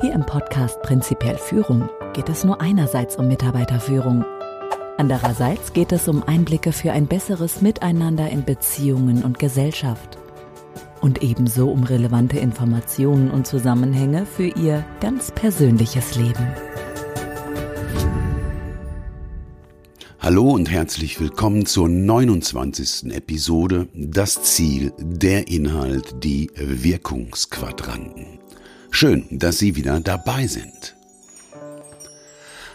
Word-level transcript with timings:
Hier 0.00 0.12
im 0.12 0.24
Podcast 0.24 0.80
Prinzipiell 0.82 1.36
Führung 1.38 1.88
geht 2.12 2.28
es 2.28 2.44
nur 2.44 2.60
einerseits 2.60 3.16
um 3.16 3.26
Mitarbeiterführung. 3.26 4.24
Andererseits 4.96 5.72
geht 5.72 5.90
es 5.90 6.06
um 6.06 6.22
Einblicke 6.22 6.70
für 6.70 6.92
ein 6.92 7.08
besseres 7.08 7.62
Miteinander 7.62 8.30
in 8.30 8.44
Beziehungen 8.44 9.24
und 9.24 9.40
Gesellschaft. 9.40 10.16
Und 11.00 11.24
ebenso 11.24 11.68
um 11.68 11.82
relevante 11.82 12.38
Informationen 12.38 13.28
und 13.28 13.48
Zusammenhänge 13.48 14.24
für 14.24 14.46
Ihr 14.46 14.84
ganz 15.00 15.32
persönliches 15.32 16.14
Leben. 16.14 16.46
Hallo 20.20 20.50
und 20.50 20.70
herzlich 20.70 21.18
willkommen 21.18 21.66
zur 21.66 21.88
29. 21.88 23.12
Episode 23.12 23.88
Das 23.94 24.44
Ziel, 24.44 24.92
der 25.00 25.48
Inhalt, 25.48 26.22
die 26.22 26.52
Wirkungsquadranten. 26.54 28.38
Schön, 29.00 29.26
dass 29.30 29.60
Sie 29.60 29.76
wieder 29.76 30.00
dabei 30.00 30.48
sind. 30.48 30.96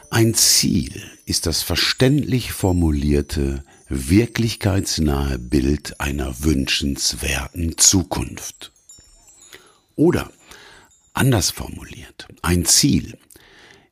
Ein 0.09 0.33
Ziel 0.33 1.03
ist 1.25 1.47
das 1.47 1.63
verständlich 1.63 2.53
formulierte, 2.53 3.65
wirklichkeitsnahe 3.89 5.37
Bild 5.37 5.99
einer 5.99 6.41
wünschenswerten 6.45 7.77
Zukunft. 7.77 8.71
Oder 9.97 10.31
anders 11.13 11.51
formuliert, 11.51 12.29
ein 12.41 12.63
Ziel 12.63 13.17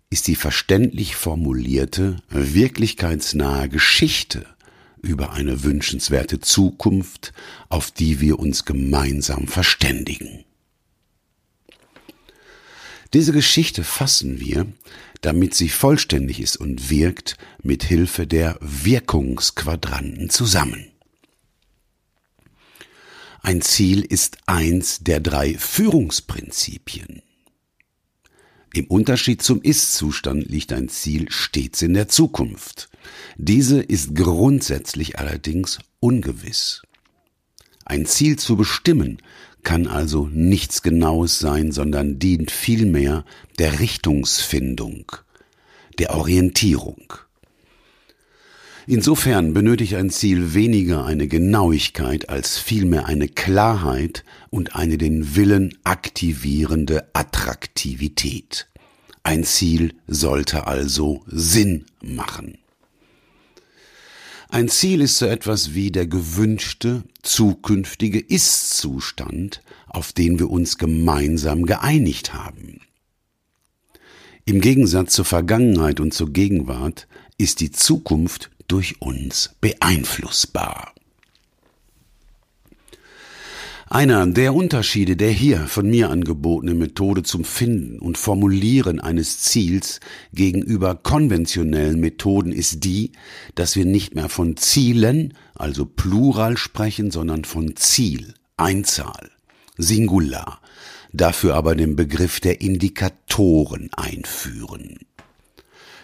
ist 0.09 0.27
die 0.27 0.37
verständlich 0.37 1.17
formulierte, 1.17 2.23
wirklichkeitsnahe 2.29 3.67
Geschichte 3.67 4.45
über 5.01 5.33
eine 5.33 5.63
wünschenswerte 5.63 6.39
Zukunft, 6.39 7.33
auf 7.67 7.91
die 7.91 8.21
wir 8.21 8.39
uns 8.39 8.63
gemeinsam 8.63 9.49
verständigen. 9.49 10.45
Diese 13.13 13.33
Geschichte 13.33 13.83
fassen 13.83 14.39
wir, 14.39 14.67
damit 15.21 15.53
sie 15.53 15.69
vollständig 15.69 16.39
ist 16.39 16.57
und 16.57 16.89
wirkt, 16.89 17.37
mit 17.61 17.83
Hilfe 17.83 18.25
der 18.25 18.57
Wirkungsquadranten 18.61 20.29
zusammen. 20.29 20.87
Ein 23.41 23.61
Ziel 23.61 24.01
ist 24.01 24.37
eins 24.45 24.99
der 24.99 25.19
drei 25.19 25.55
Führungsprinzipien. 25.57 27.21
Im 28.73 28.85
Unterschied 28.85 29.41
zum 29.41 29.61
Ist-Zustand 29.61 30.47
liegt 30.47 30.71
ein 30.71 30.87
Ziel 30.87 31.29
stets 31.29 31.81
in 31.81 31.93
der 31.93 32.07
Zukunft. 32.07 32.89
Diese 33.35 33.81
ist 33.81 34.15
grundsätzlich 34.15 35.19
allerdings 35.19 35.79
ungewiss. 35.99 36.81
Ein 37.83 38.05
Ziel 38.05 38.39
zu 38.39 38.55
bestimmen 38.55 39.21
kann 39.63 39.87
also 39.87 40.27
nichts 40.31 40.81
Genaues 40.81 41.39
sein, 41.39 41.71
sondern 41.71 42.19
dient 42.19 42.51
vielmehr 42.51 43.25
der 43.59 43.79
Richtungsfindung, 43.79 45.11
der 45.99 46.15
Orientierung. 46.15 47.13
Insofern 48.87 49.53
benötigt 49.53 49.93
ein 49.93 50.09
Ziel 50.09 50.53
weniger 50.53 51.05
eine 51.05 51.27
Genauigkeit 51.27 52.29
als 52.29 52.57
vielmehr 52.57 53.05
eine 53.05 53.27
Klarheit 53.27 54.23
und 54.49 54.75
eine 54.75 54.97
den 54.97 55.35
Willen 55.35 55.77
aktivierende 55.83 57.07
Attraktivität. 57.13 58.67
Ein 59.23 59.43
Ziel 59.43 59.93
sollte 60.07 60.65
also 60.65 61.23
Sinn 61.27 61.85
machen. 62.01 62.57
Ein 64.53 64.67
Ziel 64.67 64.99
ist 64.99 65.17
so 65.17 65.27
etwas 65.27 65.75
wie 65.75 65.91
der 65.91 66.07
gewünschte 66.07 67.03
zukünftige 67.21 68.19
Ist-Zustand, 68.19 69.61
auf 69.87 70.11
den 70.11 70.39
wir 70.39 70.49
uns 70.49 70.77
gemeinsam 70.77 71.65
geeinigt 71.65 72.33
haben. 72.33 72.81
Im 74.43 74.59
Gegensatz 74.59 75.13
zur 75.13 75.23
Vergangenheit 75.23 76.01
und 76.01 76.13
zur 76.13 76.33
Gegenwart 76.33 77.07
ist 77.37 77.61
die 77.61 77.71
Zukunft 77.71 78.51
durch 78.67 79.01
uns 79.01 79.55
beeinflussbar. 79.61 80.93
Einer 83.91 84.25
der 84.25 84.55
Unterschiede 84.55 85.17
der 85.17 85.31
hier 85.31 85.67
von 85.67 85.89
mir 85.89 86.11
angebotenen 86.11 86.77
Methode 86.77 87.23
zum 87.23 87.43
Finden 87.43 87.99
und 87.99 88.17
Formulieren 88.17 89.01
eines 89.01 89.39
Ziels 89.41 89.99
gegenüber 90.31 90.95
konventionellen 90.95 91.99
Methoden 91.99 92.53
ist 92.53 92.85
die, 92.85 93.11
dass 93.53 93.75
wir 93.75 93.83
nicht 93.83 94.15
mehr 94.15 94.29
von 94.29 94.55
Zielen, 94.55 95.33
also 95.55 95.83
Plural 95.83 96.55
sprechen, 96.55 97.11
sondern 97.11 97.43
von 97.43 97.75
Ziel, 97.75 98.33
Einzahl, 98.55 99.29
Singular, 99.77 100.61
dafür 101.11 101.55
aber 101.55 101.75
den 101.75 101.97
Begriff 101.97 102.39
der 102.39 102.61
Indikatoren 102.61 103.89
einführen. 103.91 104.99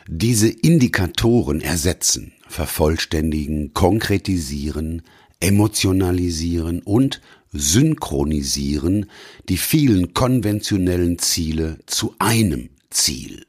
Diese 0.09 0.49
Indikatoren 0.49 1.61
ersetzen, 1.61 2.33
vervollständigen, 2.49 3.73
konkretisieren, 3.73 5.03
emotionalisieren 5.39 6.81
und 6.81 7.21
synchronisieren 7.59 9.09
die 9.49 9.57
vielen 9.57 10.13
konventionellen 10.13 11.19
Ziele 11.19 11.79
zu 11.85 12.15
einem 12.19 12.69
Ziel, 12.89 13.45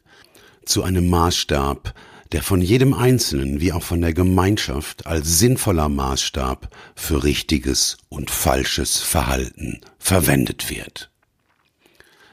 zu 0.65 0.83
einem 0.83 1.09
Maßstab, 1.09 1.95
der 2.33 2.43
von 2.43 2.61
jedem 2.61 2.93
Einzelnen 2.93 3.61
wie 3.61 3.73
auch 3.73 3.83
von 3.83 4.01
der 4.01 4.13
Gemeinschaft 4.13 5.07
als 5.07 5.39
sinnvoller 5.39 5.89
Maßstab 5.89 6.75
für 6.95 7.25
richtiges 7.25 7.97
und 8.09 8.31
falsches 8.31 8.99
Verhalten 8.99 9.81
verwendet 9.99 10.71
wird. 10.71 11.11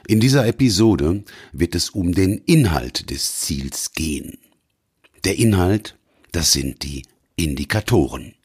In 0.06 0.20
dieser 0.20 0.46
Episode 0.46 1.24
wird 1.52 1.74
es 1.74 1.90
um 1.90 2.12
den 2.12 2.38
Inhalt 2.46 3.10
des 3.10 3.40
Ziels 3.40 3.92
gehen. 3.92 4.38
Der 5.24 5.36
Inhalt, 5.36 5.96
das 6.30 6.52
sind 6.52 6.84
die 6.84 7.02
Indikatoren. 7.34 8.35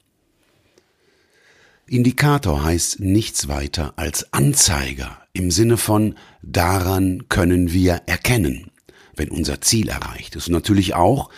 Indikator 1.91 2.63
heißt 2.63 3.02
nichts 3.02 3.50
weiter 3.50 3.94
als 3.97 4.31
Anzeiger 4.31 5.22
im 5.34 5.52
Sinne 5.52 5.75
von 5.75 6.16
daran 6.41 7.28
können 7.28 7.74
wir 7.74 8.03
erkennen, 8.06 8.72
wenn 9.18 9.29
unser 9.29 9.59
Ziel 9.59 9.90
erreicht 9.90 10.38
ist. 10.38 10.47
Und 10.47 10.53
natürlich 10.53 10.94
auch 10.96 11.30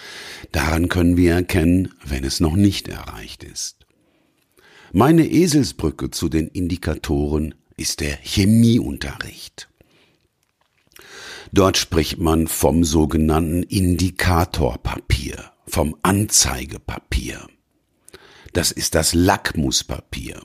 daran 0.51 0.89
können 0.89 1.17
wir 1.17 1.33
erkennen, 1.33 1.95
wenn 2.05 2.23
es 2.23 2.39
noch 2.39 2.55
nicht 2.55 2.87
erreicht 2.87 3.43
ist. 3.43 3.87
Meine 4.91 5.25
Eselsbrücke 5.27 6.11
zu 6.11 6.29
den 6.29 6.49
Indikatoren 6.49 7.55
ist 7.75 7.99
der 7.99 8.15
Chemieunterricht. 8.21 9.69
Dort 11.51 11.77
spricht 11.77 12.19
man 12.19 12.47
vom 12.47 12.83
sogenannten 12.83 13.63
Indikatorpapier, 13.63 15.51
vom 15.65 15.95
Anzeigepapier. 16.03 17.47
Das 18.53 18.71
ist 18.71 18.95
das 18.95 19.13
Lackmuspapier. 19.13 20.41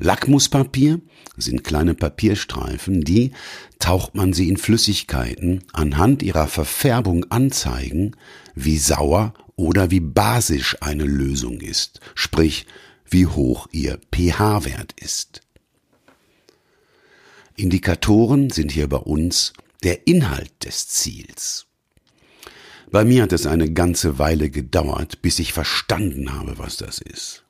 Lackmuspapier 0.00 1.00
sind 1.36 1.62
kleine 1.62 1.94
Papierstreifen, 1.94 3.02
die, 3.02 3.30
taucht 3.78 4.14
man 4.16 4.32
sie 4.32 4.48
in 4.48 4.56
Flüssigkeiten, 4.56 5.62
anhand 5.72 6.22
ihrer 6.22 6.48
Verfärbung 6.48 7.24
anzeigen, 7.30 8.16
wie 8.54 8.78
sauer 8.78 9.34
oder 9.56 9.92
wie 9.92 10.00
basisch 10.00 10.76
eine 10.82 11.04
Lösung 11.04 11.60
ist, 11.60 12.00
sprich 12.16 12.66
wie 13.08 13.26
hoch 13.26 13.68
ihr 13.70 14.00
pH-Wert 14.12 14.94
ist. 15.00 15.42
Indikatoren 17.56 18.50
sind 18.50 18.72
hier 18.72 18.88
bei 18.88 18.96
uns 18.96 19.52
der 19.84 20.08
Inhalt 20.08 20.64
des 20.64 20.88
Ziels. 20.88 21.66
Bei 22.90 23.04
mir 23.04 23.22
hat 23.22 23.32
es 23.32 23.46
eine 23.46 23.72
ganze 23.72 24.18
Weile 24.18 24.50
gedauert, 24.50 25.22
bis 25.22 25.38
ich 25.38 25.52
verstanden 25.52 26.32
habe, 26.32 26.58
was 26.58 26.76
das 26.76 26.98
ist. 26.98 27.43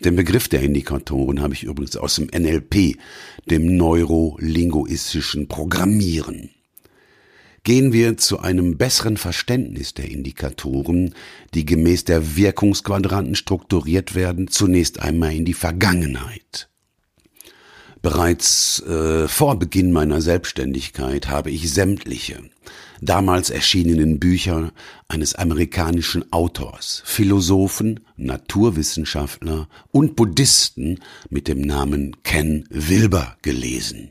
Den 0.00 0.16
Begriff 0.16 0.48
der 0.48 0.62
Indikatoren 0.62 1.40
habe 1.40 1.54
ich 1.54 1.64
übrigens 1.64 1.96
aus 1.96 2.16
dem 2.16 2.26
NLP, 2.26 2.96
dem 3.50 3.76
neurolinguistischen 3.76 5.48
Programmieren. 5.48 6.50
Gehen 7.62 7.94
wir 7.94 8.18
zu 8.18 8.40
einem 8.40 8.76
besseren 8.76 9.16
Verständnis 9.16 9.94
der 9.94 10.10
Indikatoren, 10.10 11.14
die 11.54 11.64
gemäß 11.64 12.04
der 12.04 12.36
Wirkungsquadranten 12.36 13.36
strukturiert 13.36 14.14
werden, 14.14 14.48
zunächst 14.48 15.00
einmal 15.00 15.32
in 15.34 15.46
die 15.46 15.54
Vergangenheit. 15.54 16.68
Bereits 18.02 18.82
äh, 18.82 19.28
vor 19.28 19.58
Beginn 19.58 19.92
meiner 19.92 20.20
Selbstständigkeit 20.20 21.28
habe 21.28 21.50
ich 21.50 21.72
sämtliche 21.72 22.42
damals 23.04 23.50
erschienenen 23.50 24.18
Bücher 24.18 24.72
eines 25.08 25.34
amerikanischen 25.34 26.30
Autors, 26.32 27.02
Philosophen, 27.04 28.00
Naturwissenschaftler 28.16 29.68
und 29.90 30.16
Buddhisten 30.16 31.00
mit 31.30 31.48
dem 31.48 31.60
Namen 31.60 32.16
Ken 32.22 32.66
Wilber 32.70 33.36
gelesen. 33.42 34.10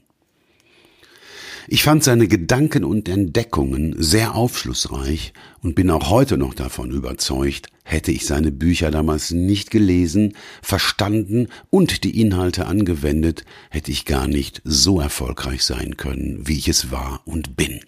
Ich 1.68 1.84
fand 1.84 2.04
seine 2.04 2.28
Gedanken 2.28 2.84
und 2.84 3.08
Entdeckungen 3.08 3.96
sehr 3.98 4.36
aufschlussreich 4.36 5.32
und 5.62 5.76
bin 5.76 5.90
auch 5.90 6.10
heute 6.10 6.38
noch 6.38 6.54
davon 6.54 6.92
überzeugt, 6.92 7.70
hätte 7.86 8.12
ich 8.12 8.26
seine 8.26 8.52
Bücher 8.52 8.92
damals 8.92 9.32
nicht 9.32 9.72
gelesen, 9.72 10.34
verstanden 10.62 11.48
und 11.70 12.04
die 12.04 12.20
Inhalte 12.20 12.66
angewendet, 12.66 13.46
hätte 13.70 13.92
ich 13.92 14.06
gar 14.06 14.28
nicht 14.28 14.62
so 14.66 15.00
erfolgreich 15.00 15.64
sein 15.64 15.96
können, 15.96 16.46
wie 16.48 16.58
ich 16.58 16.68
es 16.68 16.92
war 16.92 17.22
und 17.26 17.56
bin. 17.56 17.80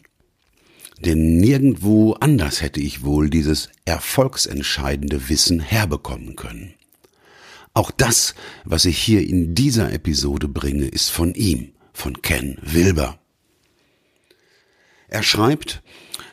Denn 1.00 1.38
nirgendwo 1.38 2.14
anders 2.14 2.62
hätte 2.62 2.80
ich 2.80 3.04
wohl 3.04 3.30
dieses 3.30 3.70
erfolgsentscheidende 3.86 5.30
Wissen 5.30 5.60
herbekommen 5.60 6.36
können. 6.36 6.74
Auch 7.74 7.92
das, 7.92 8.36
was 8.64 8.86
ich 8.86 8.98
hier 8.98 9.28
in 9.28 9.54
dieser 9.54 9.92
Episode 9.92 10.48
bringe, 10.48 10.88
ist 10.88 11.10
von 11.10 11.34
ihm, 11.36 11.74
von 11.92 12.22
Ken 12.22 12.58
Wilber. 12.62 13.20
Er 15.10 15.24
schreibt, 15.24 15.84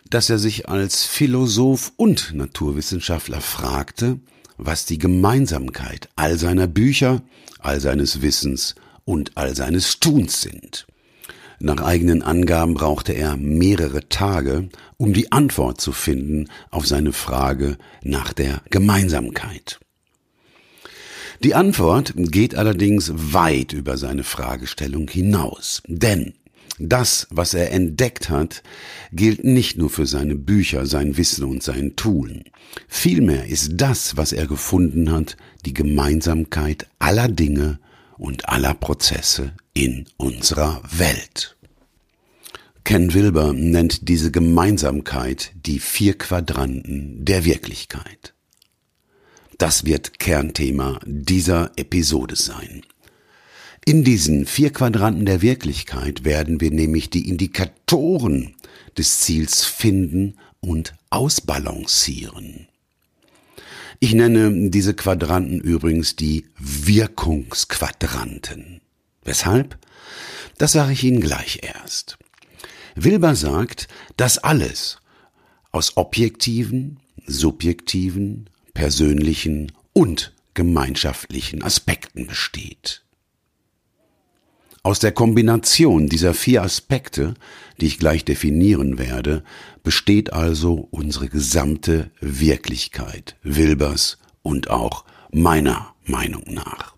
dass 0.08 0.30
er 0.30 0.38
sich 0.38 0.68
als 0.68 1.04
Philosoph 1.04 1.92
und 1.96 2.32
Naturwissenschaftler 2.34 3.40
fragte, 3.40 4.20
was 4.56 4.86
die 4.86 4.98
Gemeinsamkeit 4.98 6.08
all 6.14 6.38
seiner 6.38 6.68
Bücher, 6.68 7.22
all 7.58 7.80
seines 7.80 8.22
Wissens 8.22 8.76
und 9.04 9.36
all 9.36 9.56
seines 9.56 9.98
Tuns 9.98 10.42
sind. 10.42 10.86
Nach 11.64 11.80
eigenen 11.80 12.22
Angaben 12.22 12.74
brauchte 12.74 13.12
er 13.12 13.36
mehrere 13.36 14.08
Tage, 14.08 14.68
um 14.96 15.12
die 15.12 15.30
Antwort 15.30 15.80
zu 15.80 15.92
finden 15.92 16.48
auf 16.72 16.88
seine 16.88 17.12
Frage 17.12 17.78
nach 18.02 18.32
der 18.32 18.62
Gemeinsamkeit. 18.70 19.78
Die 21.44 21.54
Antwort 21.54 22.14
geht 22.16 22.56
allerdings 22.56 23.12
weit 23.14 23.74
über 23.74 23.96
seine 23.96 24.24
Fragestellung 24.24 25.06
hinaus, 25.08 25.84
denn 25.86 26.34
das, 26.80 27.28
was 27.30 27.54
er 27.54 27.70
entdeckt 27.70 28.28
hat, 28.28 28.64
gilt 29.12 29.44
nicht 29.44 29.78
nur 29.78 29.88
für 29.88 30.06
seine 30.06 30.34
Bücher, 30.34 30.84
sein 30.84 31.16
Wissen 31.16 31.44
und 31.44 31.62
sein 31.62 31.94
Tun. 31.94 32.42
Vielmehr 32.88 33.46
ist 33.46 33.74
das, 33.74 34.16
was 34.16 34.32
er 34.32 34.48
gefunden 34.48 35.12
hat, 35.12 35.36
die 35.64 35.74
Gemeinsamkeit 35.74 36.88
aller 36.98 37.28
Dinge 37.28 37.78
und 38.18 38.48
aller 38.48 38.74
Prozesse 38.74 39.52
in 39.74 40.06
unserer 40.16 40.82
Welt. 40.90 41.56
Ken 42.84 43.14
Wilber 43.14 43.52
nennt 43.52 44.08
diese 44.08 44.30
Gemeinsamkeit 44.30 45.52
die 45.54 45.78
vier 45.78 46.18
Quadranten 46.18 47.24
der 47.24 47.44
Wirklichkeit. 47.44 48.34
Das 49.58 49.84
wird 49.84 50.18
Kernthema 50.18 50.98
dieser 51.06 51.70
Episode 51.76 52.34
sein. 52.34 52.82
In 53.84 54.04
diesen 54.04 54.46
vier 54.46 54.72
Quadranten 54.72 55.26
der 55.26 55.42
Wirklichkeit 55.42 56.24
werden 56.24 56.60
wir 56.60 56.70
nämlich 56.70 57.10
die 57.10 57.28
Indikatoren 57.28 58.54
des 58.98 59.20
Ziels 59.20 59.64
finden 59.64 60.36
und 60.60 60.94
ausbalancieren. 61.10 62.68
Ich 64.04 64.14
nenne 64.14 64.68
diese 64.68 64.94
Quadranten 64.94 65.60
übrigens 65.60 66.16
die 66.16 66.46
Wirkungsquadranten. 66.58 68.80
Weshalb? 69.22 69.78
Das 70.58 70.72
sage 70.72 70.92
ich 70.92 71.04
Ihnen 71.04 71.20
gleich 71.20 71.60
erst. 71.62 72.18
Wilber 72.96 73.36
sagt, 73.36 73.86
dass 74.16 74.38
alles 74.38 74.98
aus 75.70 75.96
objektiven, 75.96 76.98
subjektiven, 77.28 78.50
persönlichen 78.74 79.70
und 79.92 80.34
gemeinschaftlichen 80.54 81.62
Aspekten 81.62 82.26
besteht. 82.26 83.04
Aus 84.84 84.98
der 84.98 85.12
Kombination 85.12 86.08
dieser 86.08 86.34
vier 86.34 86.62
Aspekte, 86.62 87.34
die 87.80 87.86
ich 87.86 88.00
gleich 88.00 88.24
definieren 88.24 88.98
werde, 88.98 89.44
besteht 89.84 90.32
also 90.32 90.88
unsere 90.90 91.28
gesamte 91.28 92.10
Wirklichkeit, 92.20 93.36
Wilbers 93.44 94.18
und 94.42 94.70
auch 94.70 95.04
meiner 95.30 95.94
Meinung 96.04 96.42
nach. 96.52 96.96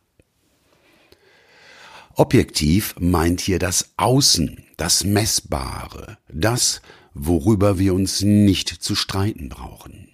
Objektiv 2.15 2.95
meint 2.99 3.43
hier 3.43 3.59
das 3.59 3.93
Außen, 3.99 4.65
das 4.79 5.05
Messbare, 5.05 6.17
das, 6.33 6.81
worüber 7.13 7.79
wir 7.79 7.93
uns 7.93 8.23
nicht 8.23 8.69
zu 8.69 8.95
streiten 8.95 9.51
brauchen. 9.51 10.09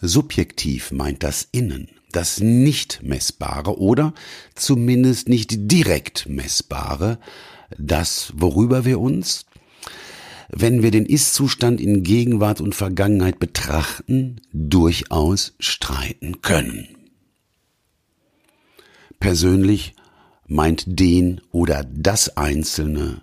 Subjektiv 0.00 0.92
meint 0.92 1.24
das 1.24 1.48
Innen, 1.50 1.88
das 2.12 2.40
nicht 2.40 3.02
messbare 3.02 3.78
oder 3.78 4.14
zumindest 4.54 5.28
nicht 5.28 5.50
direkt 5.70 6.28
messbare, 6.28 7.18
das, 7.78 8.32
worüber 8.36 8.84
wir 8.84 9.00
uns, 9.00 9.46
wenn 10.48 10.82
wir 10.82 10.90
den 10.90 11.06
Ist-Zustand 11.06 11.80
in 11.80 12.02
Gegenwart 12.02 12.60
und 12.60 12.74
Vergangenheit 12.74 13.38
betrachten, 13.38 14.40
durchaus 14.52 15.54
streiten 15.60 16.42
können. 16.42 16.88
Persönlich 19.20 19.94
meint 20.46 20.84
den 20.86 21.40
oder 21.52 21.84
das 21.84 22.36
Einzelne, 22.36 23.22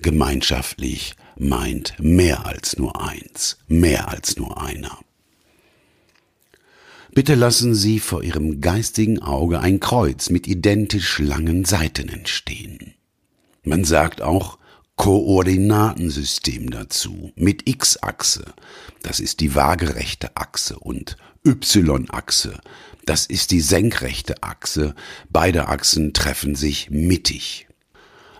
gemeinschaftlich 0.00 1.14
meint 1.36 1.94
mehr 1.98 2.46
als 2.46 2.78
nur 2.78 3.02
eins, 3.02 3.58
mehr 3.66 4.08
als 4.08 4.36
nur 4.36 4.60
einer. 4.62 4.98
Bitte 7.18 7.34
lassen 7.34 7.74
Sie 7.74 7.98
vor 7.98 8.22
Ihrem 8.22 8.60
geistigen 8.60 9.20
Auge 9.20 9.58
ein 9.58 9.80
Kreuz 9.80 10.30
mit 10.30 10.46
identisch 10.46 11.18
langen 11.18 11.64
Seiten 11.64 12.08
entstehen. 12.08 12.94
Man 13.64 13.82
sagt 13.82 14.22
auch 14.22 14.56
Koordinatensystem 14.94 16.70
dazu 16.70 17.32
mit 17.34 17.68
X-Achse, 17.68 18.44
das 19.02 19.18
ist 19.18 19.40
die 19.40 19.56
waagerechte 19.56 20.36
Achse 20.36 20.78
und 20.78 21.16
Y-Achse, 21.44 22.60
das 23.04 23.26
ist 23.26 23.50
die 23.50 23.62
senkrechte 23.62 24.40
Achse, 24.44 24.94
beide 25.28 25.66
Achsen 25.66 26.12
treffen 26.12 26.54
sich 26.54 26.88
mittig. 26.88 27.66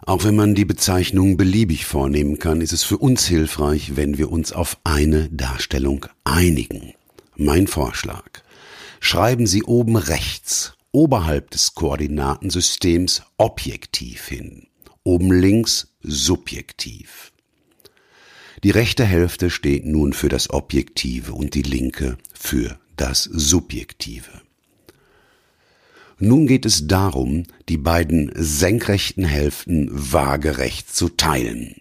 Auch 0.06 0.22
wenn 0.22 0.36
man 0.36 0.54
die 0.54 0.64
Bezeichnung 0.64 1.36
beliebig 1.36 1.84
vornehmen 1.84 2.38
kann, 2.38 2.60
ist 2.60 2.72
es 2.72 2.84
für 2.84 2.98
uns 2.98 3.26
hilfreich, 3.26 3.96
wenn 3.96 4.18
wir 4.18 4.30
uns 4.30 4.52
auf 4.52 4.78
eine 4.84 5.28
Darstellung 5.30 6.06
einigen. 6.22 6.94
Mein 7.34 7.66
Vorschlag 7.66 8.22
schreiben 9.00 9.46
Sie 9.46 9.62
oben 9.62 9.96
rechts 9.96 10.74
oberhalb 10.92 11.50
des 11.50 11.74
Koordinatensystems 11.74 13.22
objektiv 13.36 14.26
hin, 14.26 14.66
oben 15.04 15.32
links 15.32 15.94
subjektiv. 16.02 17.32
Die 18.64 18.70
rechte 18.70 19.04
Hälfte 19.04 19.50
steht 19.50 19.86
nun 19.86 20.12
für 20.12 20.28
das 20.28 20.50
Objektive 20.50 21.32
und 21.32 21.54
die 21.54 21.62
linke 21.62 22.18
für 22.34 22.78
das 22.96 23.22
Subjektive. 23.22 24.42
Nun 26.18 26.48
geht 26.48 26.66
es 26.66 26.88
darum, 26.88 27.44
die 27.68 27.78
beiden 27.78 28.32
senkrechten 28.34 29.24
Hälften 29.24 29.88
waagerecht 29.92 30.92
zu 30.92 31.08
teilen. 31.10 31.76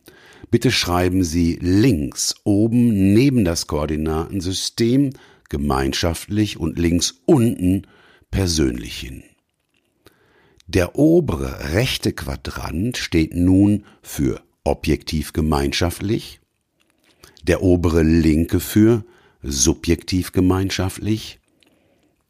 Bitte 0.52 0.70
schreiben 0.72 1.24
Sie 1.24 1.58
links 1.60 2.36
oben 2.44 3.14
neben 3.14 3.44
das 3.44 3.66
Koordinatensystem 3.66 5.10
gemeinschaftlich 5.50 6.58
und 6.58 6.78
links 6.78 7.22
unten 7.26 7.88
persönlich 8.32 9.00
hin. 9.00 9.24
Der 10.68 10.98
obere 10.98 11.74
rechte 11.74 12.12
Quadrant 12.12 12.98
steht 12.98 13.34
nun 13.34 13.86
für 14.02 14.42
objektiv 14.64 15.32
gemeinschaftlich, 15.32 16.42
der 17.44 17.64
obere 17.64 18.04
linke 18.04 18.60
für 18.60 19.06
subjektiv 19.42 20.34
gemeinschaftlich, 20.34 21.40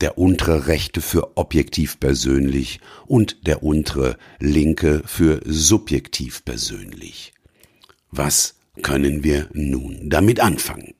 der 0.01 0.19
untere 0.19 0.67
rechte 0.67 1.01
für 1.01 1.35
objektiv 1.37 1.99
persönlich 1.99 2.79
und 3.07 3.47
der 3.47 3.63
untere 3.63 4.17
linke 4.39 5.01
für 5.05 5.41
subjektiv 5.45 6.45
persönlich. 6.45 7.33
Was 8.11 8.55
können 8.83 9.23
wir 9.23 9.49
nun 9.53 10.09
damit 10.09 10.39
anfangen? 10.39 10.93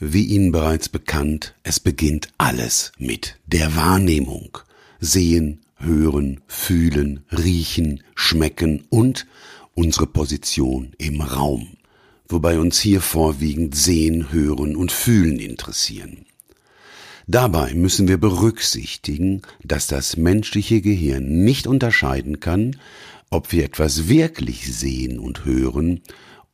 Wie 0.00 0.26
Ihnen 0.26 0.52
bereits 0.52 0.88
bekannt, 0.88 1.56
es 1.64 1.80
beginnt 1.80 2.28
alles 2.38 2.92
mit 2.98 3.36
der 3.46 3.74
Wahrnehmung. 3.74 4.58
Sehen, 5.00 5.60
hören, 5.76 6.40
fühlen, 6.46 7.24
riechen, 7.32 8.04
schmecken 8.14 8.84
und 8.90 9.26
unsere 9.74 10.06
Position 10.06 10.92
im 10.98 11.20
Raum, 11.20 11.68
wobei 12.28 12.60
uns 12.60 12.78
hier 12.78 13.00
vorwiegend 13.00 13.74
Sehen, 13.74 14.30
Hören 14.30 14.76
und 14.76 14.92
Fühlen 14.92 15.40
interessieren. 15.40 16.26
Dabei 17.26 17.74
müssen 17.74 18.06
wir 18.06 18.18
berücksichtigen, 18.18 19.42
dass 19.64 19.88
das 19.88 20.16
menschliche 20.16 20.80
Gehirn 20.80 21.44
nicht 21.44 21.66
unterscheiden 21.66 22.38
kann, 22.38 22.76
ob 23.30 23.50
wir 23.50 23.64
etwas 23.64 24.08
wirklich 24.08 24.72
sehen 24.72 25.18
und 25.18 25.44
hören 25.44 26.02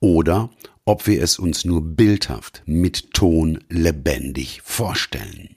oder 0.01 0.51
ob 0.85 1.07
wir 1.07 1.23
es 1.23 1.39
uns 1.39 1.65
nur 1.65 1.83
bildhaft 1.83 2.63
mit 2.67 3.13
Ton 3.15 3.65
lebendig 3.69 4.61
vorstellen. 4.63 5.57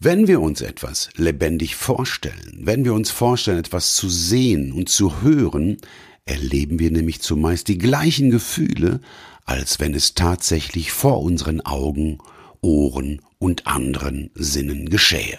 Wenn 0.00 0.28
wir 0.28 0.40
uns 0.40 0.60
etwas 0.60 1.10
lebendig 1.16 1.74
vorstellen, 1.74 2.60
wenn 2.62 2.84
wir 2.84 2.94
uns 2.94 3.10
vorstellen, 3.10 3.58
etwas 3.58 3.94
zu 3.94 4.08
sehen 4.08 4.72
und 4.72 4.88
zu 4.88 5.22
hören, 5.22 5.78
erleben 6.24 6.78
wir 6.78 6.90
nämlich 6.90 7.20
zumeist 7.20 7.68
die 7.68 7.78
gleichen 7.78 8.30
Gefühle, 8.30 9.00
als 9.44 9.80
wenn 9.80 9.94
es 9.94 10.14
tatsächlich 10.14 10.92
vor 10.92 11.22
unseren 11.22 11.60
Augen, 11.62 12.18
Ohren 12.60 13.22
und 13.38 13.66
anderen 13.66 14.30
Sinnen 14.34 14.88
geschähe. 14.88 15.38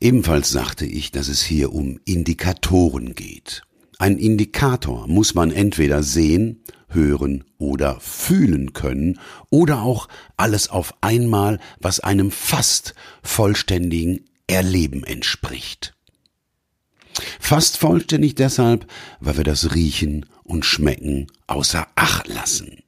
Ebenfalls 0.00 0.50
sagte 0.50 0.86
ich, 0.86 1.10
dass 1.10 1.28
es 1.28 1.42
hier 1.42 1.72
um 1.72 2.00
Indikatoren 2.04 3.14
geht 3.14 3.62
Ein 4.00 4.16
Indikator 4.16 5.06
muss 5.08 5.34
man 5.34 5.50
entweder 5.50 6.02
sehen, 6.02 6.64
hören 6.88 7.44
oder 7.58 8.00
fühlen 8.00 8.72
können 8.72 9.20
oder 9.50 9.82
auch 9.82 10.08
alles 10.38 10.70
auf 10.70 10.94
einmal, 11.02 11.60
was 11.80 12.00
einem 12.00 12.30
fast 12.30 12.94
vollständigen 13.22 14.24
Erleben 14.46 15.04
entspricht. 15.04 15.92
Fast 17.38 17.76
vollständig 17.76 18.36
deshalb, 18.36 18.90
weil 19.20 19.36
wir 19.36 19.44
das 19.44 19.74
Riechen 19.74 20.24
und 20.44 20.64
Schmecken 20.64 21.26
außer 21.46 21.86
Acht 21.94 22.26
lassen. 22.26 22.78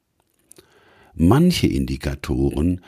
Manche 1.13 1.67
Indikatoren 1.67 2.81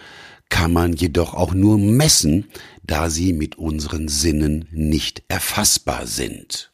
kann 0.49 0.73
man 0.73 0.93
jedoch 0.93 1.35
auch 1.35 1.53
nur 1.53 1.77
messen, 1.77 2.47
da 2.81 3.11
sie 3.11 3.33
mit 3.33 3.59
unseren 3.59 4.07
Sinnen 4.07 4.67
nicht 4.71 5.21
erfassbar 5.27 6.07
sind. 6.07 6.71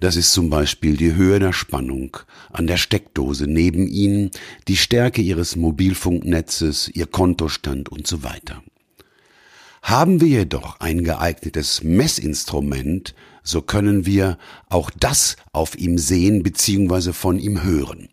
Das 0.00 0.16
ist 0.16 0.32
zum 0.32 0.50
Beispiel 0.50 0.96
die 0.96 1.14
Höhe 1.14 1.38
der 1.38 1.52
Spannung 1.52 2.16
an 2.52 2.66
der 2.66 2.76
Steckdose 2.76 3.46
neben 3.46 3.86
Ihnen, 3.86 4.30
die 4.68 4.76
Stärke 4.76 5.22
Ihres 5.22 5.56
Mobilfunknetzes, 5.56 6.90
Ihr 6.92 7.06
Kontostand 7.06 7.88
und 7.88 8.06
so 8.06 8.22
weiter. 8.22 8.62
Haben 9.82 10.20
wir 10.20 10.28
jedoch 10.28 10.80
ein 10.80 11.04
geeignetes 11.04 11.84
Messinstrument, 11.84 13.14
so 13.44 13.62
können 13.62 14.04
wir 14.04 14.36
auch 14.68 14.90
das 14.90 15.36
auf 15.52 15.78
ihm 15.78 15.96
sehen 15.96 16.42
bzw. 16.42 17.12
von 17.12 17.38
ihm 17.38 17.62
hören. 17.62 18.08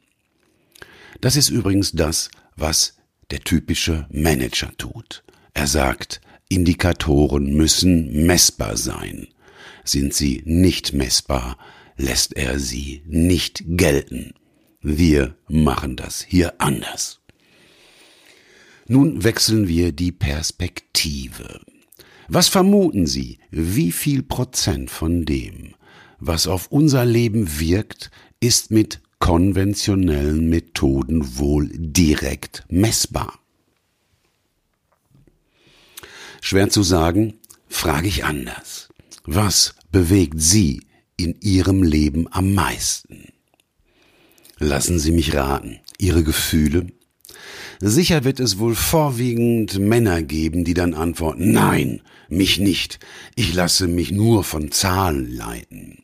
Das 1.19 1.35
ist 1.35 1.49
übrigens 1.49 1.93
das, 1.93 2.29
was 2.55 2.97
der 3.31 3.39
typische 3.39 4.05
Manager 4.11 4.71
tut. 4.77 5.23
Er 5.55 5.65
sagt, 5.65 6.21
Indikatoren 6.49 7.53
müssen 7.53 8.25
messbar 8.27 8.77
sein. 8.77 9.27
Sind 9.83 10.13
sie 10.13 10.43
nicht 10.45 10.93
messbar, 10.93 11.57
lässt 11.97 12.35
er 12.35 12.59
sie 12.59 13.03
nicht 13.05 13.63
gelten. 13.65 14.33
Wir 14.81 15.35
machen 15.47 15.95
das 15.95 16.21
hier 16.21 16.59
anders. 16.59 17.21
Nun 18.87 19.23
wechseln 19.23 19.67
wir 19.67 19.91
die 19.91 20.11
Perspektive. 20.11 21.61
Was 22.27 22.49
vermuten 22.49 23.07
Sie, 23.07 23.39
wie 23.51 23.91
viel 23.91 24.23
Prozent 24.23 24.89
von 24.89 25.25
dem, 25.25 25.75
was 26.19 26.47
auf 26.47 26.67
unser 26.67 27.05
Leben 27.05 27.59
wirkt, 27.59 28.11
ist 28.39 28.71
mit 28.71 29.01
konventionellen 29.19 30.49
Methoden 30.49 31.37
wohl 31.37 31.69
direkt 31.73 32.65
messbar? 32.69 33.39
Schwer 36.41 36.69
zu 36.69 36.83
sagen, 36.83 37.35
frage 37.69 38.07
ich 38.07 38.25
anders. 38.25 38.89
Was 39.23 39.75
bewegt 39.91 40.41
Sie 40.41 40.81
in 41.17 41.35
Ihrem 41.41 41.83
Leben 41.83 42.27
am 42.31 42.53
meisten? 42.53 43.33
Lassen 44.59 44.99
Sie 44.99 45.11
mich 45.11 45.33
raten, 45.33 45.79
Ihre 45.97 46.23
Gefühle? 46.23 46.87
Sicher 47.79 48.23
wird 48.23 48.39
es 48.39 48.59
wohl 48.59 48.75
vorwiegend 48.75 49.77
Männer 49.79 50.21
geben, 50.21 50.63
die 50.63 50.73
dann 50.73 50.93
antworten, 50.93 51.51
nein, 51.51 52.01
mich 52.29 52.59
nicht, 52.59 52.99
ich 53.35 53.53
lasse 53.53 53.87
mich 53.87 54.11
nur 54.11 54.43
von 54.43 54.71
Zahlen 54.71 55.29
leiten. 55.35 56.03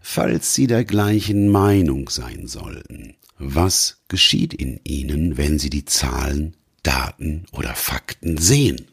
Falls 0.00 0.54
Sie 0.54 0.66
der 0.66 0.84
gleichen 0.84 1.48
Meinung 1.48 2.08
sein 2.08 2.46
sollten, 2.46 3.14
was 3.38 3.98
geschieht 4.08 4.54
in 4.54 4.80
Ihnen, 4.84 5.36
wenn 5.36 5.58
Sie 5.58 5.70
die 5.70 5.84
Zahlen, 5.84 6.54
Daten 6.82 7.44
oder 7.52 7.74
Fakten 7.74 8.38
sehen? 8.38 8.86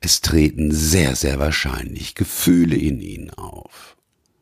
Es 0.00 0.20
treten 0.20 0.72
sehr, 0.72 1.16
sehr 1.16 1.38
wahrscheinlich 1.38 2.14
Gefühle 2.14 2.76
in 2.76 3.00
Ihnen 3.00 3.30
auf. 3.30 3.96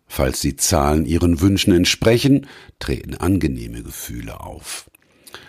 Falls 0.06 0.40
die 0.40 0.56
Zahlen 0.56 1.06
Ihren 1.06 1.40
Wünschen 1.40 1.72
entsprechen, 1.72 2.46
treten 2.78 3.14
angenehme 3.14 3.82
Gefühle 3.82 4.40
auf. 4.40 4.90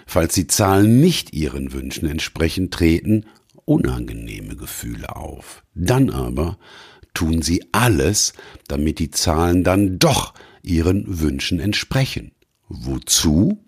Falls 0.08 0.34
die 0.34 0.48
Zahlen 0.48 1.00
nicht 1.00 1.34
Ihren 1.34 1.74
Wünschen 1.74 2.08
entsprechen, 2.08 2.72
treten 2.72 3.26
unangenehme 3.66 4.56
Gefühle 4.56 5.16
auf. 5.16 5.64
Dann 5.74 6.10
aber 6.10 6.58
tun 7.14 7.42
Sie 7.42 7.66
alles, 7.72 8.34
damit 8.68 9.00
die 9.00 9.12
Zahlen 9.12 9.64
dann 9.64 10.00
doch 10.00 10.34
Ihren 10.62 11.20
Wünschen 11.20 11.60
entsprechen. 11.60 12.32
Wozu? 12.68 13.60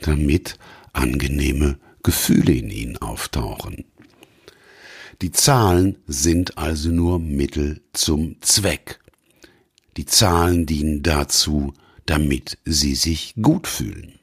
Damit 0.00 0.58
angenehme 0.92 1.78
Gefühle 2.02 2.52
in 2.54 2.70
Ihnen 2.70 2.96
auftauchen. 2.98 3.84
Die 5.22 5.32
Zahlen 5.32 5.98
sind 6.06 6.56
also 6.56 6.88
nur 6.88 7.18
Mittel 7.18 7.82
zum 7.92 8.40
Zweck. 8.40 9.00
Die 9.98 10.06
Zahlen 10.06 10.64
dienen 10.64 11.02
dazu, 11.02 11.74
damit 12.06 12.56
Sie 12.64 12.94
sich 12.94 13.34
gut 13.40 13.66
fühlen. 13.66 14.18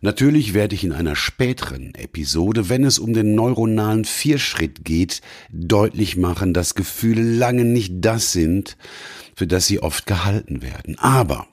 Natürlich 0.00 0.54
werde 0.54 0.76
ich 0.76 0.84
in 0.84 0.92
einer 0.92 1.16
späteren 1.16 1.92
Episode, 1.96 2.68
wenn 2.68 2.84
es 2.84 3.00
um 3.00 3.12
den 3.12 3.34
neuronalen 3.34 4.04
Vierschritt 4.04 4.84
geht, 4.84 5.22
deutlich 5.52 6.16
machen, 6.16 6.54
dass 6.54 6.76
Gefühle 6.76 7.22
lange 7.22 7.64
nicht 7.64 7.94
das 7.96 8.30
sind, 8.30 8.76
für 9.34 9.48
das 9.48 9.66
sie 9.66 9.82
oft 9.82 10.06
gehalten 10.06 10.62
werden. 10.62 10.96
Aber, 10.98 11.48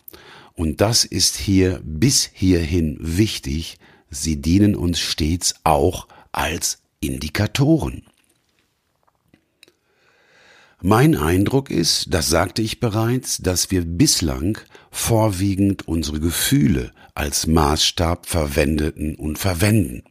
und 0.54 0.80
das 0.80 1.06
ist 1.06 1.36
hier 1.36 1.82
bis 1.84 2.30
hierhin 2.32 2.98
wichtig, 3.02 3.80
sie 4.12 4.38
dienen 4.38 4.76
uns 4.76 5.00
stets 5.00 5.56
auch 5.64 6.08
als 6.32 6.84
Indikatoren. 7.00 8.04
Mein 10.82 11.16
Eindruck 11.16 11.72
ist, 11.72 12.14
das 12.14 12.30
sagte 12.30 12.62
ich 12.62 12.80
bereits, 12.80 13.38
dass 13.38 13.72
wir 13.72 13.84
bislang 13.84 14.60
vorwiegend 14.92 15.88
unsere 15.88 16.20
Gefühle 16.20 16.92
als 17.16 17.48
Maßstab 17.48 18.28
verwendeten 18.28 19.16
und 19.16 19.40
verwenden. 19.40 20.04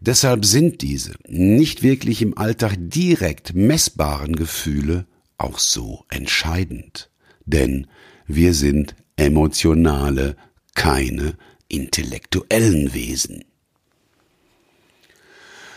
Deshalb 0.00 0.44
sind 0.44 0.82
diese 0.82 1.14
nicht 1.26 1.82
wirklich 1.82 2.20
im 2.20 2.36
Alltag 2.36 2.76
direkt 2.78 3.54
messbaren 3.54 4.36
Gefühle 4.36 5.06
auch 5.38 5.58
so 5.58 6.04
entscheidend. 6.10 7.10
Denn 7.46 7.86
wir 8.26 8.52
sind 8.54 8.94
emotionale, 9.16 10.36
keine 10.74 11.36
intellektuellen 11.68 12.92
Wesen. 12.92 13.44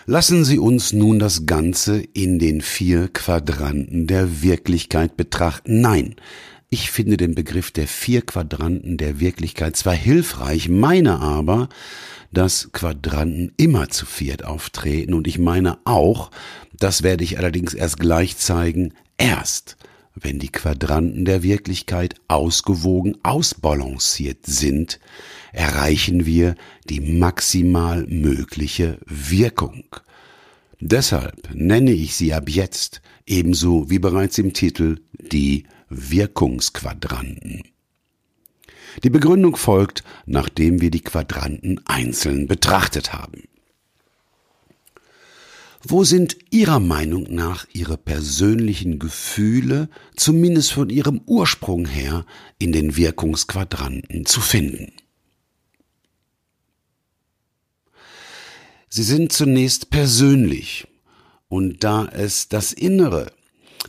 Lassen 0.10 0.46
Sie 0.46 0.58
uns 0.58 0.94
nun 0.94 1.20
das 1.20 1.46
Ganze 1.46 2.00
in 2.00 2.40
den 2.40 2.62
vier 2.62 3.10
Quadranten 3.10 4.08
der 4.08 4.42
Wirklichkeit 4.42 5.18
betrachten. 5.18 5.82
Nein, 5.82 6.16
ich 6.70 6.92
finde 6.92 7.18
den 7.18 7.36
Begriff 7.36 7.72
der 7.72 7.88
vier 7.88 8.22
Quadranten 8.22 8.96
der 8.96 9.20
Wirklichkeit 9.20 9.76
zwar 9.76 9.96
hilfreich, 9.96 10.70
meine 10.70 11.20
aber, 11.20 11.68
dass 12.32 12.70
Quadranten 12.72 13.52
immer 13.58 13.90
zu 13.90 14.06
viert 14.06 14.46
auftreten 14.46 15.14
und 15.14 15.28
ich 15.28 15.40
meine 15.40 15.78
auch, 15.84 16.32
das 16.72 17.04
werde 17.04 17.26
ich 17.26 17.38
allerdings 17.38 17.74
erst 17.74 18.00
gleich 18.00 18.38
zeigen, 18.38 18.94
erst 19.18 19.76
wenn 20.16 20.40
die 20.40 20.54
Quadranten 20.54 21.26
der 21.26 21.44
Wirklichkeit 21.44 22.16
ausgewogen 22.30 23.18
ausbalanciert 23.24 24.46
sind, 24.46 25.02
erreichen 25.54 26.26
wir 26.26 26.56
die 26.90 27.02
maximal 27.02 28.06
mögliche 28.08 29.00
Wirkung. 29.06 29.84
Deshalb 30.80 31.50
nenne 31.54 31.92
ich 31.92 32.16
sie 32.16 32.34
ab 32.34 32.50
jetzt, 32.50 33.02
ebenso 33.26 33.90
wie 33.90 34.00
bereits 34.00 34.38
im 34.38 34.54
Titel, 34.54 35.00
die 35.14 35.64
Wirkungsquadranten. 35.90 37.64
Die 39.04 39.10
Begründung 39.10 39.56
folgt, 39.56 40.04
nachdem 40.26 40.82
wir 40.82 40.92
die 40.92 41.02
Quadranten 41.02 41.82
einzeln 41.86 42.48
betrachtet 42.48 43.14
haben. 43.14 43.44
Wo 45.84 46.04
sind 46.04 46.36
Ihrer 46.50 46.80
Meinung 46.80 47.34
nach 47.34 47.66
Ihre 47.74 47.98
persönlichen 47.98 49.00
Gefühle, 49.00 49.90
zumindest 50.16 50.74
von 50.74 50.90
ihrem 50.90 51.22
Ursprung 51.26 51.86
her, 51.86 52.26
in 52.60 52.72
den 52.72 52.98
Wirkungsquadranten 52.98 54.26
zu 54.26 54.42
finden? 54.42 54.92
Sie 58.90 59.04
sind 59.04 59.32
zunächst 59.32 59.90
persönlich, 59.90 60.88
und 61.50 61.84
da 61.84 62.06
es 62.06 62.50
das 62.50 62.74
Innere, 62.74 63.32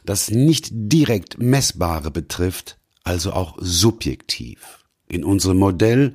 das 0.05 0.31
nicht 0.31 0.69
direkt 0.73 1.39
Messbare 1.39 2.11
betrifft, 2.11 2.79
also 3.05 3.33
auch 3.33 3.57
subjektiv. 3.61 4.85
In 5.09 5.25
unserem 5.25 5.59
Modell 5.59 6.15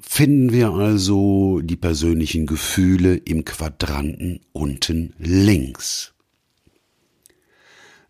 finden 0.00 0.52
wir 0.52 0.70
also 0.70 1.60
die 1.60 1.76
persönlichen 1.76 2.46
Gefühle 2.46 3.16
im 3.16 3.44
Quadranten 3.44 4.40
unten 4.52 5.14
links. 5.18 6.12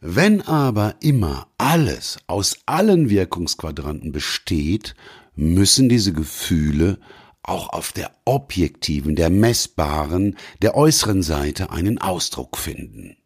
Wenn 0.00 0.41
aber 0.43 0.97
immer 1.00 1.47
alles 1.59 2.19
aus 2.26 2.59
allen 2.67 3.09
Wirkungsquadranten 3.09 4.12
besteht, 4.12 4.95
müssen 5.37 5.88
diese 5.88 6.12
Gefühle 6.12 6.99
auch 7.43 7.71
auf 7.71 7.93
der 7.93 8.13
objektiven, 8.25 9.17
der 9.17 9.31
messbaren, 9.31 10.37
der 10.63 10.77
äußeren 10.77 11.23
Seite 11.23 11.71
einen 11.71 11.99
Ausdruck 11.99 12.57
finden. 12.57 13.17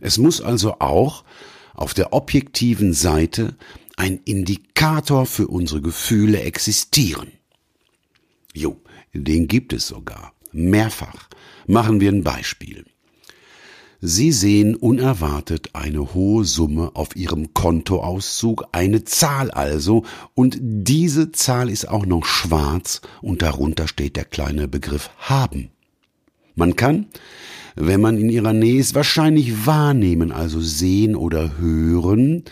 Es 0.00 0.18
muss 0.18 0.40
also 0.40 0.76
auch 0.78 1.24
auf 1.74 1.94
der 1.94 2.12
objektiven 2.12 2.92
Seite 2.92 3.56
ein 3.96 4.20
Indikator 4.24 5.26
für 5.26 5.48
unsere 5.48 5.82
Gefühle 5.82 6.40
existieren. 6.42 7.32
Jo, 8.54 8.80
den 9.12 9.48
gibt 9.48 9.72
es 9.72 9.88
sogar. 9.88 10.32
Mehrfach. 10.52 11.28
Machen 11.66 12.00
wir 12.00 12.10
ein 12.10 12.22
Beispiel. 12.22 12.86
Sie 14.00 14.30
sehen 14.30 14.76
unerwartet 14.76 15.70
eine 15.72 16.14
hohe 16.14 16.44
Summe 16.44 16.92
auf 16.94 17.16
Ihrem 17.16 17.52
Kontoauszug, 17.52 18.66
eine 18.70 19.02
Zahl 19.02 19.50
also, 19.50 20.04
und 20.34 20.56
diese 20.60 21.32
Zahl 21.32 21.68
ist 21.68 21.88
auch 21.88 22.06
noch 22.06 22.24
schwarz 22.24 23.00
und 23.22 23.42
darunter 23.42 23.88
steht 23.88 24.14
der 24.14 24.24
kleine 24.24 24.68
Begriff 24.68 25.10
haben. 25.18 25.70
Man 26.54 26.76
kann, 26.76 27.06
wenn 27.74 28.00
man 28.00 28.18
in 28.18 28.30
ihrer 28.30 28.52
Nähe 28.52 28.78
ist, 28.78 28.94
wahrscheinlich 28.94 29.66
wahrnehmen, 29.66 30.30
also 30.30 30.60
sehen 30.60 31.16
oder 31.16 31.58
hören, 31.58 32.44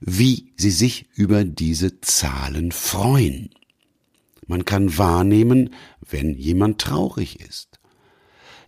wie 0.00 0.52
sie 0.56 0.70
sich 0.70 1.06
über 1.14 1.44
diese 1.44 2.00
Zahlen 2.00 2.72
freuen. 2.72 3.50
Man 4.48 4.64
kann 4.64 4.98
wahrnehmen, 4.98 5.70
wenn 6.08 6.34
jemand 6.34 6.80
traurig 6.80 7.40
ist. 7.40 7.77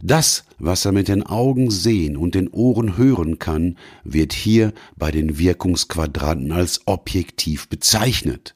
Das, 0.02 0.44
was 0.58 0.84
er 0.86 0.92
mit 0.92 1.08
den 1.08 1.22
Augen 1.24 1.70
sehen 1.70 2.16
und 2.16 2.34
den 2.34 2.48
Ohren 2.48 2.96
hören 2.96 3.38
kann, 3.38 3.76
wird 4.02 4.32
hier 4.32 4.72
bei 4.96 5.10
den 5.10 5.38
Wirkungsquadranten 5.38 6.52
als 6.52 6.86
objektiv 6.86 7.68
bezeichnet. 7.68 8.54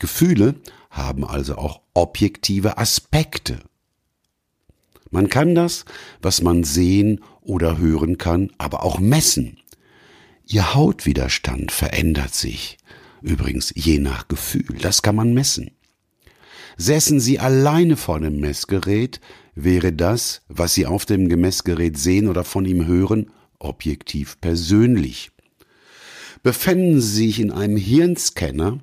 Gefühle 0.00 0.56
haben 0.90 1.24
also 1.24 1.56
auch 1.56 1.80
objektive 1.94 2.78
Aspekte. 2.78 3.60
Man 5.10 5.28
kann 5.28 5.54
das, 5.54 5.84
was 6.20 6.42
man 6.42 6.64
sehen 6.64 7.20
oder 7.40 7.78
hören 7.78 8.18
kann, 8.18 8.50
aber 8.58 8.82
auch 8.82 8.98
messen. 8.98 9.58
Ihr 10.44 10.74
Hautwiderstand 10.74 11.70
verändert 11.70 12.34
sich, 12.34 12.78
übrigens 13.22 13.72
je 13.76 13.98
nach 13.98 14.26
Gefühl, 14.26 14.76
das 14.80 15.02
kann 15.02 15.14
man 15.14 15.32
messen. 15.32 15.70
Säßen 16.76 17.20
Sie 17.20 17.38
alleine 17.38 17.96
vor 17.96 18.18
dem 18.18 18.40
Messgerät, 18.40 19.20
wäre 19.54 19.92
das, 19.92 20.42
was 20.48 20.74
Sie 20.74 20.86
auf 20.86 21.06
dem 21.06 21.28
Gemessgerät 21.28 21.98
sehen 21.98 22.28
oder 22.28 22.44
von 22.44 22.64
ihm 22.64 22.86
hören, 22.86 23.30
objektiv 23.58 24.40
persönlich. 24.40 25.30
Befänden 26.42 27.00
Sie 27.00 27.26
sich 27.26 27.40
in 27.40 27.50
einem 27.50 27.76
Hirnscanner, 27.76 28.80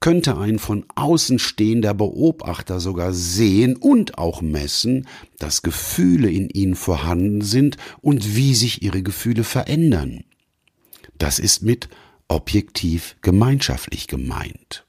könnte 0.00 0.38
ein 0.38 0.58
von 0.58 0.86
außen 0.94 1.38
stehender 1.38 1.92
Beobachter 1.92 2.80
sogar 2.80 3.12
sehen 3.12 3.76
und 3.76 4.16
auch 4.16 4.40
messen, 4.40 5.06
dass 5.38 5.62
Gefühle 5.62 6.30
in 6.30 6.48
ihnen 6.48 6.74
vorhanden 6.74 7.42
sind 7.42 7.76
und 8.00 8.34
wie 8.34 8.54
sich 8.54 8.82
ihre 8.82 9.02
Gefühle 9.02 9.44
verändern. 9.44 10.24
Das 11.18 11.38
ist 11.38 11.62
mit 11.62 11.90
objektiv 12.28 13.16
gemeinschaftlich 13.20 14.06
gemeint. 14.06 14.86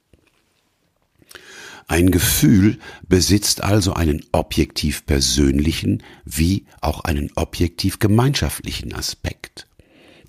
Ein 1.88 2.12
Gefühl 2.12 2.78
besitzt 3.08 3.64
also 3.64 3.94
einen 3.94 4.24
objektiv 4.32 5.06
persönlichen 5.06 6.04
wie 6.26 6.66
auch 6.80 7.02
einen 7.02 7.32
objektiv 7.36 8.00
gemeinschaftlichen 8.00 8.94
Aspekt. 8.94 9.68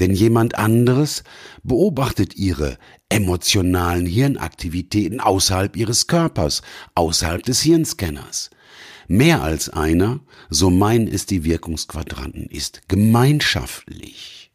Denn 0.01 0.13
jemand 0.13 0.57
anderes 0.57 1.23
beobachtet 1.63 2.35
ihre 2.37 2.79
emotionalen 3.09 4.07
Hirnaktivitäten 4.07 5.21
außerhalb 5.21 5.77
ihres 5.77 6.07
Körpers, 6.07 6.63
außerhalb 6.95 7.43
des 7.43 7.61
Hirnscanners. 7.61 8.51
Mehr 9.07 9.43
als 9.43 9.69
einer, 9.69 10.21
so 10.49 10.71
meinen 10.71 11.09
es 11.09 11.27
die 11.27 11.45
Wirkungsquadranten, 11.45 12.47
ist 12.47 12.89
gemeinschaftlich. 12.89 14.51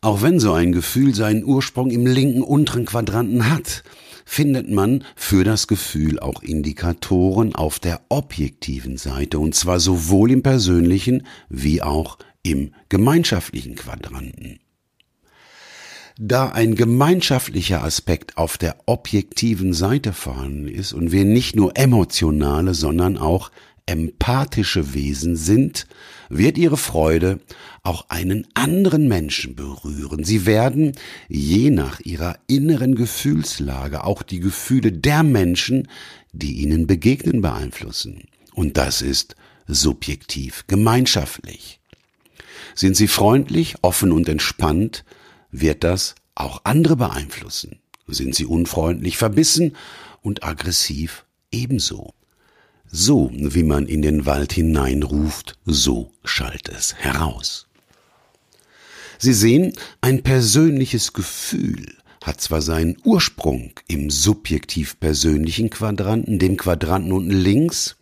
Auch 0.00 0.22
wenn 0.22 0.40
so 0.40 0.52
ein 0.52 0.72
Gefühl 0.72 1.14
seinen 1.14 1.44
Ursprung 1.44 1.90
im 1.90 2.06
linken 2.06 2.42
unteren 2.42 2.86
Quadranten 2.86 3.50
hat, 3.50 3.82
findet 4.26 4.68
man 4.68 5.04
für 5.14 5.44
das 5.44 5.68
Gefühl 5.68 6.18
auch 6.18 6.42
Indikatoren 6.42 7.54
auf 7.54 7.78
der 7.78 8.02
objektiven 8.10 8.98
Seite, 8.98 9.38
und 9.38 9.54
zwar 9.54 9.80
sowohl 9.80 10.32
im 10.32 10.42
persönlichen 10.42 11.26
wie 11.48 11.80
auch 11.80 12.18
im 12.42 12.74
gemeinschaftlichen 12.90 13.76
Quadranten. 13.76 14.58
Da 16.18 16.48
ein 16.48 16.74
gemeinschaftlicher 16.74 17.82
Aspekt 17.82 18.36
auf 18.36 18.58
der 18.58 18.76
objektiven 18.86 19.72
Seite 19.72 20.12
vorhanden 20.12 20.66
ist 20.66 20.92
und 20.92 21.12
wir 21.12 21.24
nicht 21.24 21.56
nur 21.56 21.76
emotionale, 21.76 22.74
sondern 22.74 23.16
auch 23.18 23.50
empathische 23.86 24.92
Wesen 24.92 25.36
sind, 25.36 25.86
wird 26.28 26.58
ihre 26.58 26.76
Freude 26.76 27.40
auch 27.82 28.06
einen 28.08 28.46
anderen 28.54 29.08
Menschen 29.08 29.54
berühren. 29.54 30.24
Sie 30.24 30.46
werden, 30.46 30.92
je 31.28 31.70
nach 31.70 32.00
ihrer 32.00 32.36
inneren 32.46 32.94
Gefühlslage, 32.94 34.04
auch 34.04 34.22
die 34.22 34.40
Gefühle 34.40 34.92
der 34.92 35.22
Menschen, 35.22 35.88
die 36.32 36.54
ihnen 36.62 36.86
begegnen, 36.86 37.40
beeinflussen. 37.40 38.24
Und 38.54 38.76
das 38.76 39.02
ist 39.02 39.36
subjektiv 39.66 40.64
gemeinschaftlich. 40.66 41.80
Sind 42.74 42.96
sie 42.96 43.08
freundlich, 43.08 43.76
offen 43.82 44.12
und 44.12 44.28
entspannt, 44.28 45.04
wird 45.50 45.84
das 45.84 46.14
auch 46.34 46.60
andere 46.64 46.96
beeinflussen. 46.96 47.80
Sind 48.06 48.34
sie 48.34 48.44
unfreundlich, 48.44 49.16
verbissen 49.16 49.76
und 50.22 50.44
aggressiv 50.44 51.24
ebenso. 51.50 52.15
So 52.90 53.30
wie 53.32 53.62
man 53.62 53.86
in 53.86 54.02
den 54.02 54.26
Wald 54.26 54.52
hineinruft, 54.52 55.58
so 55.64 56.12
schallt 56.24 56.68
es 56.68 56.94
heraus. 56.94 57.66
Sie 59.18 59.34
sehen, 59.34 59.72
ein 60.00 60.22
persönliches 60.22 61.12
Gefühl 61.12 61.94
hat 62.22 62.40
zwar 62.40 62.60
seinen 62.60 62.96
Ursprung 63.04 63.72
im 63.86 64.10
subjektiv 64.10 64.98
persönlichen 64.98 65.70
Quadranten, 65.70 66.38
dem 66.38 66.56
Quadranten 66.56 67.12
unten 67.12 67.30
links, 67.30 67.96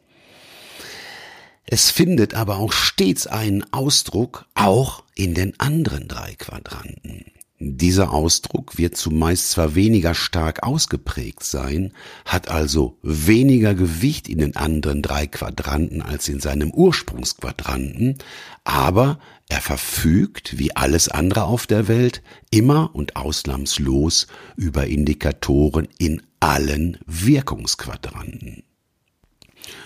es 1.66 1.90
findet 1.90 2.35
aber 2.35 2.59
auch 2.59 2.73
stets 2.73 3.27
einen 3.27 3.64
Ausdruck 3.73 4.47
auch 4.55 5.03
in 5.14 5.35
den 5.35 5.59
anderen 5.59 6.09
drei 6.09 6.35
Quadranten. 6.35 7.25
Dieser 7.61 8.12
Ausdruck 8.12 8.79
wird 8.79 8.97
zumeist 8.97 9.51
zwar 9.51 9.77
weniger 9.77 10.14
stark 10.14 10.64
ausgeprägt 10.64 11.45
sein, 11.45 11.93
hat 12.25 12.49
also 12.49 12.99
weniger 13.03 13.75
Gewicht 13.75 14.29
in 14.29 14.38
den 14.38 14.57
anderen 14.57 15.03
drei 15.03 15.29
Quadranten 15.29 16.03
als 16.03 16.29
in 16.29 16.40
seinem 16.40 16.73
Ursprungsquadranten, 16.73 18.19
aber 18.64 19.21
er 19.49 19.61
verfügt, 19.61 20.59
wie 20.59 20.75
alles 20.75 21.09
andere 21.09 21.45
auf 21.45 21.69
der 21.69 21.87
Welt, 21.87 22.23
immer 22.51 22.90
und 22.93 23.14
ausnahmslos 23.14 24.27
über 24.57 24.88
Indikatoren 24.88 25.87
in 25.97 26.23
allen 26.40 26.99
Wirkungsquadranten. 27.07 28.64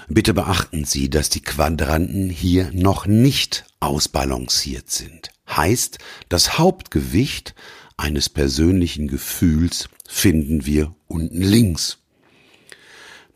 Bitte 0.09 0.33
beachten 0.33 0.87
Sie, 0.87 1.11
dass 1.11 1.29
die 1.29 1.43
Quadranten 1.43 2.31
hier 2.31 2.71
noch 2.73 3.07
nicht 3.07 3.67
ausbalanciert 3.79 4.91
sind. 4.91 5.31
Heißt, 5.49 5.99
das 6.29 6.59
Hauptgewicht 6.59 7.55
eines 7.97 8.29
persönlichen 8.29 9.09
Gefühls 9.09 9.89
finden 10.07 10.67
wir 10.67 10.95
unten 11.09 11.43
links. 11.43 11.99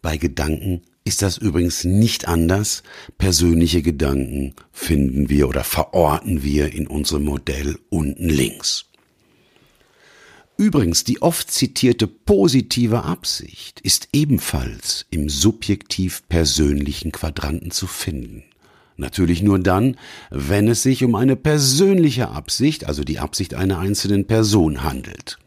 Bei 0.03 0.17
Gedanken 0.17 0.83
ist 1.05 1.23
das 1.23 1.39
übrigens 1.39 1.85
nicht 1.85 2.29
anders. 2.29 2.83
Persönliche 3.19 3.83
Gedanken 3.83 4.55
finden 4.73 5.29
wir 5.29 5.49
oder 5.49 5.65
verorten 5.65 6.43
wir 6.43 6.73
in 6.73 6.87
unserem 6.87 7.25
Modell 7.25 7.79
unten 7.89 8.29
links. 8.29 8.87
Übrigens, 10.57 11.03
die 11.03 11.23
oft 11.23 11.51
zitierte 11.51 12.07
positive 12.07 13.03
Absicht 13.03 13.81
ist 13.81 14.09
ebenfalls 14.13 15.07
im 15.11 15.29
subjektiv 15.29 16.23
persönlichen 16.29 17.11
Quadranten 17.11 17.71
zu 17.73 17.87
finden. 17.87 18.45
Natürlich 19.03 19.43
nur 19.43 19.59
dann, 19.59 19.97
wenn 20.31 20.69
es 20.69 20.85
sich 20.85 21.03
um 21.03 21.17
eine 21.17 21.35
persönliche 21.35 22.29
Absicht, 22.29 22.87
also 22.87 23.03
die 23.03 23.19
Absicht 23.19 23.53
einer 23.53 23.81
einzelnen 23.81 24.29
Person 24.29 24.85
handelt. 24.85 25.39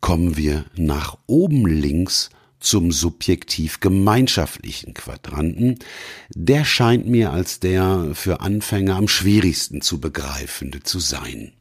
Kommen 0.00 0.38
wir 0.38 0.64
nach 0.74 1.18
oben 1.26 1.66
links 1.66 2.30
zum 2.58 2.90
subjektiv 2.90 3.80
gemeinschaftlichen 3.80 4.94
Quadranten. 4.94 5.78
Der 6.34 6.64
scheint 6.64 7.06
mir 7.06 7.32
als 7.32 7.60
der 7.60 8.12
für 8.14 8.40
Anfänger 8.40 8.96
am 8.96 9.08
schwierigsten 9.08 9.82
zu 9.82 10.00
begreifende 10.00 10.82
zu 10.82 11.00
sein. 11.00 11.52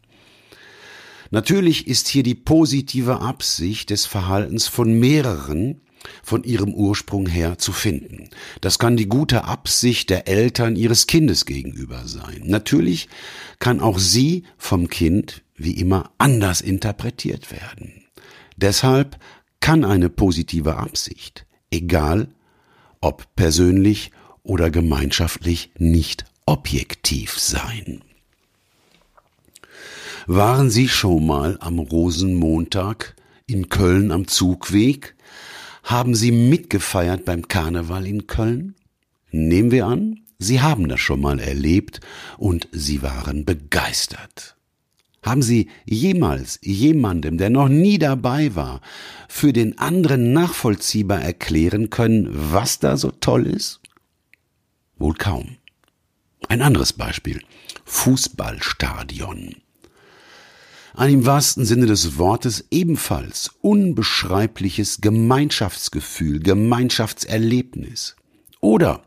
Natürlich 1.31 1.85
ist 1.85 2.07
hier 2.07 2.23
die 2.23 2.35
positive 2.35 3.19
Absicht 3.19 3.89
des 3.89 4.05
Verhaltens 4.05 4.69
von 4.69 4.97
mehreren 4.97 5.81
von 6.23 6.43
ihrem 6.43 6.73
Ursprung 6.73 7.27
her 7.27 7.57
zu 7.57 7.71
finden. 7.71 8.29
Das 8.61 8.79
kann 8.79 8.97
die 8.97 9.07
gute 9.07 9.45
Absicht 9.45 10.09
der 10.09 10.27
Eltern 10.27 10.75
ihres 10.75 11.07
Kindes 11.07 11.45
gegenüber 11.45 12.03
sein. 12.05 12.41
Natürlich 12.45 13.09
kann 13.59 13.79
auch 13.79 13.99
sie 13.99 14.43
vom 14.57 14.87
Kind 14.89 15.43
wie 15.55 15.73
immer 15.73 16.11
anders 16.17 16.61
interpretiert 16.61 17.51
werden. 17.51 18.03
Deshalb 18.57 19.17
kann 19.59 19.85
eine 19.85 20.09
positive 20.09 20.77
Absicht, 20.77 21.45
egal 21.69 22.29
ob 22.99 23.35
persönlich 23.35 24.11
oder 24.43 24.69
gemeinschaftlich, 24.69 25.71
nicht 25.77 26.25
objektiv 26.45 27.37
sein. 27.39 28.01
Waren 30.27 30.69
Sie 30.69 30.87
schon 30.87 31.25
mal 31.25 31.57
am 31.61 31.79
Rosenmontag 31.79 33.15
in 33.47 33.69
Köln 33.69 34.11
am 34.11 34.27
Zugweg? 34.27 35.15
Haben 35.83 36.15
Sie 36.15 36.31
mitgefeiert 36.31 37.25
beim 37.25 37.47
Karneval 37.47 38.05
in 38.05 38.27
Köln? 38.27 38.75
Nehmen 39.31 39.71
wir 39.71 39.85
an, 39.87 40.21
Sie 40.37 40.61
haben 40.61 40.89
das 40.89 40.99
schon 40.99 41.21
mal 41.21 41.39
erlebt 41.39 41.99
und 42.37 42.67
Sie 42.71 43.01
waren 43.01 43.45
begeistert. 43.45 44.55
Haben 45.23 45.43
Sie 45.43 45.69
jemals 45.85 46.59
jemandem, 46.63 47.37
der 47.37 47.51
noch 47.51 47.69
nie 47.69 47.99
dabei 47.99 48.55
war, 48.55 48.81
für 49.29 49.53
den 49.53 49.77
anderen 49.77 50.33
nachvollziehbar 50.33 51.21
erklären 51.21 51.91
können, 51.91 52.27
was 52.31 52.79
da 52.79 52.97
so 52.97 53.11
toll 53.11 53.45
ist? 53.45 53.81
Wohl 54.97 55.13
kaum. 55.13 55.57
Ein 56.47 56.63
anderes 56.63 56.93
Beispiel. 56.93 57.41
Fußballstadion. 57.85 59.55
Ein 60.93 61.13
im 61.13 61.25
wahrsten 61.25 61.65
Sinne 61.65 61.85
des 61.85 62.17
Wortes 62.17 62.65
ebenfalls 62.69 63.51
unbeschreibliches 63.61 64.99
Gemeinschaftsgefühl, 64.99 66.39
Gemeinschaftserlebnis. 66.39 68.15
Oder 68.59 69.03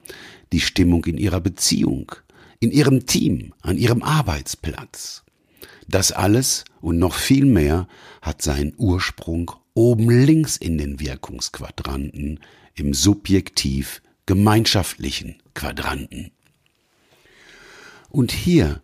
die 0.52 0.60
Stimmung 0.60 1.04
in 1.04 1.18
ihrer 1.18 1.40
Beziehung, 1.40 2.12
in 2.58 2.70
ihrem 2.70 3.06
Team, 3.06 3.52
an 3.60 3.76
ihrem 3.76 4.02
Arbeitsplatz. 4.02 5.24
Das 5.86 6.12
alles 6.12 6.64
und 6.80 6.98
noch 6.98 7.14
viel 7.14 7.44
mehr 7.44 7.86
hat 8.22 8.40
seinen 8.40 8.72
Ursprung 8.78 9.52
oben 9.74 10.08
links 10.08 10.56
in 10.56 10.78
den 10.78 11.00
Wirkungsquadranten, 11.00 12.40
im 12.74 12.94
subjektiv 12.94 14.00
gemeinschaftlichen 14.26 15.42
Quadranten. 15.52 16.30
Und 18.08 18.32
hier 18.32 18.80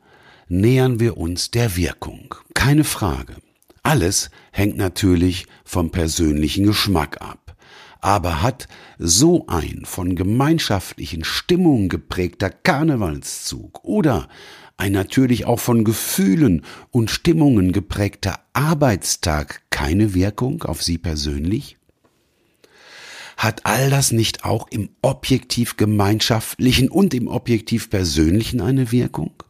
nähern 0.50 0.98
wir 0.98 1.16
uns 1.16 1.50
der 1.50 1.76
Wirkung, 1.76 2.34
keine 2.54 2.84
Frage. 2.84 3.36
Alles 3.82 4.30
hängt 4.50 4.76
natürlich 4.76 5.46
vom 5.64 5.90
persönlichen 5.90 6.66
Geschmack 6.66 7.22
ab. 7.22 7.56
Aber 8.00 8.42
hat 8.42 8.66
so 8.98 9.46
ein 9.46 9.82
von 9.84 10.16
gemeinschaftlichen 10.16 11.22
Stimmungen 11.22 11.88
geprägter 11.88 12.50
Karnevalszug 12.50 13.84
oder 13.84 14.28
ein 14.76 14.92
natürlich 14.92 15.44
auch 15.44 15.60
von 15.60 15.84
Gefühlen 15.84 16.64
und 16.90 17.10
Stimmungen 17.10 17.72
geprägter 17.72 18.40
Arbeitstag 18.52 19.62
keine 19.70 20.14
Wirkung 20.14 20.62
auf 20.62 20.82
Sie 20.82 20.98
persönlich? 20.98 21.76
Hat 23.36 23.66
all 23.66 23.88
das 23.88 24.10
nicht 24.10 24.44
auch 24.44 24.66
im 24.70 24.90
objektiv 25.00 25.76
gemeinschaftlichen 25.76 26.88
und 26.88 27.14
im 27.14 27.28
objektiv 27.28 27.88
persönlichen 27.88 28.60
eine 28.60 28.90
Wirkung? 28.90 29.44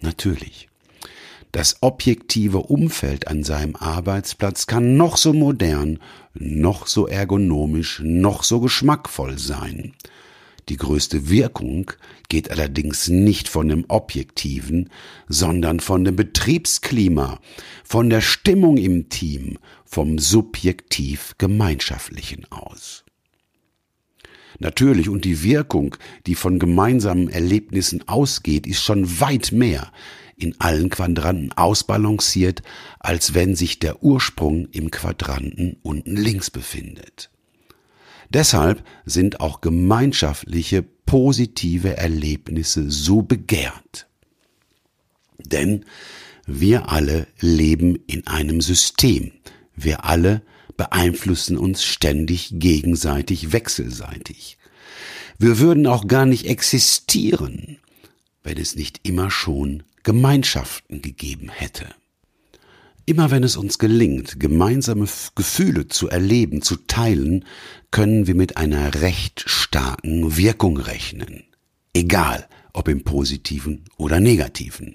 Natürlich. 0.00 0.68
Das 1.52 1.78
objektive 1.80 2.58
Umfeld 2.58 3.26
an 3.26 3.42
seinem 3.42 3.74
Arbeitsplatz 3.74 4.66
kann 4.66 4.96
noch 4.96 5.16
so 5.16 5.32
modern, 5.32 5.98
noch 6.34 6.86
so 6.86 7.06
ergonomisch, 7.06 8.00
noch 8.04 8.42
so 8.42 8.60
geschmackvoll 8.60 9.38
sein. 9.38 9.94
Die 10.68 10.76
größte 10.76 11.30
Wirkung 11.30 11.90
geht 12.28 12.50
allerdings 12.50 13.08
nicht 13.08 13.48
von 13.48 13.68
dem 13.68 13.86
Objektiven, 13.88 14.90
sondern 15.26 15.80
von 15.80 16.04
dem 16.04 16.16
Betriebsklima, 16.16 17.40
von 17.84 18.10
der 18.10 18.20
Stimmung 18.20 18.76
im 18.76 19.08
Team, 19.08 19.58
vom 19.86 20.18
subjektiv 20.18 21.34
Gemeinschaftlichen 21.38 22.44
aus. 22.50 23.04
Natürlich, 24.58 25.08
und 25.08 25.24
die 25.24 25.42
Wirkung, 25.42 25.96
die 26.26 26.34
von 26.34 26.58
gemeinsamen 26.58 27.28
Erlebnissen 27.28 28.06
ausgeht, 28.08 28.66
ist 28.66 28.82
schon 28.82 29.20
weit 29.20 29.52
mehr 29.52 29.92
in 30.36 30.54
allen 30.60 30.90
Quadranten 30.90 31.52
ausbalanciert, 31.52 32.62
als 32.98 33.34
wenn 33.34 33.56
sich 33.56 33.78
der 33.78 34.02
Ursprung 34.02 34.68
im 34.72 34.90
Quadranten 34.90 35.76
unten 35.82 36.16
links 36.16 36.50
befindet. 36.50 37.30
Deshalb 38.30 38.84
sind 39.04 39.40
auch 39.40 39.60
gemeinschaftliche 39.60 40.82
positive 40.82 41.96
Erlebnisse 41.96 42.90
so 42.90 43.22
begehrt. 43.22 44.06
Denn 45.38 45.84
wir 46.46 46.90
alle 46.90 47.26
leben 47.40 47.98
in 48.06 48.26
einem 48.26 48.60
System. 48.60 49.32
Wir 49.74 50.04
alle 50.04 50.42
beeinflussen 50.78 51.58
uns 51.58 51.84
ständig 51.84 52.52
gegenseitig 52.54 53.52
wechselseitig. 53.52 54.56
Wir 55.38 55.58
würden 55.58 55.86
auch 55.86 56.06
gar 56.06 56.24
nicht 56.24 56.46
existieren, 56.46 57.78
wenn 58.42 58.56
es 58.56 58.74
nicht 58.74 59.00
immer 59.02 59.30
schon 59.30 59.82
Gemeinschaften 60.02 61.02
gegeben 61.02 61.50
hätte. 61.50 61.86
Immer 63.04 63.30
wenn 63.30 63.42
es 63.42 63.56
uns 63.56 63.78
gelingt, 63.78 64.38
gemeinsame 64.40 65.06
Gefühle 65.34 65.88
zu 65.88 66.08
erleben, 66.08 66.62
zu 66.62 66.76
teilen, 66.76 67.44
können 67.90 68.26
wir 68.26 68.34
mit 68.34 68.56
einer 68.56 69.00
recht 69.02 69.44
starken 69.46 70.36
Wirkung 70.36 70.76
rechnen. 70.76 71.44
Egal, 71.94 72.48
ob 72.72 72.88
im 72.88 73.04
positiven 73.04 73.84
oder 73.96 74.20
negativen. 74.20 74.94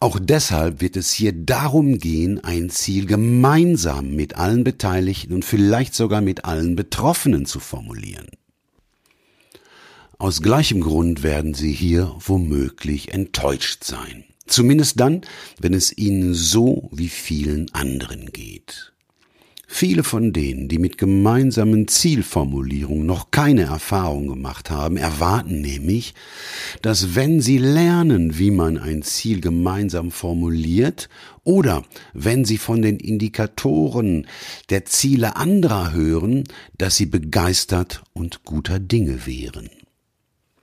Auch 0.00 0.20
deshalb 0.20 0.80
wird 0.80 0.96
es 0.96 1.12
hier 1.12 1.32
darum 1.32 1.98
gehen, 1.98 2.42
ein 2.44 2.70
Ziel 2.70 3.06
gemeinsam 3.06 4.14
mit 4.14 4.36
allen 4.36 4.62
Beteiligten 4.62 5.34
und 5.34 5.44
vielleicht 5.44 5.94
sogar 5.94 6.20
mit 6.20 6.44
allen 6.44 6.76
Betroffenen 6.76 7.46
zu 7.46 7.58
formulieren. 7.58 8.28
Aus 10.16 10.40
gleichem 10.40 10.80
Grund 10.80 11.22
werden 11.22 11.54
Sie 11.54 11.72
hier 11.72 12.14
womöglich 12.20 13.12
enttäuscht 13.12 13.84
sein. 13.84 14.24
Zumindest 14.46 14.98
dann, 14.98 15.22
wenn 15.60 15.74
es 15.74 15.96
ihnen 15.96 16.32
so 16.32 16.88
wie 16.92 17.08
vielen 17.08 17.72
anderen 17.74 18.32
geht. 18.32 18.92
Viele 19.70 20.02
von 20.02 20.32
denen, 20.32 20.66
die 20.66 20.78
mit 20.78 20.96
gemeinsamen 20.96 21.86
Zielformulierungen 21.88 23.04
noch 23.04 23.30
keine 23.30 23.64
Erfahrung 23.64 24.26
gemacht 24.26 24.70
haben, 24.70 24.96
erwarten 24.96 25.60
nämlich, 25.60 26.14
dass 26.80 27.14
wenn 27.14 27.42
sie 27.42 27.58
lernen, 27.58 28.38
wie 28.38 28.50
man 28.50 28.78
ein 28.78 29.02
Ziel 29.02 29.42
gemeinsam 29.42 30.10
formuliert, 30.10 31.10
oder 31.44 31.84
wenn 32.14 32.46
sie 32.46 32.56
von 32.56 32.80
den 32.80 32.96
Indikatoren 32.96 34.26
der 34.70 34.86
Ziele 34.86 35.36
anderer 35.36 35.92
hören, 35.92 36.44
dass 36.78 36.96
sie 36.96 37.06
begeistert 37.06 38.02
und 38.14 38.44
guter 38.44 38.80
Dinge 38.80 39.26
wären. 39.26 39.68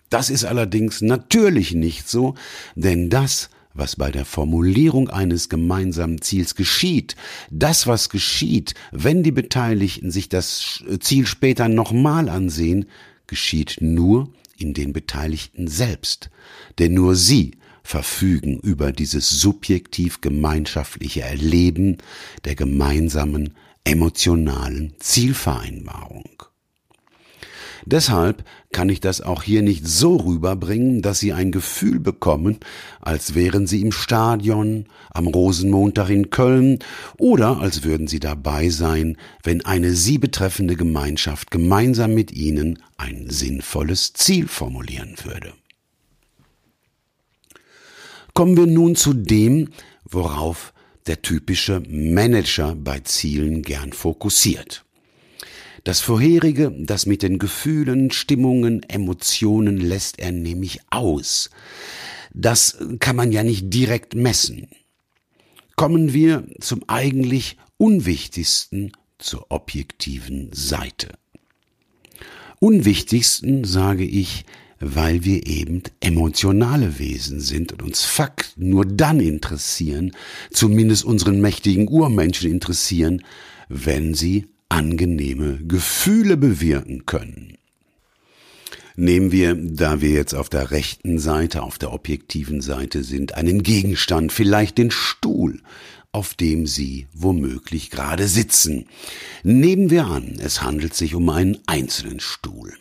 Das 0.09 0.31
ist 0.31 0.45
allerdings 0.45 1.01
natürlich 1.01 1.73
nicht 1.73 2.09
so, 2.09 2.33
denn 2.75 3.11
das 3.11 3.49
was 3.75 3.97
bei 3.97 4.09
der 4.09 4.25
Formulierung 4.25 5.09
eines 5.09 5.49
gemeinsamen 5.49 6.21
Ziels 6.21 6.55
geschieht, 6.55 7.15
das, 7.51 7.85
was 7.85 8.09
geschieht, 8.09 8.73
wenn 8.91 9.21
die 9.21 9.33
Beteiligten 9.33 10.11
sich 10.11 10.29
das 10.29 10.83
Ziel 11.01 11.27
später 11.27 11.67
nochmal 11.67 12.29
ansehen, 12.29 12.85
geschieht 13.27 13.77
nur 13.81 14.29
in 14.57 14.73
den 14.73 14.93
Beteiligten 14.93 15.67
selbst. 15.67 16.29
Denn 16.79 16.93
nur 16.93 17.15
sie 17.15 17.57
verfügen 17.83 18.59
über 18.59 18.91
dieses 18.91 19.29
subjektiv 19.29 20.21
gemeinschaftliche 20.21 21.21
Erleben 21.21 21.97
der 22.45 22.55
gemeinsamen 22.55 23.53
emotionalen 23.83 24.95
Zielvereinbarung. 24.99 26.43
Deshalb 27.85 28.43
kann 28.75 28.89
ich 28.89 28.99
das 28.99 29.21
auch 29.21 29.41
hier 29.41 29.61
nicht 29.61 29.87
so 29.87 30.17
rüberbringen, 30.17 31.01
dass 31.01 31.19
Sie 31.19 31.31
ein 31.31 31.53
Gefühl 31.53 31.97
bekommen, 31.97 32.57
als 32.99 33.33
wären 33.33 33.67
Sie 33.67 33.79
im 33.79 33.93
Stadion, 33.93 34.87
am 35.13 35.27
Rosenmontag 35.27 36.09
in 36.09 36.29
Köln 36.29 36.79
oder 37.17 37.61
als 37.61 37.83
würden 37.85 38.09
Sie 38.09 38.19
dabei 38.19 38.67
sein, 38.67 39.15
wenn 39.43 39.63
eine 39.63 39.93
Sie 39.93 40.17
betreffende 40.17 40.75
Gemeinschaft 40.75 41.51
gemeinsam 41.51 42.13
mit 42.13 42.33
Ihnen 42.33 42.83
ein 42.97 43.29
sinnvolles 43.29 44.11
Ziel 44.11 44.49
formulieren 44.49 45.15
würde. 45.23 45.53
Kommen 48.33 48.57
wir 48.57 48.67
nun 48.67 48.97
zu 48.97 49.13
dem, 49.13 49.69
worauf 50.03 50.73
der 51.07 51.21
typische 51.21 51.81
Manager 51.87 52.75
bei 52.75 52.99
Zielen 52.99 53.61
gern 53.61 53.93
fokussiert. 53.93 54.84
Das 55.85 56.01
vorherige, 56.01 56.73
das 56.79 57.05
mit 57.05 57.21
den 57.21 57.37
Gefühlen, 57.37 58.09
Stimmungen, 58.09 58.81
Emotionen 58.89 59.77
lässt 59.77 60.17
er 60.17 60.31
nämlich 60.31 60.79
aus. 60.89 61.51
Das 62.33 62.79
kann 62.99 63.15
man 63.15 63.31
ja 63.31 63.43
nicht 63.43 63.71
direkt 63.71 64.15
messen. 64.15 64.67
Kommen 65.75 66.11
wir 66.11 66.47
zum 66.59 66.83
eigentlich 66.87 67.57
unwichtigsten, 67.77 68.93
zur 69.19 69.45
objektiven 69.51 70.49
Seite. 70.53 71.19
Unwichtigsten 72.59 73.63
sage 73.63 74.05
ich, 74.05 74.43
weil 74.79 75.23
wir 75.23 75.45
eben 75.45 75.83
emotionale 75.99 76.97
Wesen 76.97 77.39
sind 77.39 77.73
und 77.73 77.83
uns 77.83 78.03
Fakten 78.03 78.69
nur 78.69 78.85
dann 78.85 79.19
interessieren, 79.19 80.13
zumindest 80.49 81.05
unseren 81.05 81.41
mächtigen 81.41 81.87
Urmenschen 81.87 82.49
interessieren, 82.49 83.21
wenn 83.69 84.15
sie 84.15 84.47
angenehme 84.69 85.59
Gefühle 85.65 86.37
bewirken 86.37 87.05
können. 87.05 87.57
Nehmen 88.97 89.31
wir, 89.31 89.55
da 89.55 89.99
wir 89.99 90.11
jetzt 90.11 90.33
auf 90.33 90.47
der 90.47 90.71
rechten 90.71 91.19
Seite, 91.19 91.63
auf 91.63 91.77
der 91.77 91.91
objektiven 91.91 92.61
Seite 92.61 93.03
sind, 93.03 93.35
einen 93.35 93.61
Gegenstand, 93.61 94.31
vielleicht 94.31 94.77
den 94.77 94.89
Stuhl, 94.89 95.61
auf 96.13 96.33
dem 96.33 96.65
Sie 96.65 97.07
womöglich 97.13 97.89
gerade 97.89 98.29
sitzen. 98.29 98.85
Nehmen 99.43 99.89
wir 99.89 100.05
an, 100.05 100.37
es 100.39 100.61
handelt 100.61 100.93
sich 100.93 101.13
um 101.13 101.29
einen 101.29 101.57
einzelnen 101.65 102.21
Stuhl. 102.21 102.73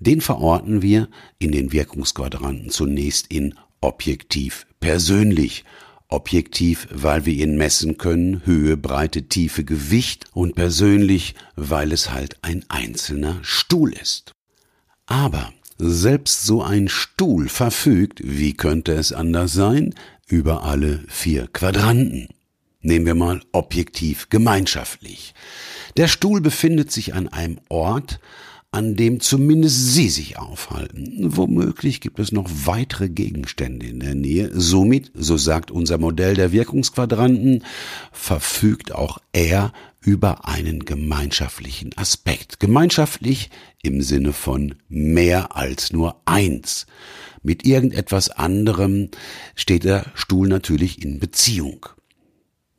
Den 0.00 0.20
verorten 0.20 0.82
wir 0.82 1.08
in 1.38 1.50
den 1.50 1.72
Wirkungsquadranten 1.72 2.68
zunächst 2.68 3.28
in 3.28 3.54
objektiv 3.80 4.66
persönlich. 4.80 5.64
Objektiv, 6.08 6.86
weil 6.90 7.26
wir 7.26 7.32
ihn 7.32 7.56
messen 7.56 7.98
können, 7.98 8.42
Höhe, 8.44 8.76
Breite, 8.76 9.24
Tiefe, 9.28 9.64
Gewicht 9.64 10.26
und 10.32 10.54
persönlich, 10.54 11.34
weil 11.56 11.92
es 11.92 12.10
halt 12.10 12.36
ein 12.42 12.64
einzelner 12.68 13.38
Stuhl 13.42 13.92
ist. 13.92 14.32
Aber 15.06 15.52
selbst 15.78 16.44
so 16.44 16.62
ein 16.62 16.88
Stuhl 16.88 17.48
verfügt, 17.48 18.20
wie 18.22 18.54
könnte 18.54 18.92
es 18.92 19.12
anders 19.12 19.52
sein, 19.52 19.94
über 20.26 20.62
alle 20.62 21.04
vier 21.08 21.48
Quadranten. 21.48 22.28
Nehmen 22.80 23.06
wir 23.06 23.14
mal 23.14 23.40
objektiv 23.52 24.28
gemeinschaftlich. 24.28 25.34
Der 25.96 26.08
Stuhl 26.08 26.40
befindet 26.40 26.92
sich 26.92 27.14
an 27.14 27.28
einem 27.28 27.58
Ort, 27.68 28.20
an 28.74 28.96
dem 28.96 29.20
zumindest 29.20 29.94
Sie 29.94 30.08
sich 30.08 30.36
aufhalten. 30.36 31.36
Womöglich 31.36 32.00
gibt 32.00 32.18
es 32.18 32.32
noch 32.32 32.50
weitere 32.64 33.08
Gegenstände 33.08 33.86
in 33.86 34.00
der 34.00 34.16
Nähe. 34.16 34.50
Somit, 34.52 35.12
so 35.14 35.36
sagt 35.36 35.70
unser 35.70 35.96
Modell 35.96 36.34
der 36.34 36.50
Wirkungsquadranten, 36.50 37.62
verfügt 38.10 38.92
auch 38.92 39.18
er 39.32 39.72
über 40.00 40.48
einen 40.48 40.84
gemeinschaftlichen 40.84 41.96
Aspekt. 41.96 42.58
Gemeinschaftlich 42.58 43.50
im 43.80 44.02
Sinne 44.02 44.32
von 44.32 44.74
mehr 44.88 45.56
als 45.56 45.92
nur 45.92 46.20
eins. 46.24 46.86
Mit 47.44 47.64
irgendetwas 47.64 48.28
anderem 48.28 49.10
steht 49.54 49.84
der 49.84 50.06
Stuhl 50.14 50.48
natürlich 50.48 51.00
in 51.00 51.20
Beziehung. 51.20 51.86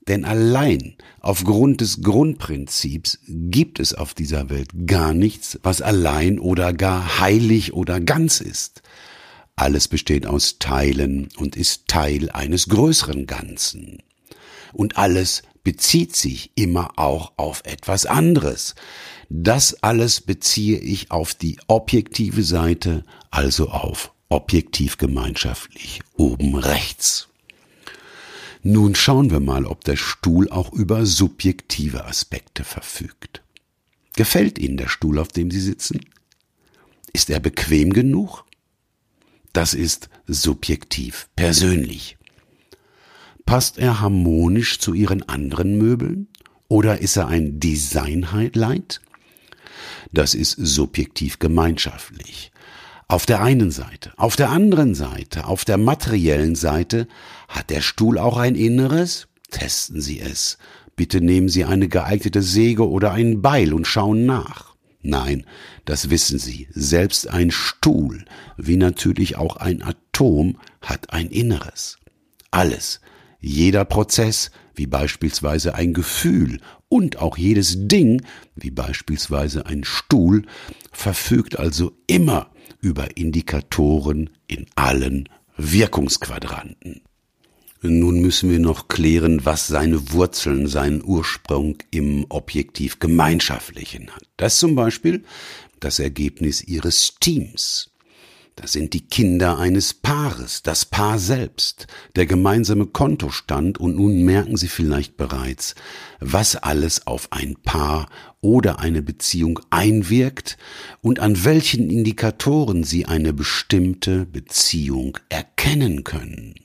Denn 0.07 0.23
allein 0.23 0.95
aufgrund 1.19 1.81
des 1.81 2.01
Grundprinzips 2.01 3.19
gibt 3.27 3.79
es 3.79 3.93
auf 3.95 4.13
dieser 4.13 4.49
Welt 4.49 4.69
gar 4.85 5.13
nichts, 5.13 5.59
was 5.63 5.81
allein 5.81 6.39
oder 6.39 6.73
gar 6.73 7.19
heilig 7.19 7.73
oder 7.73 7.99
ganz 7.99 8.39
ist. 8.39 8.83
Alles 9.55 9.87
besteht 9.87 10.27
aus 10.27 10.59
Teilen 10.59 11.29
und 11.37 11.55
ist 11.55 11.87
Teil 11.87 12.29
eines 12.29 12.67
größeren 12.67 13.25
Ganzen. 13.25 14.03
Und 14.73 14.97
alles 14.97 15.43
bezieht 15.63 16.15
sich 16.15 16.51
immer 16.55 16.91
auch 16.97 17.33
auf 17.37 17.63
etwas 17.65 18.05
anderes. 18.05 18.75
Das 19.29 19.81
alles 19.81 20.21
beziehe 20.21 20.77
ich 20.77 21.09
auf 21.09 21.33
die 21.33 21.57
objektive 21.67 22.43
Seite, 22.43 23.03
also 23.31 23.69
auf 23.69 24.11
objektiv 24.29 24.97
gemeinschaftlich 24.97 26.01
oben 26.15 26.55
rechts. 26.55 27.29
Nun 28.67 28.95
schauen 28.95 29.29
wir 29.29 29.41
mal, 29.41 29.67
ob 29.67 29.83
der 29.83 29.95
Stuhl 29.95 30.49
auch 30.49 30.73
über 30.73 31.05
subjektive 31.05 32.05
Aspekte 32.05 32.63
verfügt. 32.63 33.43
Gefällt 34.15 34.57
Ihnen 34.57 34.75
der 34.75 34.87
Stuhl, 34.87 35.19
auf 35.19 35.27
dem 35.27 35.51
Sie 35.51 35.59
sitzen? 35.59 35.99
Ist 37.13 37.29
er 37.29 37.39
bequem 37.39 37.93
genug? 37.93 38.43
Das 39.53 39.75
ist 39.75 40.09
subjektiv, 40.25 41.29
persönlich. 41.35 42.17
Passt 43.45 43.77
er 43.77 44.01
harmonisch 44.01 44.79
zu 44.79 44.95
Ihren 44.95 45.21
anderen 45.29 45.77
Möbeln? 45.77 46.27
Oder 46.67 47.01
ist 47.01 47.17
er 47.17 47.27
ein 47.27 47.59
Design-Highlight? 47.59 48.99
Das 50.11 50.33
ist 50.33 50.53
subjektiv 50.53 51.37
gemeinschaftlich. 51.37 52.51
Auf 53.07 53.27
der 53.27 53.43
einen 53.43 53.69
Seite. 53.69 54.11
Auf 54.17 54.35
der 54.35 54.49
anderen 54.49 54.95
Seite, 54.95 55.45
auf 55.45 55.65
der 55.65 55.77
materiellen 55.77 56.55
Seite, 56.55 57.07
hat 57.47 57.69
der 57.69 57.81
Stuhl 57.81 58.17
auch 58.17 58.37
ein 58.37 58.55
Inneres? 58.55 59.27
Testen 59.51 60.01
Sie 60.01 60.19
es. 60.19 60.57
Bitte 60.95 61.21
nehmen 61.21 61.49
Sie 61.49 61.65
eine 61.65 61.87
geeignete 61.87 62.41
Säge 62.41 62.87
oder 62.89 63.11
ein 63.11 63.41
Beil 63.41 63.73
und 63.73 63.85
schauen 63.85 64.25
nach. 64.25 64.75
Nein, 65.01 65.45
das 65.85 66.09
wissen 66.09 66.39
Sie. 66.39 66.67
Selbst 66.71 67.29
ein 67.29 67.51
Stuhl, 67.51 68.25
wie 68.57 68.77
natürlich 68.77 69.35
auch 69.35 69.57
ein 69.57 69.83
Atom, 69.83 70.57
hat 70.81 71.13
ein 71.13 71.27
Inneres. 71.27 71.99
Alles, 72.49 73.01
jeder 73.39 73.85
Prozess, 73.85 74.49
wie 74.73 74.87
beispielsweise 74.87 75.75
ein 75.75 75.93
Gefühl 75.93 76.59
und 76.89 77.17
auch 77.17 77.37
jedes 77.37 77.87
Ding, 77.87 78.23
wie 78.55 78.71
beispielsweise 78.71 79.65
ein 79.65 79.83
Stuhl, 79.83 80.43
verfügt 80.91 81.59
also 81.59 81.91
immer 82.07 82.49
über 82.81 83.17
Indikatoren 83.17 84.31
in 84.47 84.65
allen 84.75 85.29
Wirkungsquadranten. 85.57 87.01
Nun 87.89 88.19
müssen 88.21 88.49
wir 88.49 88.59
noch 88.59 88.87
klären, 88.87 89.45
was 89.45 89.67
seine 89.67 90.11
Wurzeln, 90.11 90.67
seinen 90.67 91.03
Ursprung 91.03 91.77
im 91.91 92.25
Objektiv 92.29 92.99
Gemeinschaftlichen 92.99 94.09
hat. 94.11 94.23
Das 94.37 94.57
zum 94.57 94.75
Beispiel 94.75 95.23
das 95.79 95.99
Ergebnis 95.99 96.63
ihres 96.63 97.15
Teams. 97.19 97.91
Das 98.55 98.71
sind 98.71 98.93
die 98.93 99.05
Kinder 99.05 99.57
eines 99.57 99.93
Paares, 99.93 100.63
das 100.63 100.85
Paar 100.85 101.19
selbst, 101.19 101.87
der 102.15 102.25
gemeinsame 102.25 102.85
Kontostand 102.85 103.79
und 103.79 103.97
nun 103.97 104.23
merken 104.23 104.55
Sie 104.55 104.69
vielleicht 104.69 105.17
bereits, 105.17 105.75
was 106.21 106.55
alles 106.55 107.05
auf 107.05 107.33
ein 107.33 107.57
Paar 107.63 108.07
oder 108.39 108.79
eine 108.79 109.01
Beziehung 109.01 109.59
einwirkt 109.71 110.57
und 111.01 111.19
an 111.19 111.43
welchen 111.43 111.89
Indikatoren 111.89 112.85
Sie 112.85 113.05
eine 113.05 113.33
bestimmte 113.33 114.25
Beziehung 114.25 115.17
erkennen 115.27 116.05
können. 116.05 116.55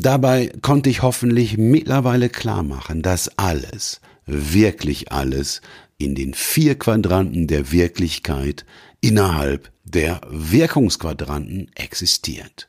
Dabei 0.00 0.52
konnte 0.62 0.90
ich 0.90 1.02
hoffentlich 1.02 1.58
mittlerweile 1.58 2.28
klar 2.28 2.62
machen, 2.62 3.02
dass 3.02 3.36
alles, 3.36 4.00
wirklich 4.26 5.10
alles, 5.10 5.60
in 5.98 6.14
den 6.14 6.34
vier 6.34 6.78
Quadranten 6.78 7.48
der 7.48 7.72
Wirklichkeit 7.72 8.64
innerhalb 9.00 9.72
der 9.82 10.20
Wirkungsquadranten 10.30 11.72
existiert. 11.74 12.68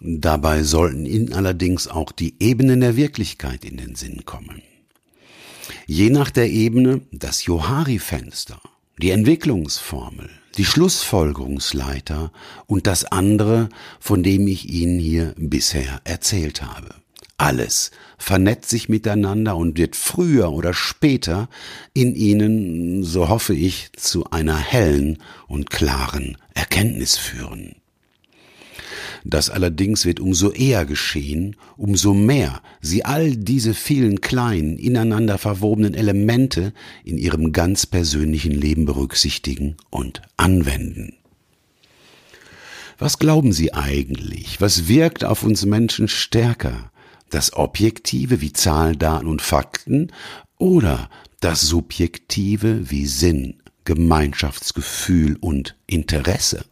Dabei 0.00 0.64
sollten 0.64 1.06
Ihnen 1.06 1.32
allerdings 1.32 1.86
auch 1.86 2.10
die 2.10 2.34
Ebenen 2.40 2.80
der 2.80 2.96
Wirklichkeit 2.96 3.64
in 3.64 3.76
den 3.76 3.94
Sinn 3.94 4.24
kommen. 4.24 4.62
Je 5.86 6.10
nach 6.10 6.32
der 6.32 6.50
Ebene 6.50 7.02
das 7.12 7.44
Johari-Fenster, 7.44 8.60
die 9.00 9.10
Entwicklungsformel, 9.10 10.28
die 10.58 10.64
Schlussfolgerungsleiter 10.64 12.32
und 12.66 12.86
das 12.86 13.04
andere, 13.04 13.68
von 14.00 14.22
dem 14.22 14.46
ich 14.48 14.68
Ihnen 14.68 14.98
hier 14.98 15.34
bisher 15.38 16.00
erzählt 16.04 16.62
habe. 16.62 16.94
Alles 17.36 17.92
vernetzt 18.18 18.68
sich 18.68 18.88
miteinander 18.88 19.56
und 19.56 19.78
wird 19.78 19.94
früher 19.94 20.52
oder 20.52 20.74
später 20.74 21.48
in 21.94 22.16
ihnen, 22.16 23.04
so 23.04 23.28
hoffe 23.28 23.54
ich, 23.54 23.92
zu 23.96 24.28
einer 24.30 24.58
hellen 24.58 25.22
und 25.46 25.70
klaren 25.70 26.36
Erkenntnis 26.52 27.16
führen. 27.16 27.76
Das 29.24 29.50
allerdings 29.50 30.04
wird 30.04 30.20
umso 30.20 30.50
eher 30.50 30.86
geschehen, 30.86 31.56
umso 31.76 32.14
mehr 32.14 32.62
sie 32.80 33.04
all 33.04 33.36
diese 33.36 33.74
vielen 33.74 34.20
kleinen, 34.20 34.78
ineinander 34.78 35.38
verwobenen 35.38 35.94
Elemente 35.94 36.72
in 37.04 37.18
ihrem 37.18 37.52
ganz 37.52 37.86
persönlichen 37.86 38.52
Leben 38.52 38.84
berücksichtigen 38.84 39.76
und 39.90 40.22
anwenden. 40.36 41.14
Was 42.98 43.18
glauben 43.18 43.52
Sie 43.52 43.72
eigentlich? 43.72 44.60
Was 44.60 44.88
wirkt 44.88 45.24
auf 45.24 45.44
uns 45.44 45.64
Menschen 45.64 46.08
stärker? 46.08 46.90
das 47.30 47.52
Objektive 47.54 48.40
wie 48.40 48.52
Zahlen, 48.52 48.98
Daten 48.98 49.26
und 49.26 49.42
Fakten 49.42 50.12
oder 50.56 51.10
das 51.40 51.60
Subjektive 51.62 52.90
wie 52.90 53.06
Sinn, 53.06 53.62
Gemeinschaftsgefühl 53.84 55.36
und 55.40 55.76
Interesse? 55.86 56.64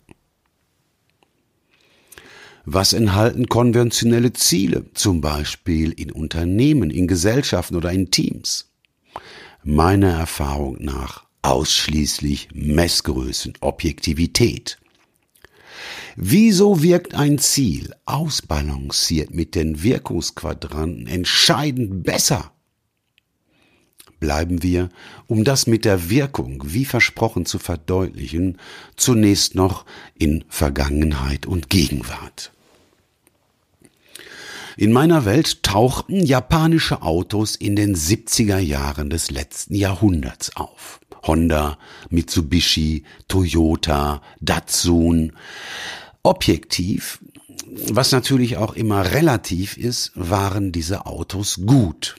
Was 2.68 2.92
enthalten 2.92 3.46
konventionelle 3.46 4.32
Ziele, 4.32 4.86
zum 4.92 5.20
Beispiel 5.20 5.92
in 5.92 6.10
Unternehmen, 6.10 6.90
in 6.90 7.06
Gesellschaften 7.06 7.76
oder 7.76 7.92
in 7.92 8.10
Teams? 8.10 8.72
Meiner 9.62 10.10
Erfahrung 10.10 10.76
nach 10.80 11.26
ausschließlich 11.42 12.48
Messgrößen, 12.52 13.52
Objektivität. 13.60 14.78
Wieso 16.16 16.82
wirkt 16.82 17.14
ein 17.14 17.38
Ziel 17.38 17.94
ausbalanciert 18.04 19.32
mit 19.32 19.54
den 19.54 19.84
Wirkungsquadranten 19.84 21.06
entscheidend 21.06 22.02
besser? 22.02 22.50
Bleiben 24.18 24.64
wir, 24.64 24.88
um 25.28 25.44
das 25.44 25.68
mit 25.68 25.84
der 25.84 26.10
Wirkung 26.10 26.64
wie 26.66 26.84
versprochen 26.84 27.46
zu 27.46 27.60
verdeutlichen, 27.60 28.58
zunächst 28.96 29.54
noch 29.54 29.86
in 30.18 30.44
Vergangenheit 30.48 31.46
und 31.46 31.70
Gegenwart. 31.70 32.50
In 34.78 34.92
meiner 34.92 35.24
Welt 35.24 35.62
tauchten 35.62 36.20
japanische 36.26 37.00
Autos 37.00 37.56
in 37.56 37.76
den 37.76 37.96
70er 37.96 38.58
Jahren 38.58 39.08
des 39.08 39.30
letzten 39.30 39.74
Jahrhunderts 39.74 40.54
auf. 40.54 41.00
Honda, 41.26 41.78
Mitsubishi, 42.10 43.04
Toyota, 43.26 44.20
Datsun. 44.42 45.32
Objektiv, 46.22 47.20
was 47.88 48.12
natürlich 48.12 48.58
auch 48.58 48.74
immer 48.74 49.12
relativ 49.12 49.78
ist, 49.78 50.12
waren 50.14 50.72
diese 50.72 51.06
Autos 51.06 51.62
gut. 51.64 52.16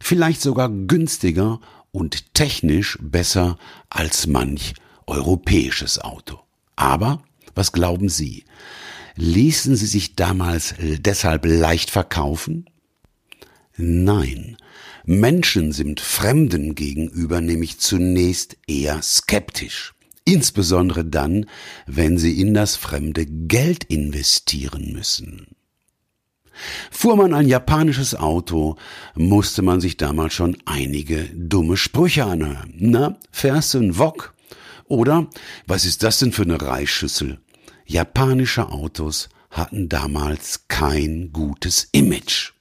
Vielleicht 0.00 0.40
sogar 0.40 0.70
günstiger 0.70 1.60
und 1.92 2.32
technisch 2.32 2.96
besser 3.02 3.58
als 3.90 4.26
manch 4.26 4.72
europäisches 5.06 5.98
Auto. 5.98 6.38
Aber, 6.76 7.22
was 7.54 7.72
glauben 7.72 8.08
Sie? 8.08 8.44
Ließen 9.16 9.76
sie 9.76 9.86
sich 9.86 10.16
damals 10.16 10.74
deshalb 10.78 11.44
leicht 11.46 11.90
verkaufen? 11.90 12.68
Nein, 13.76 14.56
Menschen 15.04 15.72
sind 15.72 16.00
Fremden 16.00 16.74
gegenüber 16.74 17.40
nämlich 17.40 17.78
zunächst 17.78 18.56
eher 18.66 19.00
skeptisch. 19.02 19.94
Insbesondere 20.24 21.04
dann, 21.04 21.46
wenn 21.86 22.18
sie 22.18 22.40
in 22.40 22.54
das 22.54 22.76
fremde 22.76 23.26
Geld 23.26 23.84
investieren 23.84 24.92
müssen. 24.92 25.48
Fuhr 26.90 27.16
man 27.16 27.32
ein 27.32 27.48
japanisches 27.48 28.14
Auto, 28.14 28.76
musste 29.14 29.62
man 29.62 29.80
sich 29.80 29.96
damals 29.96 30.34
schon 30.34 30.58
einige 30.66 31.24
dumme 31.34 31.76
Sprüche 31.76 32.26
anhören. 32.26 32.74
Na, 32.76 33.18
fährst 33.32 33.74
du 33.74 33.78
ein 33.78 33.98
Wok? 33.98 34.34
Oder, 34.84 35.28
was 35.66 35.84
ist 35.84 36.02
das 36.02 36.18
denn 36.18 36.32
für 36.32 36.42
eine 36.42 36.60
Reisschüssel? 36.60 37.40
Japanische 37.90 38.68
Autos 38.68 39.30
hatten 39.50 39.88
damals 39.88 40.68
kein 40.68 41.32
gutes 41.32 41.88
Image. 41.90 42.52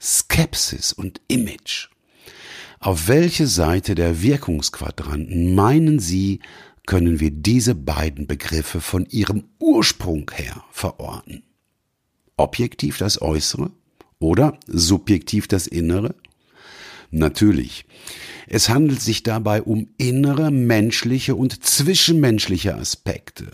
Skepsis 0.00 0.92
und 0.92 1.20
Image. 1.26 1.88
Auf 2.78 3.08
welche 3.08 3.48
Seite 3.48 3.96
der 3.96 4.22
Wirkungsquadranten 4.22 5.52
meinen 5.56 5.98
Sie, 5.98 6.38
können 6.86 7.18
wir 7.18 7.32
diese 7.32 7.74
beiden 7.74 8.28
Begriffe 8.28 8.80
von 8.80 9.04
ihrem 9.06 9.48
Ursprung 9.58 10.30
her 10.32 10.62
verorten? 10.70 11.42
Objektiv 12.36 12.98
das 12.98 13.20
Äußere 13.20 13.72
oder 14.20 14.60
subjektiv 14.68 15.48
das 15.48 15.66
Innere? 15.66 16.14
Natürlich. 17.10 17.84
Es 18.46 18.68
handelt 18.68 19.00
sich 19.00 19.24
dabei 19.24 19.62
um 19.62 19.88
innere 19.98 20.52
menschliche 20.52 21.34
und 21.34 21.64
zwischenmenschliche 21.64 22.76
Aspekte. 22.76 23.50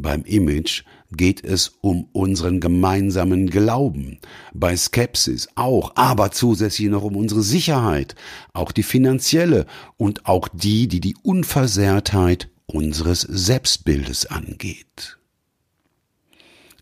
Beim 0.00 0.22
Image 0.22 0.84
geht 1.10 1.44
es 1.44 1.72
um 1.80 2.08
unseren 2.12 2.60
gemeinsamen 2.60 3.50
Glauben, 3.50 4.18
bei 4.54 4.76
Skepsis 4.76 5.48
auch, 5.56 5.92
aber 5.96 6.30
zusätzlich 6.30 6.88
noch 6.88 7.02
um 7.02 7.16
unsere 7.16 7.42
Sicherheit, 7.42 8.14
auch 8.52 8.70
die 8.70 8.84
finanzielle 8.84 9.66
und 9.96 10.26
auch 10.26 10.46
die, 10.48 10.86
die 10.86 11.00
die 11.00 11.16
Unversehrtheit 11.22 12.48
unseres 12.66 13.22
Selbstbildes 13.22 14.26
angeht. 14.26 15.18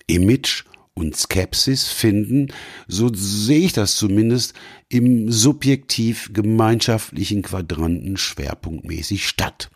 Image 0.07 0.65
und 0.93 1.17
Skepsis 1.17 1.89
finden, 1.89 2.49
so 2.87 3.11
sehe 3.13 3.67
ich 3.67 3.73
das 3.73 3.97
zumindest, 3.97 4.55
im 4.91 5.33
subjektiv 5.33 6.31
gemeinschaftlichen 6.35 7.43
Quadranten 7.43 8.19
schwerpunktmäßig 8.19 9.27
statt. 9.27 9.71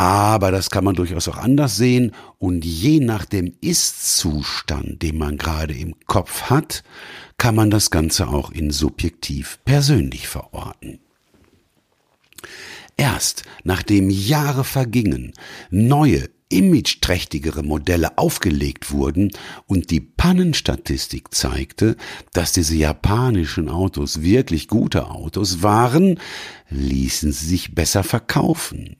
Aber 0.00 0.50
das 0.50 0.70
kann 0.70 0.84
man 0.84 0.94
durchaus 0.94 1.28
auch 1.28 1.36
anders 1.36 1.76
sehen 1.76 2.12
und 2.38 2.64
je 2.64 3.00
nach 3.00 3.26
dem 3.26 3.52
Ist-Zustand, 3.60 5.02
den 5.02 5.18
man 5.18 5.36
gerade 5.36 5.74
im 5.74 5.94
Kopf 6.06 6.44
hat, 6.44 6.84
kann 7.36 7.54
man 7.54 7.70
das 7.70 7.90
Ganze 7.90 8.28
auch 8.28 8.50
in 8.50 8.70
subjektiv 8.70 9.58
persönlich 9.66 10.26
verorten. 10.26 11.00
Erst 12.96 13.42
nachdem 13.62 14.08
Jahre 14.08 14.64
vergingen, 14.64 15.34
neue, 15.68 16.30
imageträchtigere 16.48 17.62
Modelle 17.62 18.16
aufgelegt 18.16 18.92
wurden 18.92 19.32
und 19.66 19.90
die 19.90 20.00
Pannenstatistik 20.00 21.34
zeigte, 21.34 21.94
dass 22.32 22.52
diese 22.52 22.74
japanischen 22.74 23.68
Autos 23.68 24.22
wirklich 24.22 24.66
gute 24.66 25.10
Autos 25.10 25.62
waren, 25.62 26.18
ließen 26.70 27.32
sie 27.32 27.46
sich 27.46 27.74
besser 27.74 28.02
verkaufen. 28.02 28.96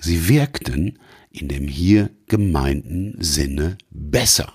Sie 0.00 0.28
wirkten 0.28 0.98
in 1.30 1.48
dem 1.48 1.68
hier 1.68 2.10
gemeinten 2.26 3.16
Sinne 3.18 3.76
besser. 3.90 4.52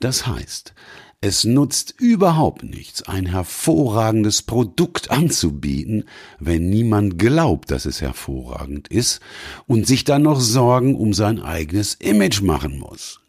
Das 0.00 0.26
heißt, 0.26 0.74
es 1.20 1.44
nutzt 1.44 1.94
überhaupt 1.98 2.64
nichts, 2.64 3.04
ein 3.04 3.26
hervorragendes 3.26 4.42
Produkt 4.42 5.12
anzubieten, 5.12 6.04
wenn 6.40 6.68
niemand 6.68 7.16
glaubt, 7.16 7.70
dass 7.70 7.84
es 7.84 8.00
hervorragend 8.00 8.88
ist 8.88 9.20
und 9.68 9.86
sich 9.86 10.02
dann 10.02 10.22
noch 10.22 10.40
Sorgen 10.40 10.96
um 10.96 11.14
sein 11.14 11.40
eigenes 11.40 11.94
Image 11.94 12.42
machen 12.42 12.80
muss. 12.80 13.20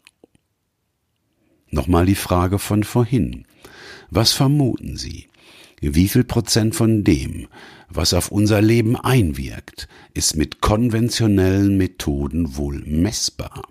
Nochmal 1.70 2.06
die 2.06 2.16
Frage 2.16 2.58
von 2.58 2.82
vorhin. 2.82 3.46
Was 4.10 4.32
vermuten 4.32 4.96
Sie? 4.96 5.28
Wie 5.80 6.08
viel 6.08 6.24
Prozent 6.24 6.74
von 6.74 7.04
dem, 7.04 7.46
was 7.88 8.14
auf 8.14 8.30
unser 8.30 8.60
Leben 8.60 8.96
einwirkt, 8.96 9.88
ist 10.14 10.36
mit 10.36 10.60
konventionellen 10.60 11.76
Methoden 11.76 12.56
wohl 12.56 12.82
messbar? 12.86 13.62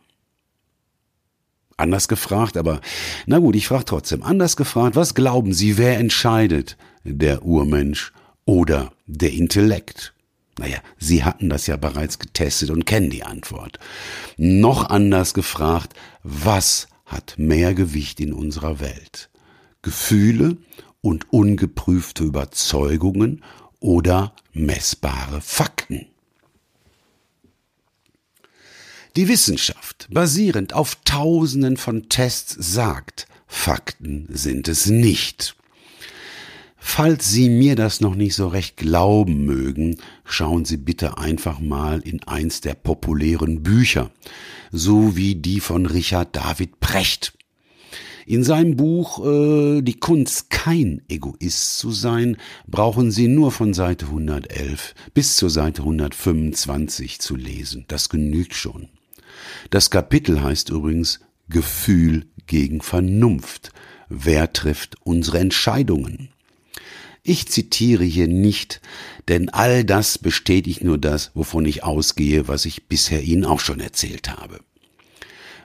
Anders 1.78 2.08
gefragt, 2.08 2.56
aber 2.56 2.82
na 3.26 3.40
gut, 3.40 3.56
ich 3.56 3.68
frage 3.68 3.86
trotzdem. 3.86 4.24
Anders 4.24 4.56
gefragt, 4.56 4.96
was 4.96 5.16
glauben 5.16 5.54
Sie, 5.54 5.78
wer 5.78 5.98
entscheidet? 5.98 6.78
Der 7.04 7.44
Urmensch 7.44 8.14
oder 8.46 8.94
der 9.08 9.34
Intellekt? 9.34 10.14
Naja, 10.60 10.78
Sie 10.98 11.24
hatten 11.24 11.50
das 11.50 11.66
ja 11.66 11.78
bereits 11.78 12.20
getestet 12.20 12.70
und 12.70 12.86
kennen 12.86 13.10
die 13.10 13.24
Antwort. 13.24 13.80
Noch 14.38 14.90
anders 14.90 15.34
gefragt, 15.34 15.94
was 16.22 16.88
hat 17.06 17.36
mehr 17.38 17.74
Gewicht 17.74 18.20
in 18.20 18.34
unserer 18.34 18.80
Welt? 18.80 19.30
Gefühle 19.82 20.58
und 21.02 21.34
ungeprüfte 21.34 22.24
Überzeugungen 22.24 23.44
oder 23.84 24.34
messbare 24.54 25.42
Fakten. 25.42 26.08
Die 29.18 29.28
Wissenschaft, 29.28 30.08
basierend 30.10 30.74
auf 30.74 30.96
Tausenden 31.04 31.78
von 31.78 32.10
Tests, 32.10 32.56
sagt, 32.58 33.28
Fakten 33.46 34.28
sind 34.32 34.68
es 34.68 34.88
nicht. 34.88 35.56
Falls 36.78 37.30
Sie 37.30 37.50
mir 37.50 37.76
das 37.76 38.02
noch 38.02 38.16
nicht 38.16 38.36
so 38.36 38.48
recht 38.48 38.78
glauben 38.78 39.46
mögen, 39.46 39.98
schauen 40.26 40.66
Sie 40.66 40.78
bitte 40.78 41.18
einfach 41.18 41.60
mal 41.60 42.00
in 42.00 42.24
eins 42.24 42.62
der 42.62 42.74
populären 42.74 43.64
Bücher, 43.64 44.12
so 44.72 45.16
wie 45.16 45.36
die 45.36 45.60
von 45.60 45.86
Richard 45.86 46.36
David 46.36 46.80
Precht. 46.80 47.34
In 48.26 48.44
seinem 48.44 48.76
Buch 48.78 49.26
äh, 49.26 49.82
Die 49.82 50.00
Kunst, 50.00 50.50
kein 50.50 51.02
Egoist 51.10 51.78
zu 51.78 51.92
sein, 51.92 52.38
brauchen 52.68 53.12
Sie 53.12 53.28
nur 53.28 53.52
von 53.52 53.74
Seite 53.74 54.06
111 54.06 54.96
bis 55.14 55.36
zur 55.36 55.50
Seite 55.50 55.82
125 55.82 57.20
zu 57.20 57.36
lesen. 57.36 57.86
Das 57.88 58.10
genügt 58.10 58.54
schon. 58.54 58.90
Das 59.70 59.90
Kapitel 59.90 60.42
heißt 60.42 60.70
übrigens 60.70 61.20
Gefühl 61.50 62.26
gegen 62.48 62.82
Vernunft. 62.82 63.72
Wer 64.10 64.54
trifft 64.54 64.96
unsere 65.04 65.40
Entscheidungen? 65.40 66.30
Ich 67.24 67.48
zitiere 67.48 68.04
hier 68.04 68.28
nicht, 68.28 68.82
denn 69.30 69.50
all 69.50 69.86
das 69.86 70.18
bestätigt 70.18 70.84
nur 70.84 70.98
das, 70.98 71.32
wovon 71.34 71.66
ich 71.66 71.84
ausgehe, 71.84 72.50
was 72.50 72.66
ich 72.66 72.88
bisher 72.88 73.24
Ihnen 73.24 73.46
auch 73.46 73.62
schon 73.62 73.80
erzählt 73.80 74.30
habe. 74.30 74.60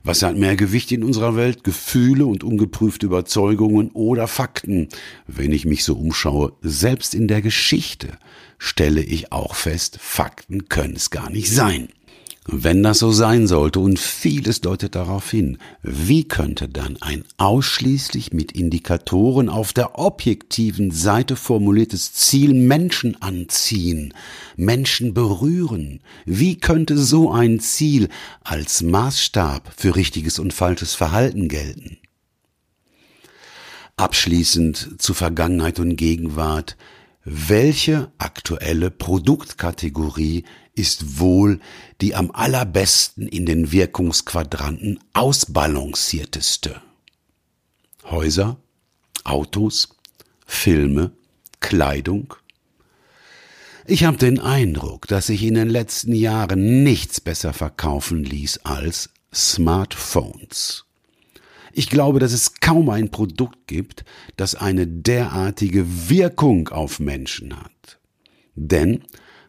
Was 0.04 0.22
hat 0.22 0.36
mehr 0.36 0.56
Gewicht 0.56 0.92
in 0.92 1.04
unserer 1.04 1.36
Welt? 1.36 1.64
Gefühle 1.64 2.26
und 2.26 2.44
ungeprüfte 2.44 3.06
Überzeugungen 3.06 3.90
oder 3.92 4.26
Fakten? 4.26 4.88
Wenn 5.26 5.52
ich 5.52 5.64
mich 5.64 5.84
so 5.84 5.94
umschaue, 5.94 6.52
selbst 6.62 7.14
in 7.14 7.28
der 7.28 7.42
Geschichte, 7.42 8.18
stelle 8.58 9.02
ich 9.02 9.32
auch 9.32 9.54
fest, 9.54 9.98
Fakten 10.00 10.68
können 10.68 10.96
es 10.96 11.10
gar 11.10 11.30
nicht 11.30 11.50
sein. 11.50 11.88
Wenn 12.50 12.82
das 12.82 13.00
so 13.00 13.12
sein 13.12 13.46
sollte, 13.46 13.78
und 13.78 13.98
vieles 13.98 14.62
deutet 14.62 14.94
darauf 14.94 15.30
hin, 15.30 15.58
wie 15.82 16.26
könnte 16.26 16.66
dann 16.66 16.96
ein 17.02 17.24
ausschließlich 17.36 18.32
mit 18.32 18.52
Indikatoren 18.52 19.50
auf 19.50 19.74
der 19.74 19.98
objektiven 19.98 20.90
Seite 20.90 21.36
formuliertes 21.36 22.14
Ziel 22.14 22.54
Menschen 22.54 23.20
anziehen, 23.20 24.14
Menschen 24.56 25.12
berühren? 25.12 26.00
Wie 26.24 26.56
könnte 26.58 26.96
so 26.96 27.30
ein 27.30 27.60
Ziel 27.60 28.08
als 28.44 28.80
Maßstab 28.82 29.70
für 29.76 29.94
richtiges 29.94 30.38
und 30.38 30.54
falsches 30.54 30.94
Verhalten 30.94 31.48
gelten? 31.48 31.98
Abschließend 33.98 34.94
zu 34.96 35.12
Vergangenheit 35.12 35.78
und 35.80 35.96
Gegenwart. 35.96 36.78
Welche 37.24 38.10
aktuelle 38.16 38.90
Produktkategorie 38.90 40.44
ist 40.78 41.18
wohl 41.18 41.60
die 42.00 42.14
am 42.14 42.30
allerbesten 42.30 43.26
in 43.26 43.46
den 43.46 43.72
Wirkungsquadranten 43.72 45.00
ausbalancierteste. 45.12 46.80
Häuser, 48.04 48.56
Autos, 49.24 49.96
Filme, 50.46 51.12
Kleidung. 51.60 52.34
Ich 53.86 54.04
habe 54.04 54.16
den 54.16 54.38
Eindruck, 54.38 55.06
dass 55.06 55.26
sich 55.26 55.42
in 55.42 55.54
den 55.54 55.68
letzten 55.68 56.14
Jahren 56.14 56.82
nichts 56.82 57.20
besser 57.20 57.52
verkaufen 57.52 58.22
ließ 58.22 58.60
als 58.64 59.10
Smartphones. 59.34 60.84
Ich 61.72 61.90
glaube, 61.90 62.18
dass 62.18 62.32
es 62.32 62.54
kaum 62.60 62.90
ein 62.90 63.10
Produkt 63.10 63.66
gibt, 63.66 64.04
das 64.36 64.54
eine 64.54 64.86
derartige 64.86 66.08
Wirkung 66.08 66.68
auf 66.68 66.98
Menschen 66.98 67.56
hat. 67.56 67.98
Denn 68.54 69.04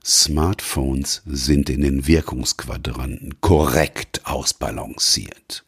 Smartphones 0.06 1.22
sind 1.26 1.70
in 1.70 1.82
den 1.82 2.08
Wirkungsquadranten 2.08 3.42
korrekt 3.42 4.22
ausbalanciert. 4.26 5.66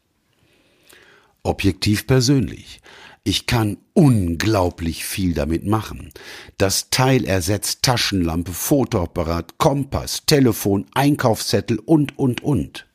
Objektiv 1.44 2.08
persönlich. 2.08 2.82
Ich 3.24 3.46
kann 3.46 3.78
unglaublich 3.94 5.06
viel 5.06 5.34
damit 5.34 5.66
machen. 5.66 6.12
Das 6.58 6.90
Teil 6.90 7.26
ersetzt 7.26 7.84
Taschenlampe, 7.84 8.52
Fotoapparat, 8.52 9.60
Kompass, 9.60 10.26
Telefon, 10.26 10.88
Einkaufszettel 10.94 11.78
und, 11.80 12.18
und, 12.18 12.44
und. 12.44 12.88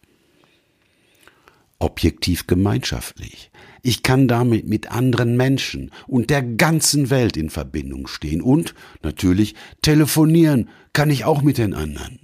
Objektiv 1.79 2.47
gemeinschaftlich. 2.47 3.51
Ich 3.87 4.03
kann 4.03 4.27
damit 4.27 4.67
mit 4.67 4.91
anderen 4.91 5.37
Menschen 5.37 5.93
und 6.09 6.29
der 6.29 6.43
ganzen 6.43 7.09
Welt 7.09 7.37
in 7.37 7.51
Verbindung 7.51 8.09
stehen 8.09 8.43
und 8.43 8.75
natürlich 9.05 9.55
telefonieren 9.81 10.69
kann 10.93 11.09
ich 11.09 11.25
auch 11.25 11.41
mit 11.41 11.57
den 11.57 11.73
anderen. 11.73 12.19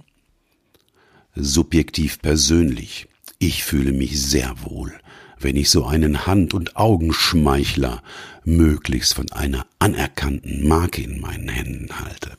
Subjektiv 1.35 2.21
persönlich. 2.21 3.07
Ich 3.39 3.63
fühle 3.63 3.93
mich 3.93 4.21
sehr 4.21 4.53
wohl 4.65 4.91
wenn 5.39 5.57
ich 5.57 5.69
so 5.69 5.85
einen 5.85 6.25
Hand- 6.25 6.53
und 6.53 6.77
Augenschmeichler 6.77 8.01
möglichst 8.45 9.13
von 9.13 9.29
einer 9.33 9.65
anerkannten 9.77 10.65
Marke 10.65 11.01
in 11.01 11.19
meinen 11.19 11.49
Händen 11.49 11.99
halte. 11.99 12.37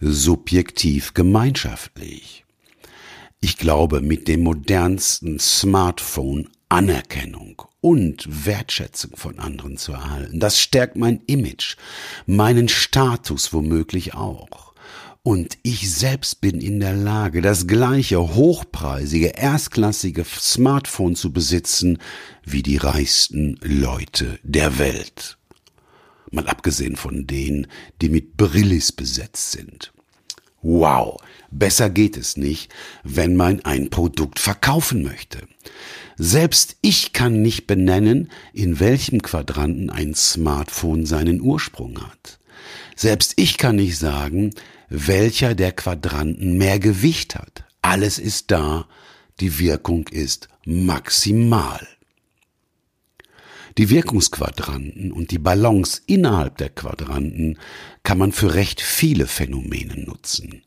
Subjektiv 0.00 1.12
gemeinschaftlich. 1.12 2.44
Ich 3.40 3.58
glaube, 3.58 4.00
mit 4.00 4.28
dem 4.28 4.42
modernsten 4.42 5.38
Smartphone 5.38 6.48
Anerkennung 6.74 7.62
und 7.80 8.46
Wertschätzung 8.46 9.12
von 9.14 9.38
anderen 9.38 9.76
zu 9.76 9.92
erhalten. 9.92 10.40
Das 10.40 10.58
stärkt 10.58 10.96
mein 10.96 11.20
Image, 11.26 11.76
meinen 12.26 12.66
Status 12.66 13.52
womöglich 13.52 14.14
auch. 14.14 14.74
Und 15.22 15.56
ich 15.62 15.94
selbst 15.94 16.40
bin 16.40 16.60
in 16.60 16.80
der 16.80 16.94
Lage, 16.94 17.42
das 17.42 17.68
gleiche 17.68 18.18
hochpreisige, 18.18 19.28
erstklassige 19.36 20.24
Smartphone 20.24 21.14
zu 21.14 21.32
besitzen 21.32 21.98
wie 22.44 22.64
die 22.64 22.78
reichsten 22.78 23.56
Leute 23.62 24.40
der 24.42 24.76
Welt. 24.80 25.38
Mal 26.32 26.48
abgesehen 26.48 26.96
von 26.96 27.28
denen, 27.28 27.68
die 28.02 28.08
mit 28.08 28.36
Brillis 28.36 28.90
besetzt 28.90 29.52
sind. 29.52 29.92
Wow, 30.60 31.20
besser 31.52 31.88
geht 31.88 32.16
es 32.16 32.36
nicht, 32.36 32.74
wenn 33.04 33.36
man 33.36 33.64
ein 33.64 33.90
Produkt 33.90 34.40
verkaufen 34.40 35.04
möchte. 35.04 35.46
Selbst 36.16 36.76
ich 36.80 37.12
kann 37.12 37.42
nicht 37.42 37.66
benennen, 37.66 38.30
in 38.52 38.78
welchem 38.80 39.22
Quadranten 39.22 39.90
ein 39.90 40.14
Smartphone 40.14 41.06
seinen 41.06 41.40
Ursprung 41.40 42.00
hat. 42.00 42.38
Selbst 42.96 43.34
ich 43.36 43.58
kann 43.58 43.76
nicht 43.76 43.98
sagen, 43.98 44.50
welcher 44.88 45.54
der 45.54 45.72
Quadranten 45.72 46.56
mehr 46.56 46.78
Gewicht 46.78 47.34
hat. 47.34 47.64
Alles 47.82 48.18
ist 48.18 48.50
da, 48.50 48.86
die 49.40 49.58
Wirkung 49.58 50.06
ist 50.08 50.48
maximal. 50.64 51.86
Die 53.76 53.90
Wirkungsquadranten 53.90 55.10
und 55.10 55.32
die 55.32 55.38
Balance 55.38 56.00
innerhalb 56.06 56.58
der 56.58 56.70
Quadranten 56.70 57.58
kann 58.04 58.18
man 58.18 58.30
für 58.30 58.54
recht 58.54 58.80
viele 58.80 59.26
Phänomene 59.26 59.98
nutzen. 59.98 60.62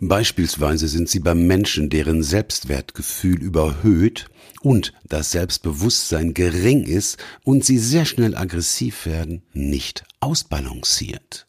Beispielsweise 0.00 0.86
sind 0.86 1.08
sie 1.08 1.18
beim 1.18 1.46
Menschen, 1.46 1.90
deren 1.90 2.22
Selbstwertgefühl 2.22 3.42
überhöht 3.42 4.26
und 4.60 4.92
das 5.04 5.32
Selbstbewusstsein 5.32 6.32
gering 6.32 6.84
ist 6.84 7.18
und 7.42 7.64
sie 7.64 7.78
sehr 7.78 8.04
schnell 8.04 8.36
aggressiv 8.36 9.04
werden, 9.04 9.42
nicht 9.52 10.04
ausbalanciert. 10.20 11.46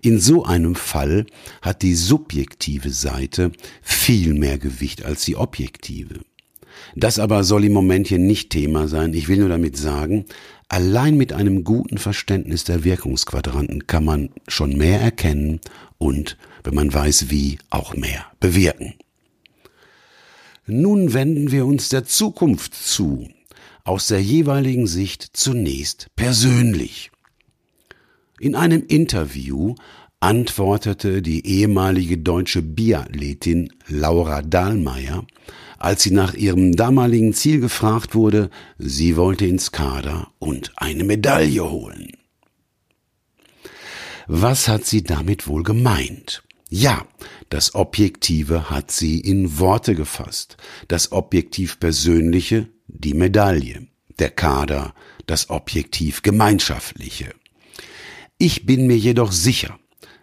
In 0.00 0.20
so 0.20 0.44
einem 0.44 0.74
Fall 0.74 1.26
hat 1.60 1.82
die 1.82 1.94
subjektive 1.94 2.90
Seite 2.90 3.52
viel 3.82 4.34
mehr 4.34 4.58
Gewicht 4.58 5.02
als 5.04 5.24
die 5.24 5.36
objektive. 5.36 6.20
Das 6.96 7.18
aber 7.18 7.44
soll 7.44 7.64
im 7.64 7.72
Moment 7.72 8.08
hier 8.08 8.18
nicht 8.18 8.50
Thema 8.50 8.88
sein. 8.88 9.14
Ich 9.14 9.28
will 9.28 9.38
nur 9.38 9.48
damit 9.48 9.76
sagen, 9.76 10.24
allein 10.68 11.16
mit 11.16 11.32
einem 11.32 11.64
guten 11.64 11.98
Verständnis 11.98 12.64
der 12.64 12.84
Wirkungsquadranten 12.84 13.86
kann 13.86 14.04
man 14.04 14.30
schon 14.46 14.76
mehr 14.76 15.00
erkennen 15.00 15.60
und, 15.98 16.36
wenn 16.64 16.74
man 16.74 16.92
weiß 16.92 17.30
wie, 17.30 17.58
auch 17.70 17.94
mehr 17.94 18.26
bewirken. 18.40 18.94
Nun 20.66 21.14
wenden 21.14 21.50
wir 21.50 21.64
uns 21.64 21.88
der 21.88 22.04
Zukunft 22.04 22.74
zu, 22.74 23.28
aus 23.84 24.08
der 24.08 24.22
jeweiligen 24.22 24.86
Sicht 24.86 25.30
zunächst 25.32 26.08
persönlich. 26.14 27.10
In 28.38 28.54
einem 28.54 28.84
Interview 28.86 29.74
antwortete 30.20 31.22
die 31.22 31.46
ehemalige 31.46 32.18
deutsche 32.18 32.60
Biathletin 32.60 33.72
Laura 33.86 34.42
Dahlmeier, 34.42 35.24
als 35.78 36.02
sie 36.02 36.10
nach 36.10 36.34
ihrem 36.34 36.76
damaligen 36.76 37.32
Ziel 37.32 37.60
gefragt 37.60 38.14
wurde, 38.14 38.50
sie 38.78 39.16
wollte 39.16 39.46
ins 39.46 39.72
Kader 39.72 40.32
und 40.38 40.72
eine 40.76 41.04
Medaille 41.04 41.70
holen. 41.70 42.12
Was 44.26 44.68
hat 44.68 44.84
sie 44.84 45.02
damit 45.02 45.46
wohl 45.46 45.62
gemeint? 45.62 46.42
Ja, 46.68 47.06
das 47.48 47.74
Objektive 47.74 48.68
hat 48.68 48.90
sie 48.90 49.20
in 49.20 49.58
Worte 49.58 49.94
gefasst, 49.94 50.58
das 50.88 51.12
Objektiv 51.12 51.80
Persönliche 51.80 52.68
die 52.88 53.14
Medaille, 53.14 53.86
der 54.18 54.30
Kader 54.30 54.94
das 55.26 55.50
Objektiv 55.50 56.22
Gemeinschaftliche. 56.22 57.34
Ich 58.38 58.66
bin 58.66 58.86
mir 58.86 58.96
jedoch 58.96 59.32
sicher, 59.32 59.78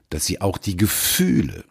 dass 0.10 0.26
sie 0.26 0.42
auch 0.42 0.58
die 0.58 0.78
Gefühle, 0.78 1.64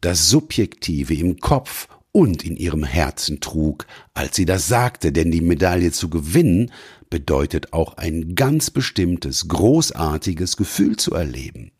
das 0.00 0.28
Subjektive 0.28 1.14
im 1.14 1.38
Kopf 1.38 1.88
und 2.16 2.44
in 2.44 2.56
ihrem 2.56 2.82
Herzen 2.82 3.40
trug, 3.40 3.86
als 4.14 4.36
sie 4.36 4.46
das 4.46 4.68
sagte, 4.68 5.12
denn 5.12 5.30
die 5.30 5.42
Medaille 5.42 5.92
zu 5.92 6.08
gewinnen 6.08 6.72
bedeutet 7.10 7.74
auch 7.74 7.98
ein 7.98 8.34
ganz 8.34 8.70
bestimmtes, 8.70 9.48
großartiges 9.48 10.56
Gefühl 10.56 10.96
zu 10.96 11.12
erleben. 11.12 11.72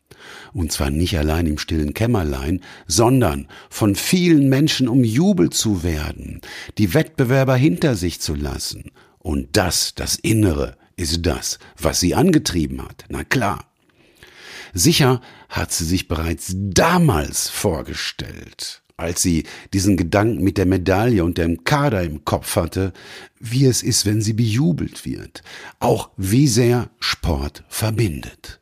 Und 0.52 0.72
zwar 0.72 0.90
nicht 0.90 1.16
allein 1.16 1.46
im 1.46 1.56
stillen 1.56 1.94
Kämmerlein, 1.94 2.60
sondern 2.86 3.48
von 3.70 3.94
vielen 3.94 4.50
Menschen 4.50 4.88
umjubelt 4.88 5.54
zu 5.54 5.82
werden, 5.82 6.42
die 6.76 6.92
Wettbewerber 6.92 7.56
hinter 7.56 7.94
sich 7.94 8.20
zu 8.20 8.34
lassen. 8.34 8.90
Und 9.18 9.56
das, 9.56 9.94
das 9.94 10.16
Innere, 10.16 10.76
ist 10.96 11.24
das, 11.24 11.58
was 11.78 11.98
sie 11.98 12.14
angetrieben 12.14 12.82
hat. 12.82 13.06
Na 13.08 13.24
klar. 13.24 13.72
Sicher 14.74 15.22
hat 15.48 15.72
sie 15.72 15.86
sich 15.86 16.08
bereits 16.08 16.52
damals 16.54 17.48
vorgestellt, 17.48 18.82
als 18.96 19.22
sie 19.22 19.44
diesen 19.72 19.96
Gedanken 19.96 20.42
mit 20.42 20.56
der 20.56 20.66
Medaille 20.66 21.22
und 21.22 21.38
dem 21.38 21.64
Kader 21.64 22.02
im 22.02 22.24
Kopf 22.24 22.56
hatte, 22.56 22.92
wie 23.38 23.66
es 23.66 23.82
ist, 23.82 24.06
wenn 24.06 24.22
sie 24.22 24.32
bejubelt 24.32 25.04
wird, 25.04 25.42
auch 25.80 26.10
wie 26.16 26.48
sehr 26.48 26.90
Sport 26.98 27.64
verbindet. 27.68 28.60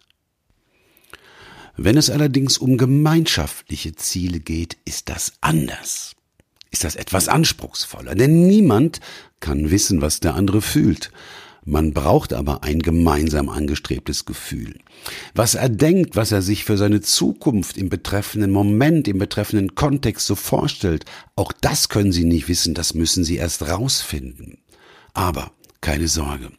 Wenn 1.77 1.97
es 1.97 2.11
allerdings 2.11 2.59
um 2.59 2.79
gemeinschaftliche 2.79 3.95
Ziele 3.95 4.41
geht, 4.41 4.77
ist 4.85 5.09
das 5.09 5.33
anders. 5.41 6.15
Ist 6.71 6.85
das 6.85 6.97
etwas 6.97 7.29
anspruchsvoller, 7.29 8.15
denn 8.15 8.47
niemand 8.47 9.01
kann 9.41 9.71
wissen, 9.71 10.01
was 10.01 10.21
der 10.21 10.35
andere 10.35 10.63
fühlt. 10.63 11.11
Man 11.65 11.93
braucht 11.95 12.33
aber 12.33 12.63
ein 12.63 12.81
gemeinsam 12.81 13.49
angestrebtes 13.49 14.27
Gefühl. 14.27 14.79
Was 15.35 15.55
er 15.55 15.71
denkt, 15.71 16.15
was 16.15 16.31
er 16.31 16.43
sich 16.43 16.65
für 16.65 16.77
seine 16.77 17.01
Zukunft 17.01 17.79
im 17.79 17.89
betreffenden 17.89 18.51
Moment, 18.51 19.09
im 19.09 19.19
betreffenden 19.19 19.75
Kontext 19.75 20.27
so 20.27 20.35
vorstellt, 20.35 21.07
auch 21.37 21.53
das 21.53 21.89
können 21.89 22.13
Sie 22.13 22.25
nicht 22.25 22.49
wissen, 22.49 22.75
das 22.75 22.95
müssen 22.95 23.25
Sie 23.25 23.37
erst 23.37 23.63
rausfinden. 23.63 24.59
Aber 25.15 25.53
keine 25.81 26.09
Sorge. 26.09 26.51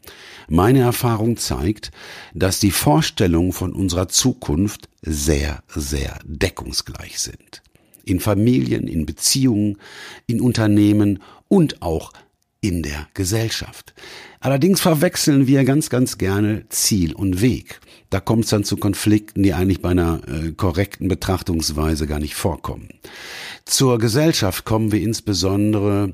Meine 0.48 0.82
Erfahrung 0.82 1.38
zeigt, 1.38 1.92
dass 2.34 2.60
die 2.60 2.72
Vorstellungen 2.72 3.54
von 3.54 3.74
unserer 3.74 4.08
Zukunft 4.08 4.90
sehr, 5.02 5.64
sehr 5.68 6.20
deckungsgleich 6.24 7.20
sind. 7.20 7.64
In 8.04 8.20
Familien, 8.20 8.88
in 8.88 9.06
Beziehungen, 9.06 9.78
in 10.28 10.42
Unternehmen 10.42 11.24
und 11.48 11.82
auch 11.82 12.14
in 12.62 12.84
der 12.84 13.08
Gesellschaft. 13.14 13.94
Allerdings 14.46 14.80
verwechseln 14.80 15.48
wir 15.48 15.64
ganz, 15.64 15.90
ganz 15.90 16.20
gerne 16.20 16.70
Ziel 16.70 17.16
und 17.16 17.42
Weg. 17.42 17.80
Da 18.12 18.20
kommt 18.20 18.44
es 18.44 18.52
dann 18.52 18.64
zu 18.64 18.78
Konflikten, 18.78 19.42
die 19.42 19.56
eigentlich 19.56 19.82
bei 19.82 19.90
einer 19.90 20.22
äh, 20.28 20.52
korrekten 20.52 21.08
Betrachtungsweise 21.08 22.06
gar 22.06 22.20
nicht 22.20 22.36
vorkommen. 22.36 22.90
Zur 23.66 23.98
Gesellschaft 23.98 24.64
kommen 24.64 24.92
wir 24.92 25.02
insbesondere 25.02 26.14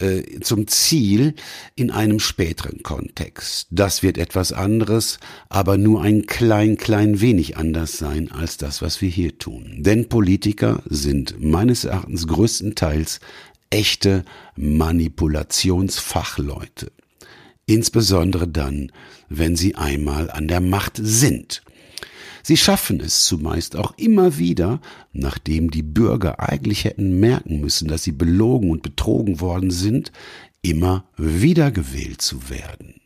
äh, 0.00 0.40
zum 0.40 0.66
Ziel 0.66 1.36
in 1.76 1.92
einem 1.92 2.18
späteren 2.18 2.82
Kontext. 2.82 3.68
Das 3.70 4.02
wird 4.02 4.18
etwas 4.18 4.52
anderes, 4.52 5.20
aber 5.48 5.78
nur 5.78 6.02
ein 6.02 6.26
klein, 6.26 6.76
klein 6.76 7.20
wenig 7.20 7.56
anders 7.56 7.98
sein 7.98 8.32
als 8.32 8.56
das, 8.56 8.82
was 8.82 9.00
wir 9.00 9.10
hier 9.10 9.38
tun. 9.38 9.76
Denn 9.78 10.08
Politiker 10.08 10.82
sind 10.86 11.40
meines 11.40 11.84
Erachtens 11.84 12.26
größtenteils 12.26 13.20
echte 13.70 14.24
Manipulationsfachleute. 14.56 16.90
Insbesondere 17.70 18.48
dann, 18.48 18.90
wenn 19.28 19.54
sie 19.54 19.76
einmal 19.76 20.28
an 20.28 20.48
der 20.48 20.60
Macht 20.60 20.98
sind. 21.00 21.62
Sie 22.42 22.56
schaffen 22.56 22.98
es 22.98 23.26
zumeist 23.26 23.76
auch 23.76 23.96
immer 23.96 24.38
wieder, 24.38 24.80
nachdem 25.12 25.70
die 25.70 25.84
Bürger 25.84 26.40
eigentlich 26.40 26.84
hätten 26.84 27.20
merken 27.20 27.60
müssen, 27.60 27.86
dass 27.86 28.02
sie 28.02 28.10
belogen 28.10 28.72
und 28.72 28.82
betrogen 28.82 29.38
worden 29.38 29.70
sind, 29.70 30.10
immer 30.62 31.04
wieder 31.16 31.70
gewählt 31.70 32.20
zu 32.20 32.50
werden. 32.50 32.99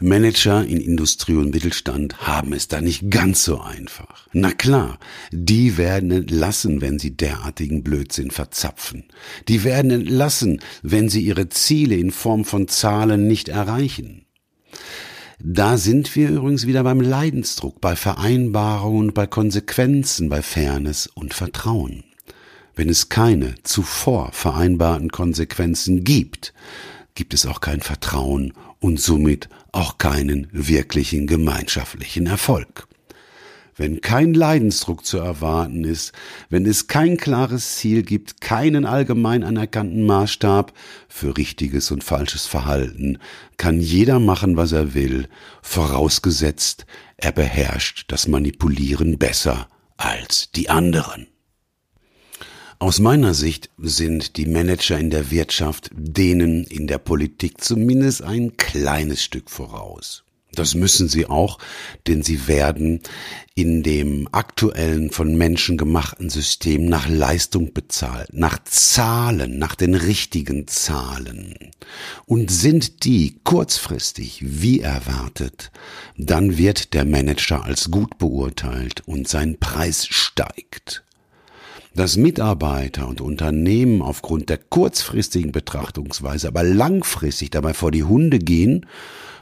Manager 0.00 0.64
in 0.64 0.80
Industrie 0.80 1.34
und 1.34 1.54
Mittelstand 1.54 2.26
haben 2.26 2.52
es 2.52 2.68
da 2.68 2.80
nicht 2.80 3.10
ganz 3.10 3.44
so 3.44 3.60
einfach. 3.60 4.26
Na 4.32 4.52
klar, 4.52 4.98
die 5.30 5.76
werden 5.76 6.10
entlassen, 6.10 6.80
wenn 6.80 6.98
sie 6.98 7.16
derartigen 7.16 7.82
Blödsinn 7.82 8.30
verzapfen. 8.30 9.04
Die 9.48 9.64
werden 9.64 9.90
entlassen, 9.90 10.60
wenn 10.82 11.08
sie 11.08 11.22
ihre 11.22 11.48
Ziele 11.48 11.96
in 11.96 12.10
Form 12.10 12.44
von 12.44 12.68
Zahlen 12.68 13.26
nicht 13.26 13.48
erreichen. 13.48 14.24
Da 15.40 15.76
sind 15.76 16.14
wir 16.16 16.30
übrigens 16.30 16.66
wieder 16.66 16.84
beim 16.84 17.00
Leidensdruck, 17.00 17.80
bei 17.80 17.96
Vereinbarungen, 17.96 19.12
bei 19.12 19.26
Konsequenzen, 19.26 20.28
bei 20.28 20.42
Fairness 20.42 21.06
und 21.06 21.34
Vertrauen. 21.34 22.04
Wenn 22.76 22.88
es 22.88 23.08
keine 23.08 23.54
zuvor 23.62 24.32
vereinbarten 24.32 25.10
Konsequenzen 25.10 26.02
gibt, 26.02 26.52
gibt 27.14 27.34
es 27.34 27.46
auch 27.46 27.60
kein 27.60 27.80
Vertrauen 27.80 28.52
und 28.80 29.00
somit 29.00 29.48
auch 29.72 29.98
keinen 29.98 30.48
wirklichen 30.52 31.26
gemeinschaftlichen 31.26 32.26
Erfolg 32.26 32.88
wenn 33.76 34.00
kein 34.00 34.34
Leidensdruck 34.34 35.04
zu 35.04 35.18
erwarten 35.18 35.84
ist, 35.84 36.12
wenn 36.48 36.66
es 36.66 36.86
kein 36.86 37.16
klares 37.16 37.76
Ziel 37.76 38.02
gibt, 38.02 38.40
keinen 38.40 38.84
allgemein 38.84 39.42
anerkannten 39.42 40.06
Maßstab 40.06 40.72
für 41.08 41.36
richtiges 41.36 41.90
und 41.90 42.04
falsches 42.04 42.46
Verhalten, 42.46 43.18
kann 43.56 43.80
jeder 43.80 44.20
machen, 44.20 44.56
was 44.56 44.72
er 44.72 44.94
will, 44.94 45.28
vorausgesetzt, 45.62 46.86
er 47.16 47.32
beherrscht 47.32 48.04
das 48.08 48.28
Manipulieren 48.28 49.18
besser 49.18 49.68
als 49.96 50.50
die 50.52 50.68
anderen. 50.68 51.26
Aus 52.84 53.00
meiner 53.00 53.32
Sicht 53.32 53.70
sind 53.78 54.36
die 54.36 54.44
Manager 54.44 54.98
in 54.98 55.08
der 55.08 55.30
Wirtschaft 55.30 55.88
denen 55.94 56.64
in 56.64 56.86
der 56.86 56.98
Politik 56.98 57.62
zumindest 57.62 58.20
ein 58.20 58.58
kleines 58.58 59.24
Stück 59.24 59.48
voraus. 59.48 60.22
Das 60.52 60.74
müssen 60.74 61.08
sie 61.08 61.24
auch, 61.24 61.58
denn 62.06 62.22
sie 62.22 62.46
werden 62.46 63.00
in 63.54 63.82
dem 63.82 64.28
aktuellen 64.32 65.10
von 65.10 65.34
Menschen 65.34 65.78
gemachten 65.78 66.28
System 66.28 66.84
nach 66.84 67.08
Leistung 67.08 67.72
bezahlt, 67.72 68.28
nach 68.34 68.62
Zahlen, 68.64 69.58
nach 69.58 69.76
den 69.76 69.94
richtigen 69.94 70.68
Zahlen. 70.68 71.70
Und 72.26 72.50
sind 72.50 73.04
die 73.04 73.40
kurzfristig 73.44 74.42
wie 74.44 74.80
erwartet, 74.80 75.72
dann 76.18 76.58
wird 76.58 76.92
der 76.92 77.06
Manager 77.06 77.64
als 77.64 77.90
gut 77.90 78.18
beurteilt 78.18 79.00
und 79.06 79.26
sein 79.26 79.58
Preis 79.58 80.06
steigt. 80.06 81.03
Dass 81.94 82.16
Mitarbeiter 82.16 83.06
und 83.06 83.20
Unternehmen 83.20 84.02
aufgrund 84.02 84.48
der 84.48 84.58
kurzfristigen 84.58 85.52
Betrachtungsweise 85.52 86.48
aber 86.48 86.62
langfristig 86.62 87.50
dabei 87.50 87.72
vor 87.72 87.90
die 87.90 88.04
Hunde 88.04 88.38
gehen, 88.38 88.86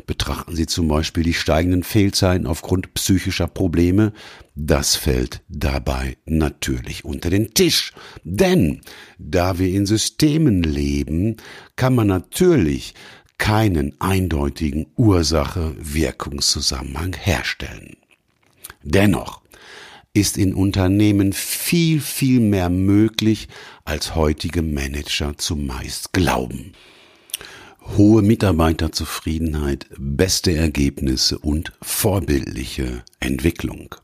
Betrachten 0.07 0.55
Sie 0.57 0.67
zum 0.67 0.89
Beispiel 0.89 1.23
die 1.23 1.35
steigenden 1.35 1.85
Fehlzeiten 1.85 2.47
aufgrund 2.47 2.93
psychischer 2.95 3.47
Probleme. 3.47 4.15
Das 4.55 4.97
fällt 4.97 5.41
dabei 5.49 6.19
natürlich 6.27 7.05
unter 7.05 7.31
den 7.31 7.55
Tisch. 7.55 7.93
Denn 8.25 8.83
da 9.19 9.59
wir 9.59 9.69
in 9.69 9.87
Systemen 9.87 10.63
leben, 10.63 11.39
kann 11.77 11.95
man 11.95 12.09
natürlich 12.09 12.93
keinen 13.39 13.99
eindeutigen 14.01 14.89
Ursache-Wirkungszusammenhang 14.97 17.15
herstellen. 17.15 17.97
Dennoch 18.83 19.42
ist 20.15 20.37
in 20.37 20.55
Unternehmen 20.55 21.33
viel, 21.33 22.01
viel 22.01 22.41
mehr 22.41 22.69
möglich, 22.69 23.49
als 23.85 24.15
heutige 24.15 24.63
Manager 24.63 25.37
zumeist 25.39 26.13
glauben 26.13 26.73
hohe 27.97 28.23
Mitarbeiterzufriedenheit, 28.23 29.87
beste 29.99 30.55
Ergebnisse 30.55 31.39
und 31.39 31.73
vorbildliche 31.83 33.03
Entwicklung. 33.21 33.95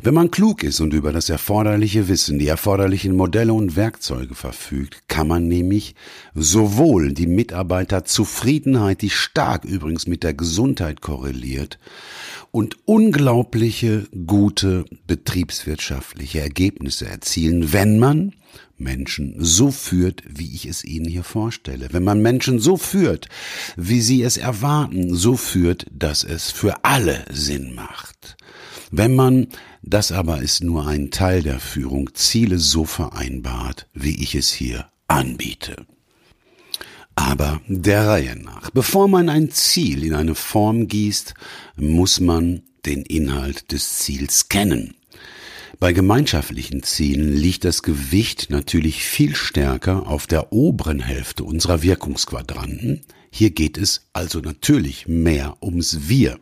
Wenn 0.00 0.14
man 0.14 0.30
klug 0.30 0.62
ist 0.62 0.80
und 0.80 0.94
über 0.94 1.12
das 1.12 1.28
erforderliche 1.28 2.06
Wissen, 2.08 2.38
die 2.38 2.46
erforderlichen 2.46 3.16
Modelle 3.16 3.52
und 3.52 3.74
Werkzeuge 3.74 4.36
verfügt, 4.36 5.08
kann 5.08 5.26
man 5.26 5.48
nämlich 5.48 5.96
sowohl 6.34 7.12
die 7.12 7.26
Mitarbeiterzufriedenheit, 7.26 9.02
die 9.02 9.10
stark 9.10 9.64
übrigens 9.64 10.06
mit 10.06 10.22
der 10.22 10.34
Gesundheit 10.34 11.00
korreliert, 11.00 11.78
und 12.58 12.76
unglaubliche 12.86 14.08
gute 14.26 14.84
betriebswirtschaftliche 15.06 16.40
Ergebnisse 16.40 17.06
erzielen, 17.06 17.72
wenn 17.72 18.00
man 18.00 18.34
Menschen 18.76 19.36
so 19.38 19.70
führt, 19.70 20.24
wie 20.28 20.52
ich 20.56 20.66
es 20.66 20.82
Ihnen 20.82 21.06
hier 21.06 21.22
vorstelle. 21.22 21.86
Wenn 21.92 22.02
man 22.02 22.20
Menschen 22.20 22.58
so 22.58 22.76
führt, 22.76 23.28
wie 23.76 24.00
sie 24.00 24.24
es 24.24 24.38
erwarten, 24.38 25.14
so 25.14 25.36
führt, 25.36 25.86
dass 25.92 26.24
es 26.24 26.50
für 26.50 26.84
alle 26.84 27.24
Sinn 27.30 27.76
macht. 27.76 28.36
Wenn 28.90 29.14
man, 29.14 29.46
das 29.82 30.10
aber 30.10 30.42
ist 30.42 30.64
nur 30.64 30.88
ein 30.88 31.12
Teil 31.12 31.44
der 31.44 31.60
Führung, 31.60 32.10
Ziele 32.14 32.58
so 32.58 32.84
vereinbart, 32.84 33.86
wie 33.94 34.20
ich 34.20 34.34
es 34.34 34.50
hier 34.50 34.88
anbiete. 35.06 35.86
Aber 37.18 37.60
der 37.66 38.06
Reihe 38.06 38.36
nach. 38.36 38.70
Bevor 38.70 39.08
man 39.08 39.28
ein 39.28 39.50
Ziel 39.50 40.04
in 40.04 40.14
eine 40.14 40.36
Form 40.36 40.86
gießt, 40.86 41.34
muss 41.74 42.20
man 42.20 42.62
den 42.86 43.02
Inhalt 43.02 43.72
des 43.72 43.98
Ziels 43.98 44.48
kennen. 44.48 44.94
Bei 45.80 45.92
gemeinschaftlichen 45.92 46.84
Zielen 46.84 47.32
liegt 47.36 47.64
das 47.64 47.82
Gewicht 47.82 48.50
natürlich 48.50 49.02
viel 49.02 49.34
stärker 49.34 50.06
auf 50.06 50.28
der 50.28 50.52
oberen 50.52 51.00
Hälfte 51.00 51.42
unserer 51.42 51.82
Wirkungsquadranten. 51.82 53.00
Hier 53.32 53.50
geht 53.50 53.78
es 53.78 54.02
also 54.12 54.38
natürlich 54.38 55.08
mehr 55.08 55.56
ums 55.60 56.08
Wir. 56.08 56.38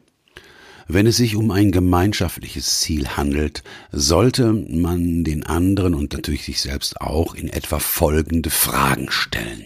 Wenn 0.88 1.06
es 1.06 1.16
sich 1.16 1.36
um 1.36 1.52
ein 1.52 1.72
gemeinschaftliches 1.72 2.80
Ziel 2.80 3.08
handelt, 3.16 3.62
sollte 3.92 4.52
man 4.52 5.24
den 5.24 5.42
anderen 5.42 5.94
und 5.94 6.12
natürlich 6.12 6.44
sich 6.44 6.60
selbst 6.60 7.00
auch 7.00 7.34
in 7.34 7.48
etwa 7.48 7.78
folgende 7.78 8.50
Fragen 8.50 9.10
stellen. 9.10 9.64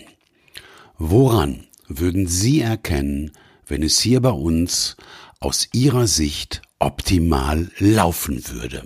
Woran 1.02 1.64
würden 1.88 2.26
Sie 2.26 2.60
erkennen, 2.60 3.30
wenn 3.66 3.82
es 3.82 4.00
hier 4.00 4.20
bei 4.20 4.32
uns 4.32 4.98
aus 5.38 5.66
Ihrer 5.72 6.06
Sicht 6.06 6.60
optimal 6.78 7.70
laufen 7.78 8.46
würde? 8.48 8.82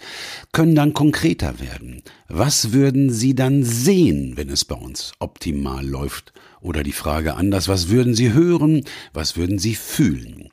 können 0.52 0.76
dann 0.76 0.94
konkreter 0.94 1.62
werden. 1.62 2.04
Was 2.28 2.74
würden 2.74 3.12
Sie 3.12 3.34
dann 3.34 3.64
sehen, 3.64 4.34
wenn 4.36 4.50
es 4.50 4.66
bei 4.66 4.76
uns 4.76 5.14
optimal 5.20 5.88
läuft? 5.88 6.34
Oder 6.60 6.84
die 6.84 6.92
Frage 6.92 7.36
anders, 7.36 7.70
was 7.70 7.88
würden 7.88 8.14
Sie 8.14 8.34
hören, 8.34 8.84
was 9.14 9.38
würden 9.38 9.58
Sie 9.58 9.76
fühlen? 9.76 10.51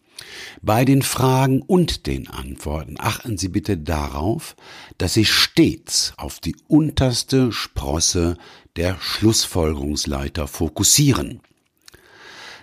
Bei 0.62 0.84
den 0.84 1.02
Fragen 1.02 1.62
und 1.62 2.06
den 2.06 2.28
Antworten 2.28 2.96
achten 2.98 3.38
Sie 3.38 3.48
bitte 3.48 3.76
darauf, 3.76 4.56
dass 4.98 5.14
Sie 5.14 5.24
stets 5.24 6.12
auf 6.16 6.40
die 6.40 6.56
unterste 6.68 7.52
Sprosse 7.52 8.36
der 8.76 8.96
Schlussfolgerungsleiter 9.00 10.46
fokussieren. 10.46 11.40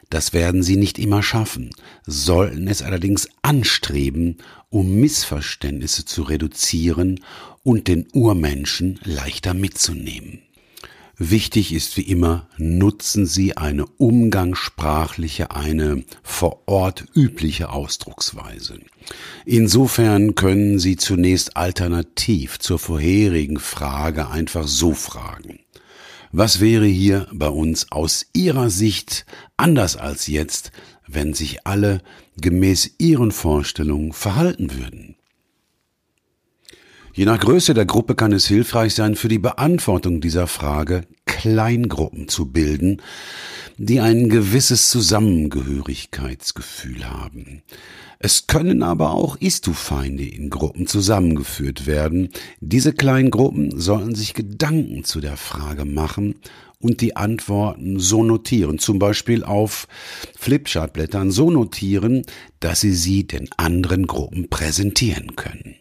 Das 0.10 0.34
werden 0.34 0.64
sie 0.64 0.78
nicht 0.78 1.00
immer 1.00 1.24
schaffen, 1.24 1.72
sollten 2.06 2.68
es 2.68 2.82
allerdings 2.82 3.28
anstreben, 3.42 4.38
um 4.70 4.96
Missverständnisse 4.96 6.06
zu 6.06 6.24
reduzieren 6.24 7.20
und 7.64 7.88
den 7.88 8.08
Urmenschen 8.14 9.00
leichter 9.04 9.54
mitzunehmen. 9.54 10.45
Wichtig 11.18 11.74
ist 11.74 11.96
wie 11.96 12.02
immer, 12.02 12.50
nutzen 12.58 13.26
Sie 13.26 13.56
eine 13.56 13.86
umgangssprachliche, 13.86 15.52
eine 15.52 16.04
vor 16.24 16.64
Ort 16.66 17.06
übliche 17.14 17.70
Ausdrucksweise. 17.70 18.80
Insofern 19.46 20.36
können 20.36 20.78
Sie 20.78 20.98
zunächst 20.98 21.56
alternativ 21.56 22.60
zur 22.60 22.80
vorherigen 22.80 23.60
Frage 23.60 24.30
einfach 24.30 24.68
so 24.68 24.94
fragen. 24.94 25.60
Was 26.34 26.60
wäre 26.60 26.86
hier 26.86 27.28
bei 27.32 27.48
uns 27.48 27.94
aus 27.94 28.26
Ihrer 28.34 28.70
Sicht 28.70 29.26
anders 29.56 29.96
als 29.96 30.28
jetzt, 30.28 30.74
wenn 31.08 31.34
sich 31.34 31.66
alle 31.66 32.02
gemäß 32.36 32.96
Ihren 32.98 33.32
Vorstellungen 33.32 34.12
verhalten 34.12 34.74
würden? 34.78 35.15
Je 37.18 37.24
nach 37.24 37.40
Größe 37.40 37.74
der 37.74 37.86
Gruppe 37.86 38.14
kann 38.14 38.34
es 38.34 38.46
hilfreich 38.46 38.94
sein, 38.94 39.16
für 39.16 39.30
die 39.30 39.40
Beantwortung 39.40 40.20
dieser 40.20 40.48
Frage 40.48 41.04
Kleingruppen 41.26 42.28
zu 42.28 42.52
bilden, 42.52 43.02
die 43.78 44.02
ein 44.02 44.28
gewisses 44.28 44.90
Zusammengehörigkeitsgefühl 44.90 47.10
haben. 47.10 47.62
Es 48.20 48.48
können 48.48 48.84
aber 48.84 49.12
auch 49.12 49.38
Istufeinde 49.38 50.26
in 50.26 50.50
Gruppen 50.50 50.88
zusammengeführt 50.88 51.88
werden. 51.88 52.32
Diese 52.60 52.92
Kleingruppen 52.92 53.80
sollen 53.80 54.14
sich 54.14 54.34
Gedanken 54.34 55.06
zu 55.06 55.22
der 55.22 55.38
Frage 55.38 55.86
machen 55.86 56.36
und 56.82 57.00
die 57.00 57.16
Antworten 57.16 57.98
so 57.98 58.26
notieren, 58.26 58.78
zum 58.78 59.00
Beispiel 59.00 59.46
auf 59.46 59.88
Flipchartblättern 60.38 61.32
so 61.32 61.50
notieren, 61.50 62.24
dass 62.60 62.82
sie 62.82 62.92
sie 62.92 63.26
den 63.26 63.48
anderen 63.56 64.06
Gruppen 64.06 64.50
präsentieren 64.50 65.38
können. 65.38 65.76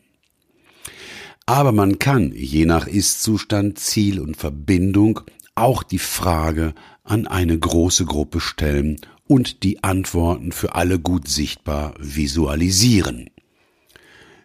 Aber 1.47 1.73
man 1.73 1.99
kann, 1.99 2.33
je 2.33 2.65
nach 2.65 2.87
Ist-Zustand, 2.87 3.79
Ziel 3.79 4.19
und 4.19 4.37
Verbindung, 4.37 5.21
auch 5.55 5.83
die 5.83 5.99
Frage 5.99 6.75
an 7.03 7.27
eine 7.27 7.59
große 7.59 8.07
Gruppe 8.07 8.41
stellen 8.41 9.01
und 9.27 9.63
die 9.63 9.85
Antworten 9.85 10.53
für 10.53 10.75
alle 10.75 10.99
gut 10.99 11.29
sichtbar 11.29 11.95
visualisieren. 11.99 13.31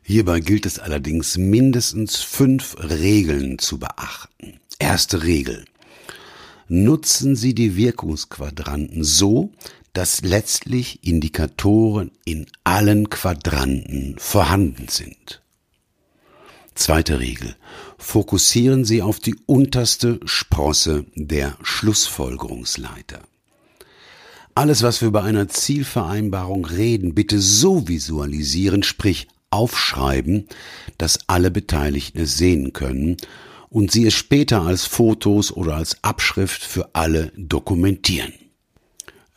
Hierbei 0.04 0.40
gilt 0.40 0.66
es 0.66 0.80
allerdings 0.80 1.38
mindestens 1.38 2.18
fünf 2.18 2.76
Regeln 2.80 3.60
zu 3.60 3.80
beachten. 3.80 4.60
Erste 4.80 5.24
Regel. 5.24 5.66
Nutzen 6.68 7.36
Sie 7.36 7.56
die 7.56 7.76
Wirkungsquadranten 7.76 9.04
so, 9.04 9.52
dass 9.94 10.22
letztlich 10.22 11.04
Indikatoren 11.08 12.12
in 12.26 12.46
allen 12.64 13.10
Quadranten 13.10 14.16
vorhanden 14.18 14.88
sind. 14.88 15.42
Zweite 16.80 17.20
Regel. 17.20 17.58
Fokussieren 17.98 18.86
Sie 18.86 19.02
auf 19.02 19.20
die 19.20 19.36
unterste 19.46 20.22
Sprosse 20.24 21.06
der 21.14 21.58
Schlussfolgerungsleiter. 21.62 23.20
Alles, 24.56 24.82
was 24.82 25.02
wir 25.02 25.12
bei 25.12 25.22
einer 25.22 25.50
Zielvereinbarung 25.50 26.64
reden, 26.64 27.14
bitte 27.14 27.40
so 27.40 27.90
visualisieren, 27.90 28.84
sprich 28.84 29.28
aufschreiben, 29.50 30.48
dass 30.98 31.20
alle 31.28 31.52
Beteiligten 31.52 32.22
es 32.22 32.38
sehen 32.38 32.72
können 32.72 33.18
und 33.70 33.92
Sie 33.92 34.06
es 34.06 34.14
später 34.14 34.62
als 34.62 34.86
Fotos 34.86 35.52
oder 35.52 35.76
als 35.76 36.02
Abschrift 36.02 36.64
für 36.64 36.96
alle 36.96 37.34
dokumentieren. 37.36 38.32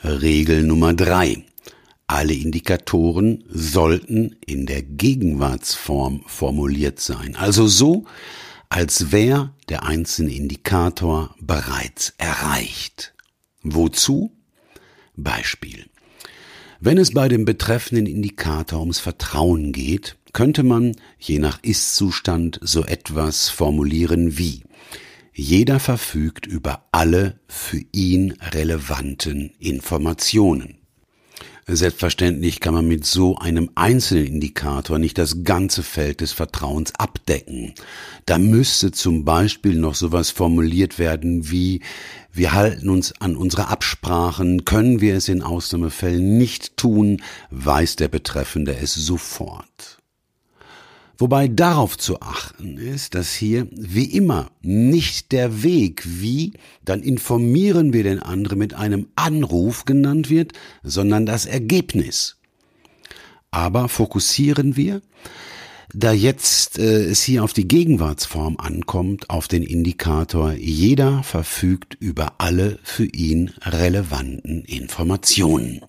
Regel 0.04 0.62
Nummer 0.62 0.94
drei. 0.94 1.44
Alle 2.12 2.34
Indikatoren 2.34 3.42
sollten 3.48 4.36
in 4.44 4.66
der 4.66 4.82
Gegenwartsform 4.82 6.22
formuliert 6.26 7.00
sein, 7.00 7.36
also 7.36 7.66
so, 7.66 8.04
als 8.68 9.12
wäre 9.12 9.54
der 9.70 9.84
einzelne 9.84 10.34
Indikator 10.34 11.34
bereits 11.40 12.12
erreicht. 12.18 13.14
Wozu? 13.62 14.30
Beispiel. 15.16 15.86
Wenn 16.80 16.98
es 16.98 17.14
bei 17.14 17.28
dem 17.28 17.46
betreffenden 17.46 18.04
Indikator 18.04 18.80
ums 18.80 18.98
Vertrauen 18.98 19.72
geht, 19.72 20.18
könnte 20.34 20.64
man, 20.64 20.94
je 21.18 21.38
nach 21.38 21.60
Ist-Zustand, 21.62 22.60
so 22.60 22.84
etwas 22.84 23.48
formulieren 23.48 24.36
wie 24.36 24.64
jeder 25.32 25.80
verfügt 25.80 26.46
über 26.46 26.86
alle 26.92 27.40
für 27.48 27.80
ihn 27.90 28.32
relevanten 28.52 29.54
Informationen. 29.58 30.81
Selbstverständlich 31.74 32.60
kann 32.60 32.74
man 32.74 32.86
mit 32.86 33.06
so 33.06 33.38
einem 33.38 33.70
einzelnen 33.74 34.26
Indikator 34.26 34.98
nicht 34.98 35.16
das 35.16 35.42
ganze 35.42 35.82
Feld 35.82 36.20
des 36.20 36.32
Vertrauens 36.32 36.94
abdecken. 36.96 37.74
Da 38.26 38.36
müsste 38.38 38.92
zum 38.92 39.24
Beispiel 39.24 39.76
noch 39.76 39.94
sowas 39.94 40.30
formuliert 40.30 40.98
werden 40.98 41.50
wie 41.50 41.80
wir 42.34 42.52
halten 42.52 42.88
uns 42.88 43.12
an 43.20 43.36
unsere 43.36 43.68
Absprachen, 43.68 44.64
können 44.64 45.00
wir 45.00 45.16
es 45.16 45.28
in 45.28 45.42
Ausnahmefällen 45.42 46.38
nicht 46.38 46.76
tun, 46.76 47.22
weiß 47.50 47.96
der 47.96 48.08
Betreffende 48.08 48.76
es 48.76 48.94
sofort. 48.94 50.01
Wobei 51.22 51.46
darauf 51.46 51.96
zu 51.98 52.20
achten 52.20 52.78
ist, 52.78 53.14
dass 53.14 53.32
hier 53.32 53.68
wie 53.70 54.06
immer 54.06 54.50
nicht 54.60 55.30
der 55.30 55.62
Weg, 55.62 56.02
wie, 56.04 56.54
dann 56.84 57.00
informieren 57.00 57.92
wir 57.92 58.02
den 58.02 58.18
anderen 58.18 58.58
mit 58.58 58.74
einem 58.74 59.06
Anruf 59.14 59.84
genannt 59.84 60.30
wird, 60.30 60.50
sondern 60.82 61.24
das 61.24 61.46
Ergebnis. 61.46 62.38
Aber 63.52 63.88
fokussieren 63.88 64.74
wir, 64.74 65.00
da 65.94 66.12
jetzt 66.12 66.80
äh, 66.80 67.04
es 67.04 67.22
hier 67.22 67.44
auf 67.44 67.52
die 67.52 67.68
Gegenwartsform 67.68 68.56
ankommt, 68.56 69.30
auf 69.30 69.46
den 69.46 69.62
Indikator, 69.62 70.54
jeder 70.54 71.22
verfügt 71.22 71.94
über 72.00 72.32
alle 72.38 72.80
für 72.82 73.06
ihn 73.06 73.52
relevanten 73.64 74.64
Informationen. 74.64 75.82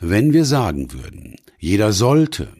Wenn 0.00 0.34
wir 0.34 0.44
sagen 0.44 0.92
würden, 0.92 1.36
jeder 1.58 1.94
sollte 1.94 2.59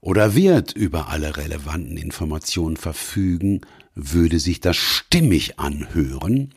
oder 0.00 0.34
wird 0.34 0.72
über 0.72 1.08
alle 1.08 1.36
relevanten 1.36 1.96
Informationen 1.96 2.76
verfügen, 2.76 3.60
würde 3.94 4.38
sich 4.38 4.60
das 4.60 4.76
stimmig 4.76 5.58
anhören, 5.58 6.54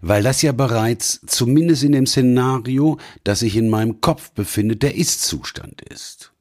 weil 0.00 0.22
das 0.22 0.42
ja 0.42 0.52
bereits 0.52 1.20
zumindest 1.26 1.84
in 1.84 1.92
dem 1.92 2.06
Szenario, 2.06 2.98
das 3.22 3.40
sich 3.40 3.56
in 3.56 3.68
meinem 3.68 4.00
Kopf 4.00 4.32
befindet, 4.32 4.82
der 4.82 4.96
Ist-Zustand 4.96 5.82
ist. 5.82 6.32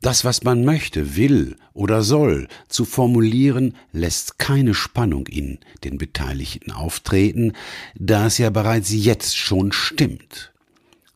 Das, 0.00 0.24
was 0.24 0.44
man 0.44 0.64
möchte, 0.64 1.16
will 1.16 1.56
oder 1.72 2.02
soll, 2.02 2.46
zu 2.68 2.84
formulieren, 2.84 3.74
lässt 3.92 4.38
keine 4.38 4.74
Spannung 4.74 5.26
in 5.26 5.58
den 5.82 5.98
Beteiligten 5.98 6.70
auftreten, 6.70 7.52
da 7.96 8.26
es 8.26 8.38
ja 8.38 8.50
bereits 8.50 8.90
jetzt 8.92 9.36
schon 9.36 9.72
stimmt. 9.72 10.52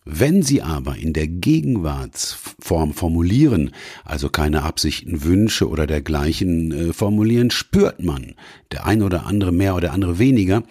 Wenn 0.04 0.42
Sie 0.42 0.62
aber 0.62 0.96
in 0.96 1.12
der 1.12 1.28
Gegenwartsform 1.28 2.92
formulieren, 2.92 3.70
also 4.04 4.30
keine 4.30 4.64
Absichten, 4.64 5.22
Wünsche 5.22 5.68
oder 5.68 5.86
dergleichen 5.86 6.72
äh, 6.72 6.92
formulieren, 6.92 7.52
spürt 7.52 8.02
man, 8.02 8.34
der 8.72 8.84
ein 8.84 9.02
oder 9.02 9.26
andere 9.26 9.52
mehr 9.52 9.76
oder 9.76 9.92
andere 9.92 10.18
weniger, 10.18 10.64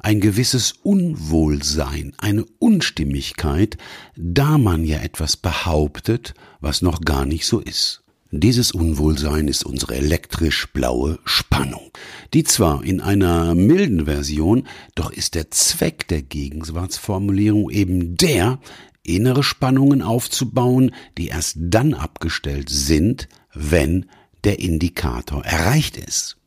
ein 0.00 0.20
gewisses 0.20 0.72
Unwohlsein, 0.82 2.12
eine 2.18 2.44
Unstimmigkeit, 2.58 3.78
da 4.16 4.58
man 4.58 4.84
ja 4.84 4.98
etwas 4.98 5.36
behauptet, 5.36 6.34
was 6.60 6.82
noch 6.82 7.02
gar 7.02 7.24
nicht 7.24 7.46
so 7.46 7.60
ist. 7.60 8.01
Dieses 8.34 8.72
Unwohlsein 8.72 9.46
ist 9.46 9.66
unsere 9.66 9.94
elektrisch-blaue 9.94 11.18
Spannung, 11.26 11.90
die 12.32 12.44
zwar 12.44 12.82
in 12.82 13.02
einer 13.02 13.54
milden 13.54 14.06
Version, 14.06 14.66
doch 14.94 15.12
ist 15.12 15.34
der 15.34 15.50
Zweck 15.50 16.08
der 16.08 16.22
Gegenwartsformulierung 16.22 17.68
eben 17.68 18.16
der, 18.16 18.58
innere 19.02 19.42
Spannungen 19.42 20.00
aufzubauen, 20.00 20.94
die 21.18 21.26
erst 21.26 21.58
dann 21.60 21.92
abgestellt 21.92 22.70
sind, 22.70 23.28
wenn 23.52 24.06
der 24.44 24.60
Indikator 24.60 25.44
erreicht 25.44 25.98
ist. 25.98 26.38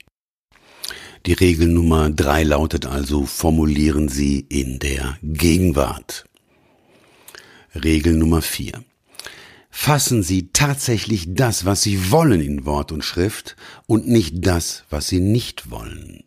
Die 1.28 1.34
Regel 1.34 1.68
Nummer 1.68 2.10
drei 2.10 2.42
lautet 2.42 2.88
also, 2.88 3.28
formulieren 3.28 4.10
Sie 4.10 4.40
in 4.40 4.80
der 4.80 5.20
Gegenwart. 5.22 6.26
Regel 7.76 8.16
Nummer 8.16 8.42
vier 8.42 8.84
fassen 9.78 10.24
Sie 10.24 10.52
tatsächlich 10.54 11.36
das, 11.36 11.66
was 11.66 11.82
Sie 11.82 12.10
wollen 12.10 12.40
in 12.40 12.66
Wort 12.66 12.94
und 12.94 13.04
Schrift 13.04 13.58
und 13.88 14.08
nicht 14.08 14.48
das, 14.48 14.86
was 14.90 15.10
Sie 15.10 15.20
nicht 15.20 15.70
wollen. 15.70 16.24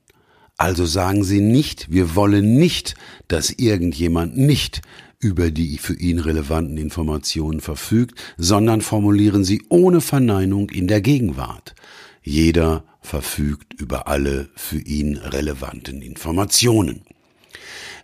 Also 0.59 0.85
sagen 0.85 1.25
Sie 1.25 1.41
nicht, 1.41 1.91
wir 1.91 2.15
wollen 2.15 2.59
nicht, 2.59 2.95
dass 3.27 3.51
irgendjemand 3.51 4.37
nicht 4.37 4.83
über 5.19 5.51
die 5.51 5.79
für 5.79 5.95
ihn 5.95 6.19
relevanten 6.19 6.77
Informationen 6.77 7.61
verfügt, 7.61 8.21
sondern 8.37 8.83
formulieren 8.83 9.45
Sie 9.45 9.63
ohne 9.71 10.03
Verneinung 10.03 10.69
in 10.69 10.87
der 10.87 11.01
Gegenwart. 11.01 11.75
Jeder 12.23 12.85
verfügt 13.01 13.73
über 13.73 14.09
alle 14.09 14.51
für 14.57 14.79
ihn 14.79 15.17
relevanten 15.17 16.03
Informationen. 16.03 17.03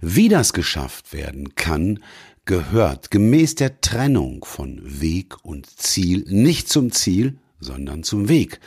Wie 0.00 0.28
das 0.28 0.52
geschafft 0.52 1.12
werden 1.12 1.54
kann, 1.54 2.00
gehört 2.44 3.10
gemäß 3.10 3.54
der 3.54 3.80
Trennung 3.80 4.44
von 4.44 4.80
Weg 4.82 5.36
und 5.44 5.66
Ziel 5.66 6.24
nicht 6.28 6.68
zum 6.68 6.92
Ziel, 6.92 7.38
sondern 7.60 8.02
zum 8.02 8.28
Weg. 8.28 8.60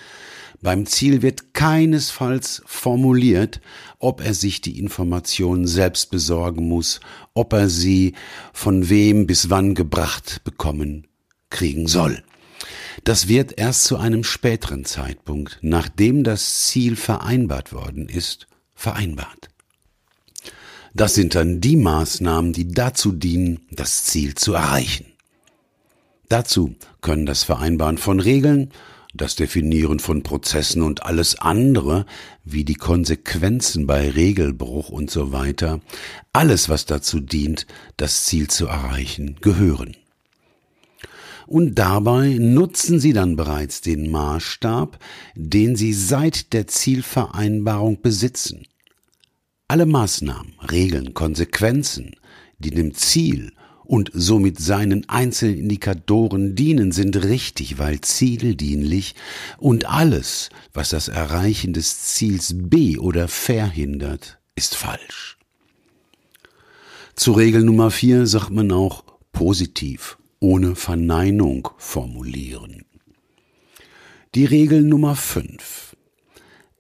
Beim 0.62 0.88
Ziel 0.88 1.22
wird 1.22 1.54
keinesfalls 1.54 2.64
formuliert, 2.66 3.62
ob 4.00 4.26
er 4.26 4.34
sich 4.34 4.62
die 4.62 4.80
Informationen 4.80 5.68
selbst 5.68 6.10
besorgen 6.10 6.68
muss, 6.68 7.00
ob 7.36 7.54
er 7.54 7.70
sie 7.70 8.16
von 8.54 8.90
wem 8.90 9.28
bis 9.28 9.52
wann 9.52 9.76
gebracht 9.76 10.42
bekommen 10.44 11.08
kriegen 11.52 11.88
soll. 11.88 12.24
Das 13.04 13.28
wird 13.28 13.58
erst 13.58 13.84
zu 13.84 13.98
einem 13.98 14.24
späteren 14.24 14.84
Zeitpunkt, 14.84 15.60
nachdem 15.62 16.24
das 16.24 16.66
Ziel 16.68 16.96
vereinbart 16.96 17.72
worden 17.72 18.10
ist, 18.10 18.48
vereinbart. 18.74 19.50
Das 20.98 21.14
sind 21.14 21.36
dann 21.36 21.62
die 21.62 21.76
Maßnahmen, 21.76 22.54
die 22.54 22.70
dazu 22.70 23.12
dienen, 23.12 23.60
das 23.70 24.06
Ziel 24.06 24.34
zu 24.34 24.54
erreichen. 24.54 25.06
Dazu 26.28 26.74
können 27.02 27.28
das 27.28 27.44
Vereinbaren 27.44 28.00
von 28.00 28.20
Regeln, 28.20 28.72
das 29.14 29.36
Definieren 29.36 30.00
von 30.00 30.24
Prozessen 30.24 30.82
und 30.82 31.04
alles 31.04 31.38
andere, 31.38 32.08
wie 32.44 32.66
die 32.66 32.74
Konsequenzen 32.74 33.86
bei 33.86 34.10
Regelbruch 34.10 34.90
und 34.90 35.12
so 35.12 35.32
weiter, 35.32 35.82
alles, 36.34 36.68
was 36.68 36.88
dazu 36.88 37.20
dient, 37.20 37.68
das 37.98 38.26
Ziel 38.26 38.48
zu 38.48 38.66
erreichen, 38.66 39.36
gehören. 39.40 39.96
Und 41.46 41.76
dabei 41.76 42.38
nutzen 42.40 43.00
Sie 43.00 43.14
dann 43.14 43.36
bereits 43.36 43.82
den 43.82 44.10
Maßstab, 44.10 44.98
den 45.36 45.76
Sie 45.76 45.94
seit 45.94 46.54
der 46.54 46.66
Zielvereinbarung 46.66 48.02
besitzen. 48.02 48.66
Alle 49.70 49.86
Maßnahmen, 49.86 50.54
Regeln, 50.72 51.14
Konsequenzen, 51.14 52.16
die 52.58 52.70
dem 52.70 52.94
Ziel 52.94 53.52
und 53.84 54.10
somit 54.14 54.60
seinen 54.60 55.10
einzelnen 55.10 55.58
Indikatoren 55.58 56.56
dienen, 56.56 56.94
sind 56.94 57.22
richtig, 57.26 57.78
weil 57.78 58.00
zieldienlich 58.00 59.16
und 59.58 59.86
alles, 59.86 60.50
was 60.74 60.90
das 60.92 61.10
Erreichen 61.10 61.74
des 61.74 62.00
Ziels 62.14 62.56
B 62.56 62.98
oder 62.98 63.28
verhindert, 63.28 64.40
ist 64.56 64.74
falsch. 64.76 65.38
Zu 67.16 67.34
Regel 67.34 67.64
Nummer 67.64 67.92
vier 67.92 68.26
sagt 68.26 68.52
man 68.52 68.72
auch 68.72 69.04
positiv, 69.34 70.18
ohne 70.40 70.76
Verneinung 70.76 71.68
formulieren. 71.78 72.86
Die 74.34 74.46
Regel 74.46 74.82
Nummer 74.82 75.18
fünf: 75.18 75.98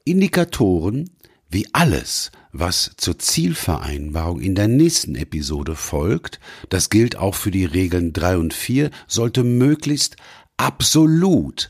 Indikatoren 0.05 1.09
wie 1.49 1.67
alles, 1.73 2.31
was 2.51 2.91
zur 2.97 3.19
Zielvereinbarung 3.19 4.39
in 4.39 4.55
der 4.55 4.67
nächsten 4.67 5.15
Episode 5.15 5.75
folgt, 5.75 6.39
das 6.69 6.89
gilt 6.89 7.17
auch 7.17 7.35
für 7.35 7.51
die 7.51 7.65
Regeln 7.65 8.13
3 8.13 8.37
und 8.37 8.53
4, 8.53 8.91
sollte 9.07 9.43
möglichst 9.43 10.15
absolut, 10.57 11.69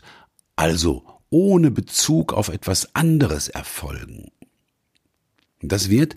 also 0.56 1.06
ohne 1.30 1.72
Bezug 1.72 2.34
auf 2.34 2.50
etwas 2.50 2.96
anderes 2.96 3.50
erfolgen. 3.50 4.32
Das 5.62 5.90
wird 5.90 6.16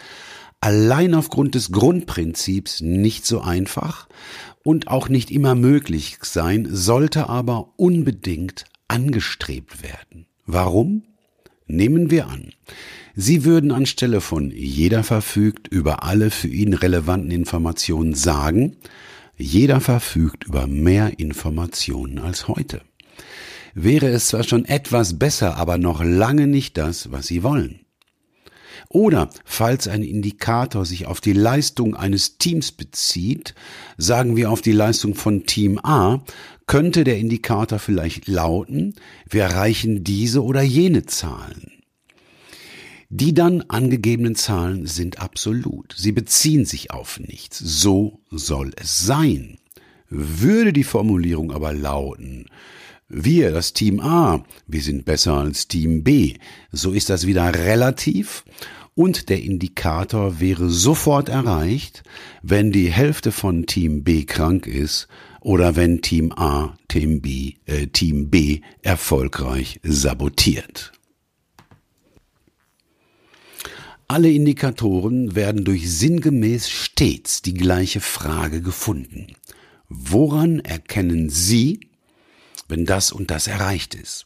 allein 0.61 1.14
aufgrund 1.14 1.54
des 1.54 1.72
Grundprinzips 1.72 2.80
nicht 2.80 3.26
so 3.26 3.40
einfach 3.40 4.08
und 4.62 4.88
auch 4.88 5.08
nicht 5.08 5.30
immer 5.30 5.54
möglich 5.54 6.18
sein, 6.22 6.68
sollte 6.70 7.28
aber 7.28 7.72
unbedingt 7.76 8.64
angestrebt 8.88 9.82
werden. 9.82 10.26
Warum? 10.46 11.04
Nehmen 11.66 12.11
wir 12.11 12.26
an, 12.26 12.52
Sie 13.23 13.45
würden 13.45 13.71
anstelle 13.71 14.23
von 14.23 14.51
jeder 14.51 15.05
verfügt 15.05 15.68
über 15.68 16.05
alle 16.05 16.31
für 16.31 16.49
ihn 16.49 16.73
relevanten 16.73 17.31
Informationen 17.31 18.14
sagen, 18.14 18.79
jeder 19.37 19.83
verfügt 19.83 20.45
über 20.45 20.66
mehr 20.66 21.18
Informationen 21.18 22.18
als 22.18 22.49
heute. 22.49 22.81
Wäre 23.75 24.09
es 24.09 24.29
zwar 24.29 24.43
schon 24.43 24.64
etwas 24.64 25.18
besser, 25.18 25.59
aber 25.59 25.77
noch 25.77 26.03
lange 26.03 26.47
nicht 26.47 26.79
das, 26.79 27.12
was 27.12 27.27
Sie 27.27 27.43
wollen. 27.43 27.81
Oder 28.89 29.29
falls 29.45 29.87
ein 29.87 30.03
Indikator 30.03 30.87
sich 30.87 31.05
auf 31.05 31.21
die 31.21 31.35
Leistung 31.35 31.95
eines 31.95 32.39
Teams 32.39 32.73
bezieht, 32.73 33.55
sagen 33.99 34.35
wir 34.35 34.51
auf 34.51 34.62
die 34.62 34.73
Leistung 34.73 35.14
von 35.14 35.45
Team 35.45 35.79
A, 35.83 36.25
könnte 36.66 37.05
der 37.05 37.18
Indikator 37.18 37.81
vielleicht 37.81 38.29
lauten, 38.29 38.95
wir 39.29 39.43
erreichen 39.43 40.05
diese 40.05 40.43
oder 40.43 40.62
jene 40.62 41.05
Zahlen. 41.05 41.80
Die 43.12 43.34
dann 43.34 43.62
angegebenen 43.62 44.36
Zahlen 44.36 44.86
sind 44.86 45.20
absolut. 45.20 45.94
Sie 45.98 46.12
beziehen 46.12 46.64
sich 46.64 46.92
auf 46.92 47.18
nichts. 47.18 47.58
So 47.58 48.20
soll 48.30 48.72
es 48.76 49.00
sein. 49.00 49.58
Würde 50.08 50.72
die 50.72 50.84
Formulierung 50.84 51.50
aber 51.50 51.72
lauten, 51.72 52.46
wir, 53.08 53.50
das 53.50 53.72
Team 53.72 53.98
A, 53.98 54.44
wir 54.68 54.82
sind 54.82 55.04
besser 55.04 55.34
als 55.34 55.66
Team 55.66 56.04
B, 56.04 56.34
so 56.70 56.92
ist 56.92 57.11
das 57.11 57.26
wieder 57.26 57.52
relativ 57.52 58.44
und 58.94 59.28
der 59.28 59.42
Indikator 59.42 60.38
wäre 60.38 60.70
sofort 60.70 61.28
erreicht, 61.28 62.04
wenn 62.42 62.70
die 62.70 62.92
Hälfte 62.92 63.32
von 63.32 63.66
Team 63.66 64.04
B 64.04 64.24
krank 64.24 64.68
ist 64.68 65.08
oder 65.40 65.74
wenn 65.74 66.02
Team 66.02 66.30
A 66.30 66.76
Team 66.86 67.20
B, 67.20 67.54
äh, 67.66 67.88
Team 67.88 68.30
B 68.30 68.61
erfolgreich 68.82 69.80
sabotiert. 69.82 70.92
Alle 74.11 74.28
Indikatoren 74.28 75.36
werden 75.36 75.64
durch 75.64 75.88
sinngemäß 75.88 76.68
stets 76.68 77.42
die 77.42 77.54
gleiche 77.54 78.00
Frage 78.00 78.61
gefunden. 78.61 79.36
Woran 79.88 80.58
erkennen 80.58 81.30
Sie, 81.30 81.78
wenn 82.66 82.86
das 82.86 83.12
und 83.12 83.30
das 83.30 83.46
erreicht 83.46 83.94
ist? 83.94 84.24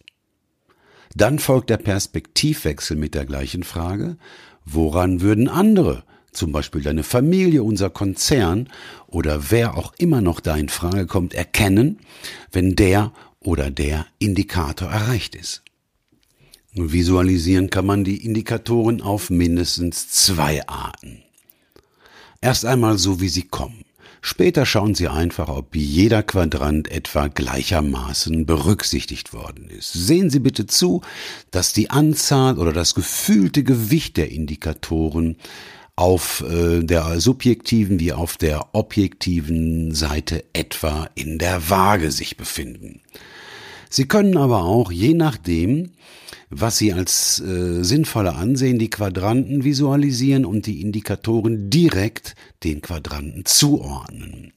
Dann 1.15 1.39
folgt 1.39 1.69
der 1.69 1.77
Perspektivwechsel 1.77 2.97
mit 2.97 3.15
der 3.15 3.27
gleichen 3.27 3.63
Frage. 3.63 4.17
Woran 4.65 5.21
würden 5.21 5.49
andere, 5.49 6.05
zum 6.33 6.51
Beispiel 6.51 6.81
deine 6.81 7.03
Familie, 7.03 7.63
unser 7.63 7.91
Konzern 7.91 8.71
oder 9.07 9.51
wer 9.51 9.77
auch 9.77 9.93
immer 9.99 10.23
noch 10.23 10.41
da 10.41 10.57
in 10.57 10.71
Frage 10.71 11.07
kommt, 11.07 11.35
erkennen, 11.35 11.99
wenn 12.53 12.75
der 12.75 13.13
oder 13.39 13.71
der 13.71 14.07
Indikator 14.19 14.89
erreicht 14.89 15.35
ist? 15.35 15.64
Visualisieren 16.75 17.71
kann 17.71 17.87
man 17.87 18.05
die 18.05 18.25
Indikatoren 18.25 19.01
auf 19.01 19.31
mindestens 19.31 20.09
zwei 20.09 20.67
Arten. 20.67 21.23
Erst 22.41 22.65
einmal 22.67 22.99
so, 22.99 23.21
wie 23.21 23.29
sie 23.29 23.45
kommen. 23.45 23.85
Später 24.21 24.65
schauen 24.65 24.95
Sie 24.95 25.07
einfach, 25.07 25.49
ob 25.51 25.77
jeder 25.77 26.23
Quadrant 26.23 26.91
etwa 26.91 27.29
gleichermaßen 27.29 28.47
berücksichtigt 28.47 29.35
worden 29.35 29.69
ist. 29.69 29.93
Sehen 29.93 30.31
Sie 30.31 30.39
bitte 30.39 30.67
zu, 30.67 31.03
dass 31.51 31.75
die 31.75 31.91
Anzahl 31.91 32.59
oder 32.59 32.73
das 32.73 32.95
gefühlte 32.95 33.63
Gewicht 33.63 34.17
der 34.17 34.33
Indikatoren 34.33 35.37
auf 35.95 36.43
äh, 36.49 36.83
der 36.83 37.21
subjektiven 37.21 38.01
wie 38.01 38.15
auf 38.15 38.39
der 38.39 38.75
objektiven 38.75 39.95
Seite 39.95 40.45
etwa 40.55 41.09
in 41.15 41.39
der 41.39 41.69
Waage 41.69 42.11
sich 42.11 42.39
befinden. 42.39 43.03
Sie 43.95 44.09
können 44.09 44.37
aber 44.37 44.65
auch, 44.65 44.91
je 44.91 45.15
nachdem, 45.15 45.93
was 46.51 46.79
Sie 46.79 46.93
als 46.93 47.39
äh, 47.39 47.85
sinnvoller 47.85 48.35
ansehen, 48.35 48.81
die 48.81 48.91
Quadranten 48.91 49.63
visualisieren 49.63 50.45
und 50.45 50.67
die 50.67 50.81
Indikatoren 50.81 51.71
direkt 51.71 52.35
den 52.65 52.83
Quadranten 52.83 53.45
zuordnen. 53.45 54.53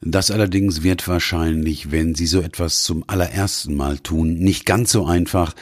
Das 0.00 0.32
allerdings 0.32 0.82
wird 0.82 1.06
wahrscheinlich, 1.06 1.92
wenn 1.92 2.16
Sie 2.16 2.26
so 2.26 2.40
etwas 2.40 2.82
zum 2.82 3.04
allerersten 3.06 3.76
Mal 3.76 4.00
tun, 4.00 4.34
nicht 4.34 4.66
ganz 4.66 4.90
so 4.90 5.06
einfach, 5.06 5.54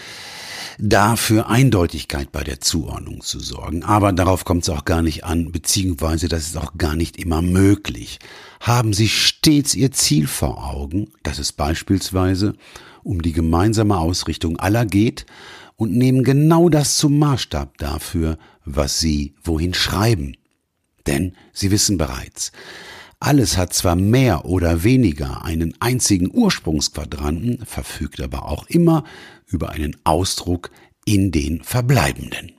da 0.79 1.17
für 1.17 1.49
Eindeutigkeit 1.49 2.33
bei 2.33 2.45
der 2.45 2.61
Zuordnung 2.61 3.23
zu 3.23 3.41
sorgen. 3.41 3.83
Aber 3.83 4.13
darauf 4.13 4.45
kommt 4.45 4.63
es 4.63 4.69
auch 4.69 4.85
gar 4.85 5.03
nicht 5.03 5.25
an, 5.25 5.53
beziehungsweise 5.53 6.29
das 6.29 6.47
ist 6.47 6.57
auch 6.57 6.77
gar 6.77 6.97
nicht 6.97 7.17
immer 7.17 7.43
möglich. 7.43 8.19
Haben 8.61 8.93
Sie 8.93 9.09
stets 9.09 9.75
Ihr 9.75 9.93
Ziel 9.93 10.27
vor 10.27 10.65
Augen, 10.65 11.11
das 11.23 11.39
es 11.39 11.53
beispielsweise 11.53 12.55
um 13.03 13.23
die 13.23 13.33
gemeinsame 13.33 13.97
Ausrichtung 13.99 14.59
aller 14.59 14.85
geht 14.85 15.27
und 15.77 15.93
nehmen 15.93 16.25
genau 16.25 16.69
das 16.69 16.97
zum 16.97 17.19
Maßstab 17.19 17.79
dafür, 17.79 18.39
was 18.65 18.99
Sie 18.99 19.35
wohin 19.45 19.75
schreiben. 19.75 20.37
Denn 21.07 21.37
Sie 21.53 21.71
wissen 21.71 21.99
bereits, 21.99 22.51
alles 23.27 23.57
hat 23.57 23.75
zwar 23.75 23.97
mehr 23.97 24.45
oder 24.45 24.85
weniger 24.85 25.45
einen 25.45 25.75
einzigen 25.81 26.31
Ursprungsquadranten, 26.33 27.67
verfügt 27.67 28.21
aber 28.21 28.45
auch 28.45 28.69
immer 28.69 29.03
über 29.47 29.71
einen 29.71 29.97
Ausdruck 30.05 30.71
in 31.05 31.33
den 31.33 31.65
verbleibenden. 31.65 32.53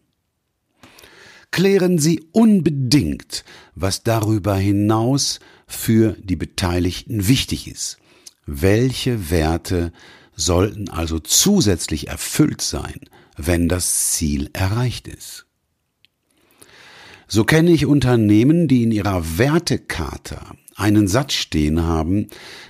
Klären 1.52 2.00
Sie 2.00 2.28
unbedingt, 2.34 3.46
was 3.76 4.04
darüber 4.04 4.58
hinaus 4.58 5.40
für 5.68 6.18
die 6.20 6.36
Beteiligten 6.36 7.30
wichtig 7.30 7.70
ist. 7.70 7.98
Welche 8.46 9.30
Werte 9.30 9.94
sollten 10.36 10.90
also 10.90 11.20
zusätzlich 11.20 12.10
erfüllt 12.10 12.62
sein, 12.62 13.00
wenn 13.38 13.70
das 13.70 14.12
Ziel 14.12 14.50
erreicht 14.52 15.08
ist? 15.08 15.47
So 17.30 17.44
kenne 17.44 17.72
ich 17.72 17.86
Unternehmen, 17.86 18.70
die 18.70 18.84
in 18.84 18.92
ihrer 18.92 19.38
Wertekarte 19.38 20.40
einen 20.76 21.08
Satz 21.08 21.34
stehen 21.34 21.84
haben, 21.84 22.28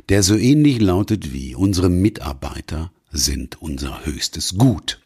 der 0.09 0.23
so 0.23 0.35
ähnlich 0.35 0.81
lautet 0.81 1.31
wie 1.31 1.53
unsere 1.53 1.89
Mitarbeiter 1.89 2.91
sind 3.11 3.61
unser 3.61 4.05
höchstes 4.05 4.57
Gut. 4.57 4.99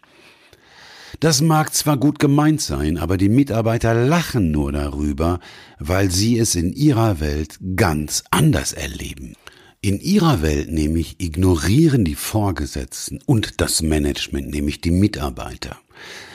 Das 1.19 1.41
mag 1.41 1.73
zwar 1.73 1.97
gut 1.97 2.17
gemeint 2.19 2.61
sein, 2.61 2.97
aber 2.97 3.17
die 3.17 3.29
Mitarbeiter 3.29 3.93
lachen 3.93 4.51
nur 4.51 4.71
darüber, 4.71 5.39
weil 5.79 6.09
sie 6.09 6.39
es 6.39 6.55
in 6.55 6.71
ihrer 6.71 7.19
Welt 7.19 7.59
ganz 7.75 8.23
anders 8.31 8.71
erleben. 8.71 9.35
In 9.81 9.99
ihrer 9.99 10.41
Welt 10.41 10.71
nämlich 10.71 11.17
ignorieren 11.19 12.05
die 12.05 12.15
Vorgesetzten 12.15 13.19
und 13.25 13.59
das 13.59 13.81
Management 13.81 14.49
nämlich 14.49 14.79
die 14.79 14.91
Mitarbeiter. 14.91 15.77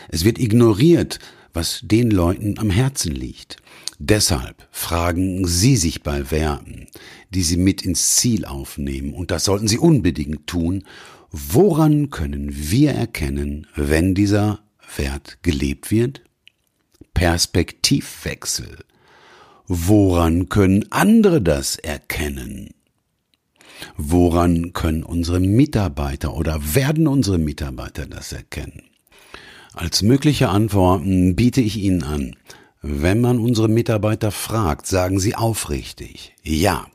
Es 0.08 0.24
wird 0.24 0.38
ignoriert, 0.38 1.18
was 1.56 1.80
den 1.82 2.10
Leuten 2.10 2.58
am 2.58 2.70
Herzen 2.70 3.12
liegt. 3.12 3.56
Deshalb 3.98 4.68
fragen 4.70 5.46
Sie 5.46 5.76
sich 5.76 6.02
bei 6.02 6.30
Werten, 6.30 6.86
die 7.30 7.42
Sie 7.42 7.56
mit 7.56 7.82
ins 7.82 8.16
Ziel 8.16 8.44
aufnehmen, 8.44 9.14
und 9.14 9.30
das 9.30 9.46
sollten 9.46 9.66
Sie 9.66 9.78
unbedingt 9.78 10.46
tun, 10.46 10.84
woran 11.30 12.10
können 12.10 12.50
wir 12.52 12.92
erkennen, 12.92 13.66
wenn 13.74 14.14
dieser 14.14 14.60
Wert 14.96 15.38
gelebt 15.42 15.90
wird? 15.90 16.22
Perspektivwechsel. 17.14 18.78
Woran 19.66 20.48
können 20.48 20.84
andere 20.92 21.40
das 21.40 21.76
erkennen? 21.76 22.74
Woran 23.96 24.74
können 24.74 25.02
unsere 25.02 25.40
Mitarbeiter 25.40 26.34
oder 26.34 26.74
werden 26.74 27.06
unsere 27.06 27.38
Mitarbeiter 27.38 28.06
das 28.06 28.32
erkennen? 28.32 28.85
Als 29.76 30.00
mögliche 30.00 30.48
Antworten 30.48 31.36
biete 31.36 31.60
ich 31.60 31.76
Ihnen 31.76 32.02
an, 32.02 32.34
wenn 32.80 33.20
man 33.20 33.38
unsere 33.38 33.68
Mitarbeiter 33.68 34.30
fragt, 34.30 34.86
sagen 34.86 35.20
sie 35.20 35.34
aufrichtig, 35.34 36.34
ja, 36.42 36.86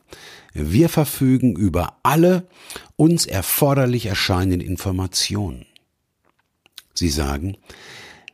wir 0.54 0.90
verfügen 0.90 1.56
über 1.56 1.98
alle 2.02 2.48
uns 2.96 3.28
erforderlich 3.28 4.08
erscheinenden 4.08 4.62
Informationen. 4.62 5.68
Sie 6.96 7.10
sagen, 7.10 7.56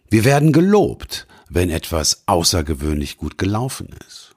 wir 0.10 0.24
werden 0.24 0.54
gelobt, 0.54 1.28
wenn 1.50 1.70
etwas 1.70 2.24
außergewöhnlich 2.26 3.18
gut 3.18 3.38
gelaufen 3.38 3.90
ist. 4.08 4.34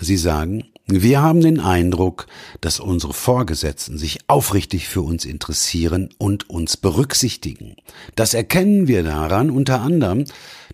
Sie 0.00 0.16
sagen, 0.16 0.64
wir 0.88 1.20
haben 1.20 1.40
den 1.40 1.58
Eindruck, 1.58 2.28
dass 2.60 2.78
unsere 2.78 3.12
Vorgesetzten 3.12 3.98
sich 3.98 4.18
aufrichtig 4.28 4.86
für 4.86 5.02
uns 5.02 5.24
interessieren 5.24 6.10
und 6.16 6.48
uns 6.48 6.76
berücksichtigen. 6.76 7.74
Das 8.14 8.34
erkennen 8.34 8.86
wir 8.86 9.02
daran 9.02 9.50
unter 9.50 9.80
anderem, 9.80 10.26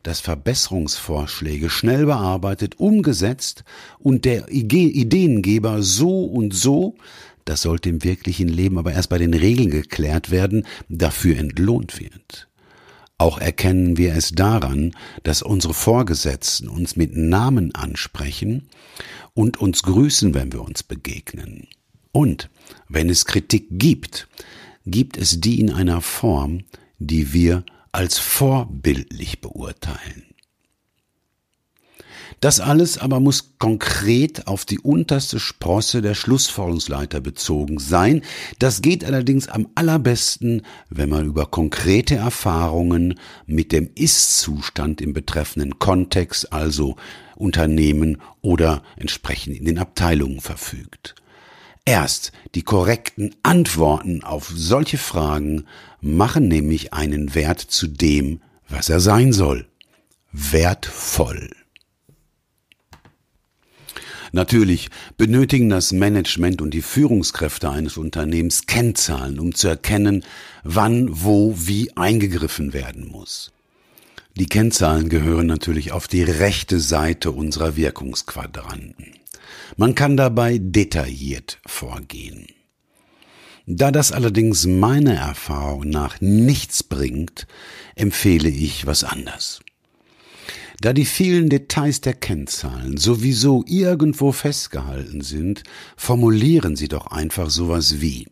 dass 0.03 0.21
Verbesserungsvorschläge 0.21 1.71
schnell 1.71 2.05
bearbeitet, 2.05 2.79
umgesetzt 2.79 3.65
und 4.01 4.27
der 4.27 4.51
Ideengeber 4.51 5.83
so 5.83 6.25
und 6.25 6.53
so, 6.53 6.97
das 7.47 7.63
sollte 7.63 7.89
im 7.89 8.05
wirklichen 8.05 8.49
Leben 8.49 8.79
aber 8.79 8.93
erst 8.93 9.09
bei 9.09 9.19
den 9.19 9.33
Regeln 9.33 9.71
geklärt 9.71 10.31
werden, 10.31 10.67
dafür 10.91 11.39
entlohnt 11.39 11.99
wird. 11.99 12.49
Auch 13.23 13.39
erkennen 13.39 13.99
wir 13.99 14.17
es 14.17 14.31
daran, 14.31 14.97
dass 15.23 15.43
unsere 15.43 15.75
Vorgesetzten 15.75 16.69
uns 16.69 16.97
mit 16.97 17.17
Namen 17.17 17.73
ansprechen 17.73 18.69
und 19.33 19.61
uns 19.61 19.85
grüßen, 19.85 20.35
wenn 20.35 20.53
wir 20.53 20.63
uns 20.63 20.83
begegnen. 20.83 21.69
Und 22.11 22.51
wenn 22.89 23.09
es 23.09 23.25
Kritik 23.25 23.69
gibt, 23.71 24.27
gibt 24.87 25.17
es 25.17 25.41
die 25.41 25.61
in 25.61 25.71
einer 25.71 26.01
Form, 26.01 26.65
die 26.99 27.33
wir 27.33 27.65
als 27.93 28.19
vorbildlich 28.19 29.41
beurteilen. 29.41 30.32
Das 32.43 32.59
alles 32.59 32.99
aber 32.99 33.21
muss 33.21 33.55
konkret 33.61 34.49
auf 34.49 34.65
die 34.65 34.81
unterste 34.81 35.39
Sprosse 35.39 36.03
der 36.03 36.17
Schlussfolgerungsleiter 36.17 37.21
bezogen 37.21 37.79
sein. 37.79 38.23
Das 38.59 38.83
geht 38.83 39.05
allerdings 39.05 39.47
am 39.47 39.69
allerbesten, 39.77 40.63
wenn 40.91 41.09
man 41.09 41.25
über 41.25 41.47
konkrete 41.47 42.17
Erfahrungen 42.17 43.15
mit 43.47 43.71
dem 43.71 43.89
Ist-Zustand 43.95 45.01
im 45.01 45.13
betreffenden 45.13 45.79
Kontext, 45.79 46.53
also 46.53 46.97
Unternehmen 47.37 48.21
oder 48.41 48.83
entsprechend 48.97 49.57
in 49.57 49.65
den 49.65 49.79
Abteilungen 49.79 50.41
verfügt. 50.41 51.15
Erst 51.85 52.33
die 52.57 52.63
korrekten 52.63 53.37
Antworten 53.45 54.25
auf 54.25 54.53
solche 54.53 54.99
Fragen 54.99 55.67
machen 56.01 56.49
nämlich 56.49 56.93
einen 56.93 57.37
Wert 57.37 57.61
zu 57.61 57.87
dem, 57.87 58.41
was 58.69 58.89
er 58.89 58.99
sein 58.99 59.33
soll. 59.33 59.69
Wertvoll. 60.33 61.51
Natürlich 64.33 64.89
benötigen 65.19 65.69
das 65.69 65.93
Management 65.93 66.63
und 66.63 66.73
die 66.73 66.83
Führungskräfte 66.83 67.71
eines 67.71 67.99
Unternehmens 67.99 68.67
Kennzahlen, 68.67 69.39
um 69.39 69.55
zu 69.55 69.69
erkennen, 69.69 70.25
wann, 70.65 71.09
wo, 71.11 71.55
wie 71.57 71.95
eingegriffen 71.97 72.73
werden 72.73 73.07
muss. 73.07 73.53
Die 74.37 74.47
Kennzahlen 74.47 75.11
gehören 75.11 75.47
natürlich 75.47 75.93
auf 75.93 76.09
die 76.09 76.23
rechte 76.23 76.81
Seite 76.81 77.31
unserer 77.31 77.77
Wirkungsquadranten. 77.77 79.15
Man 79.77 79.95
kann 79.95 80.17
dabei 80.17 80.59
detailliert 80.59 81.61
vorgehen. 81.67 82.47
Da 83.67 83.91
das 83.91 84.13
allerdings 84.13 84.67
meiner 84.67 85.15
Erfahrung 85.15 85.89
nach 85.91 86.21
nichts 86.21 86.83
bringt, 86.83 87.47
empfehle 87.95 88.49
ich 88.49 88.87
was 88.87 89.05
anders. 89.05 89.61
Da 90.83 90.93
die 90.93 91.05
vielen 91.05 91.49
Details 91.49 92.01
der 92.01 92.15
Kennzahlen 92.15 92.97
sowieso 92.97 93.63
irgendwo 93.69 94.33
festgehalten 94.33 95.21
sind, 95.21 95.63
formulieren 95.97 96.75
Sie 96.75 96.89
doch 96.89 97.07
einfach 97.07 97.51
sowas 97.51 98.01
wie 98.01 98.27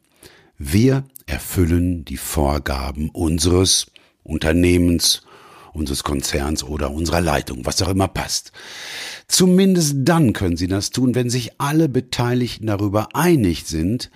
Wir 0.58 1.04
erfüllen 1.26 2.04
die 2.04 2.16
Vorgaben 2.16 3.08
unseres 3.10 3.86
Unternehmens, 4.24 5.22
unseres 5.74 6.02
Konzerns 6.02 6.64
oder 6.64 6.90
unserer 6.90 7.20
Leitung, 7.20 7.64
was 7.66 7.80
auch 7.82 7.88
immer 7.88 8.08
passt. 8.08 8.50
Zumindest 9.28 9.98
dann 9.98 10.32
können 10.32 10.56
Sie 10.56 10.66
das 10.66 10.90
tun, 10.90 11.14
wenn 11.14 11.30
sich 11.30 11.60
alle 11.60 11.88
Beteiligten 11.88 12.66
darüber 12.66 13.14
einig 13.14 13.66
sind, 13.66 14.10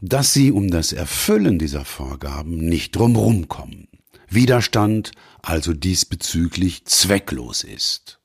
dass 0.00 0.32
sie 0.32 0.52
um 0.52 0.70
das 0.70 0.92
Erfüllen 0.92 1.58
dieser 1.58 1.84
Vorgaben 1.84 2.56
nicht 2.68 2.94
drumherum 2.94 3.48
kommen. 3.48 3.89
Widerstand 4.30 5.10
also 5.42 5.74
diesbezüglich 5.74 6.84
zwecklos 6.84 7.64
ist. 7.64 8.18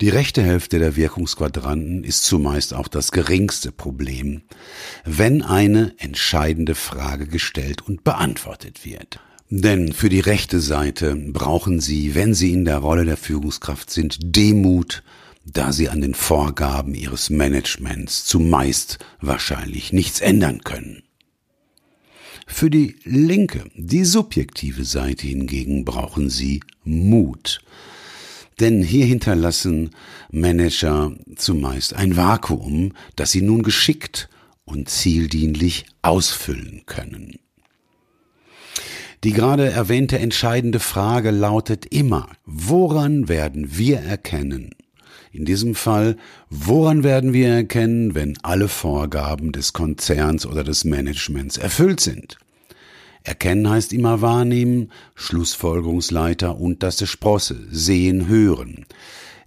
Die 0.00 0.10
rechte 0.10 0.42
Hälfte 0.42 0.78
der 0.78 0.94
Wirkungsquadranten 0.94 2.04
ist 2.04 2.24
zumeist 2.24 2.72
auch 2.72 2.86
das 2.86 3.10
geringste 3.10 3.72
Problem, 3.72 4.42
wenn 5.04 5.42
eine 5.42 5.94
entscheidende 5.98 6.76
Frage 6.76 7.26
gestellt 7.26 7.82
und 7.82 8.04
beantwortet 8.04 8.84
wird. 8.84 9.18
Denn 9.50 9.92
für 9.92 10.08
die 10.08 10.20
rechte 10.20 10.60
Seite 10.60 11.16
brauchen 11.16 11.80
Sie, 11.80 12.14
wenn 12.14 12.34
Sie 12.34 12.52
in 12.52 12.64
der 12.64 12.78
Rolle 12.78 13.06
der 13.06 13.16
Führungskraft 13.16 13.90
sind, 13.90 14.18
Demut, 14.20 15.02
da 15.44 15.72
Sie 15.72 15.88
an 15.88 16.00
den 16.00 16.14
Vorgaben 16.14 16.94
Ihres 16.94 17.30
Managements 17.30 18.24
zumeist 18.24 18.98
wahrscheinlich 19.20 19.92
nichts 19.92 20.20
ändern 20.20 20.60
können. 20.62 21.02
Für 22.50 22.70
die 22.70 22.96
linke, 23.04 23.64
die 23.76 24.04
subjektive 24.04 24.84
Seite 24.84 25.28
hingegen 25.28 25.84
brauchen 25.84 26.28
sie 26.28 26.60
Mut. 26.82 27.60
Denn 28.58 28.82
hier 28.82 29.06
hinterlassen 29.06 29.90
Manager 30.32 31.12
zumeist 31.36 31.94
ein 31.94 32.16
Vakuum, 32.16 32.94
das 33.14 33.30
sie 33.30 33.42
nun 33.42 33.62
geschickt 33.62 34.28
und 34.64 34.88
zieldienlich 34.88 35.86
ausfüllen 36.02 36.82
können. 36.86 37.38
Die 39.22 39.32
gerade 39.32 39.70
erwähnte 39.70 40.18
entscheidende 40.18 40.80
Frage 40.80 41.30
lautet 41.30 41.86
immer, 41.86 42.28
woran 42.44 43.28
werden 43.28 43.76
wir 43.76 43.98
erkennen, 43.98 44.70
in 45.32 45.44
diesem 45.44 45.74
Fall, 45.74 46.16
woran 46.50 47.02
werden 47.02 47.32
wir 47.32 47.48
erkennen, 47.48 48.14
wenn 48.14 48.38
alle 48.42 48.68
Vorgaben 48.68 49.52
des 49.52 49.72
Konzerns 49.72 50.46
oder 50.46 50.64
des 50.64 50.84
Managements 50.84 51.56
erfüllt 51.56 52.00
sind? 52.00 52.38
Erkennen 53.24 53.68
heißt 53.68 53.92
immer 53.92 54.22
wahrnehmen, 54.22 54.90
Schlussfolgerungsleiter 55.14 56.58
unterste 56.58 57.06
Sprosse, 57.06 57.58
sehen, 57.70 58.26
hören. 58.28 58.86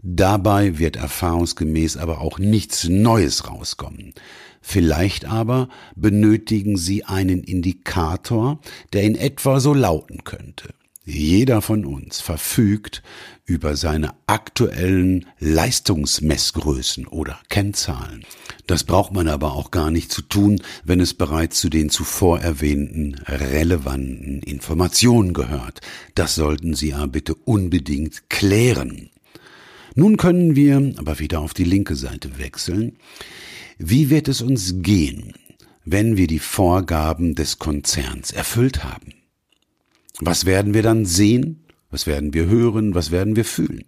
Dabei 0.04 0.78
wird 0.80 0.96
erfahrungsgemäß 0.96 1.98
aber 1.98 2.22
auch 2.22 2.40
nichts 2.40 2.88
Neues 2.88 3.50
rauskommen. 3.50 4.14
Vielleicht 4.62 5.26
aber 5.26 5.70
benötigen 5.96 6.78
Sie 6.78 7.04
einen 7.04 7.44
Indikator, 7.44 8.60
der 8.94 9.04
in 9.04 9.16
etwa 9.16 9.60
so 9.60 9.74
lauten 9.74 10.24
könnte. 10.24 10.70
Jeder 11.04 11.62
von 11.62 11.84
uns 11.84 12.22
verfügt 12.22 13.02
über 13.46 13.76
seine 13.76 14.14
aktuellen 14.28 15.26
Leistungsmessgrößen 15.39 17.08
oder 17.08 17.39
Kennzahlen. 17.50 18.24
Das 18.68 18.84
braucht 18.84 19.12
man 19.14 19.28
aber 19.28 19.54
auch 19.54 19.72
gar 19.72 19.92
nicht 19.92 20.12
zu 20.12 20.22
tun, 20.22 20.62
wenn 20.84 21.00
es 21.00 21.14
bereits 21.14 21.60
zu 21.60 21.70
den 21.70 21.89
zuvor 21.89 22.39
erwähnten 22.39 23.16
relevanten 23.28 24.42
Informationen 24.42 25.34
gehört. 25.34 25.82
Das 26.16 26.36
sollten 26.36 26.74
Sie 26.74 26.94
aber 26.94 27.08
bitte 27.08 27.36
unbedingt 27.36 28.30
klären. 28.30 29.10
Nun 29.96 30.18
können 30.18 30.56
wir 30.56 30.94
aber 30.98 31.20
wieder 31.20 31.42
auf 31.42 31.54
die 31.54 31.66
linke 31.66 31.96
Seite 31.96 32.38
wechseln. 32.38 32.98
Wie 33.78 34.10
wird 34.10 34.28
es 34.28 34.42
uns 34.42 34.76
gehen, 34.78 35.34
wenn 35.84 36.16
wir 36.16 36.28
die 36.28 36.39
Vorgaben 36.39 37.36
des 37.36 37.60
Konzerns 37.60 38.32
erfüllt 38.32 38.84
haben? 38.84 39.14
Was 40.20 40.46
werden 40.46 40.74
wir 40.74 40.84
dann 40.84 41.06
sehen? 41.06 41.61
Was 41.92 42.08
werden 42.08 42.34
wir 42.34 42.46
hören? 42.46 42.96
Was 42.96 43.12
werden 43.12 43.36
wir 43.36 43.46
fühlen? 43.46 43.84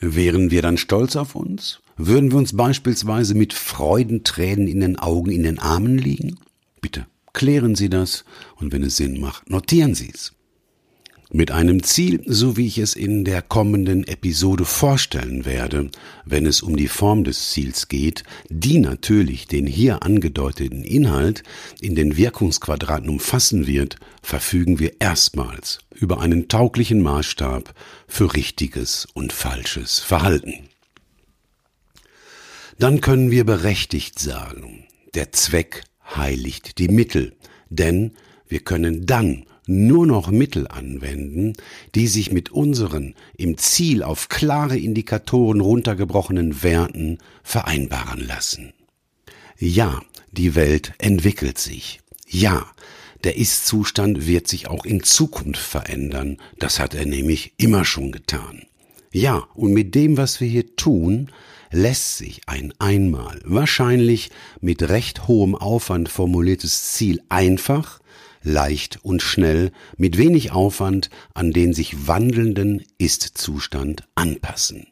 Wären 0.00 0.50
wir 0.50 0.62
dann 0.62 0.78
stolz 0.78 1.14
auf 1.14 1.34
uns? 1.34 1.80
Würden 1.96 2.30
wir 2.32 2.38
uns 2.38 2.56
beispielsweise 2.56 3.34
mit 3.34 3.52
Freudentränen 3.52 4.66
in 4.66 4.80
den 4.80 4.98
Augen 4.98 5.30
in 5.30 5.42
den 5.42 5.58
Armen 5.58 5.98
liegen? 5.98 6.38
Bitte 6.80 7.06
klären 7.34 7.74
Sie 7.74 7.90
das 7.90 8.24
und 8.56 8.72
wenn 8.72 8.82
es 8.82 8.96
Sinn 8.96 9.20
macht, 9.20 9.48
notieren 9.50 9.94
Sie 9.94 10.10
es 10.12 10.32
mit 11.32 11.50
einem 11.50 11.82
Ziel, 11.82 12.22
so 12.26 12.56
wie 12.56 12.66
ich 12.66 12.78
es 12.78 12.94
in 12.94 13.24
der 13.24 13.42
kommenden 13.42 14.06
Episode 14.06 14.64
vorstellen 14.64 15.44
werde, 15.44 15.90
wenn 16.24 16.44
es 16.44 16.62
um 16.62 16.76
die 16.76 16.88
Form 16.88 17.24
des 17.24 17.50
Ziels 17.50 17.88
geht, 17.88 18.24
die 18.48 18.78
natürlich 18.78 19.46
den 19.46 19.66
hier 19.66 20.02
angedeuteten 20.02 20.82
Inhalt 20.82 21.44
in 21.80 21.94
den 21.94 22.16
Wirkungsquadranten 22.16 23.10
umfassen 23.10 23.66
wird, 23.66 23.96
verfügen 24.22 24.78
wir 24.78 25.00
erstmals 25.00 25.78
über 25.94 26.20
einen 26.20 26.48
tauglichen 26.48 27.00
Maßstab 27.00 27.74
für 28.08 28.34
richtiges 28.34 29.06
und 29.14 29.32
falsches 29.32 30.00
Verhalten. 30.00 30.68
Dann 32.78 33.00
können 33.00 33.30
wir 33.30 33.44
berechtigt 33.44 34.18
sagen, 34.18 34.84
der 35.14 35.32
Zweck 35.32 35.84
heiligt 36.16 36.78
die 36.78 36.88
Mittel, 36.88 37.34
denn 37.68 38.12
wir 38.48 38.60
können 38.60 39.06
dann 39.06 39.44
nur 39.70 40.06
noch 40.06 40.30
Mittel 40.30 40.66
anwenden, 40.66 41.52
die 41.94 42.08
sich 42.08 42.32
mit 42.32 42.50
unseren 42.50 43.14
im 43.36 43.56
Ziel 43.56 44.02
auf 44.02 44.28
klare 44.28 44.76
Indikatoren 44.76 45.60
runtergebrochenen 45.60 46.62
Werten 46.62 47.18
vereinbaren 47.44 48.26
lassen. 48.26 48.72
Ja, 49.58 50.02
die 50.32 50.54
Welt 50.54 50.92
entwickelt 50.98 51.58
sich. 51.58 52.00
Ja, 52.28 52.66
der 53.22 53.36
Ist-Zustand 53.36 54.26
wird 54.26 54.48
sich 54.48 54.68
auch 54.68 54.84
in 54.84 55.02
Zukunft 55.02 55.60
verändern. 55.62 56.38
Das 56.58 56.80
hat 56.80 56.94
er 56.94 57.06
nämlich 57.06 57.52
immer 57.56 57.84
schon 57.84 58.10
getan. 58.10 58.62
Ja, 59.12 59.46
und 59.54 59.72
mit 59.72 59.94
dem, 59.94 60.16
was 60.16 60.40
wir 60.40 60.48
hier 60.48 60.74
tun, 60.76 61.30
lässt 61.70 62.18
sich 62.18 62.40
ein 62.46 62.74
einmal 62.78 63.40
wahrscheinlich 63.44 64.30
mit 64.60 64.82
recht 64.82 65.28
hohem 65.28 65.54
Aufwand 65.54 66.08
formuliertes 66.08 66.92
Ziel 66.92 67.20
einfach 67.28 67.99
leicht 68.42 68.98
und 69.02 69.22
schnell, 69.22 69.72
mit 69.96 70.18
wenig 70.18 70.52
Aufwand 70.52 71.10
an 71.34 71.52
den 71.52 71.72
sich 71.72 72.06
wandelnden 72.06 72.82
Ist-Zustand 72.98 74.04
anpassen. 74.14 74.86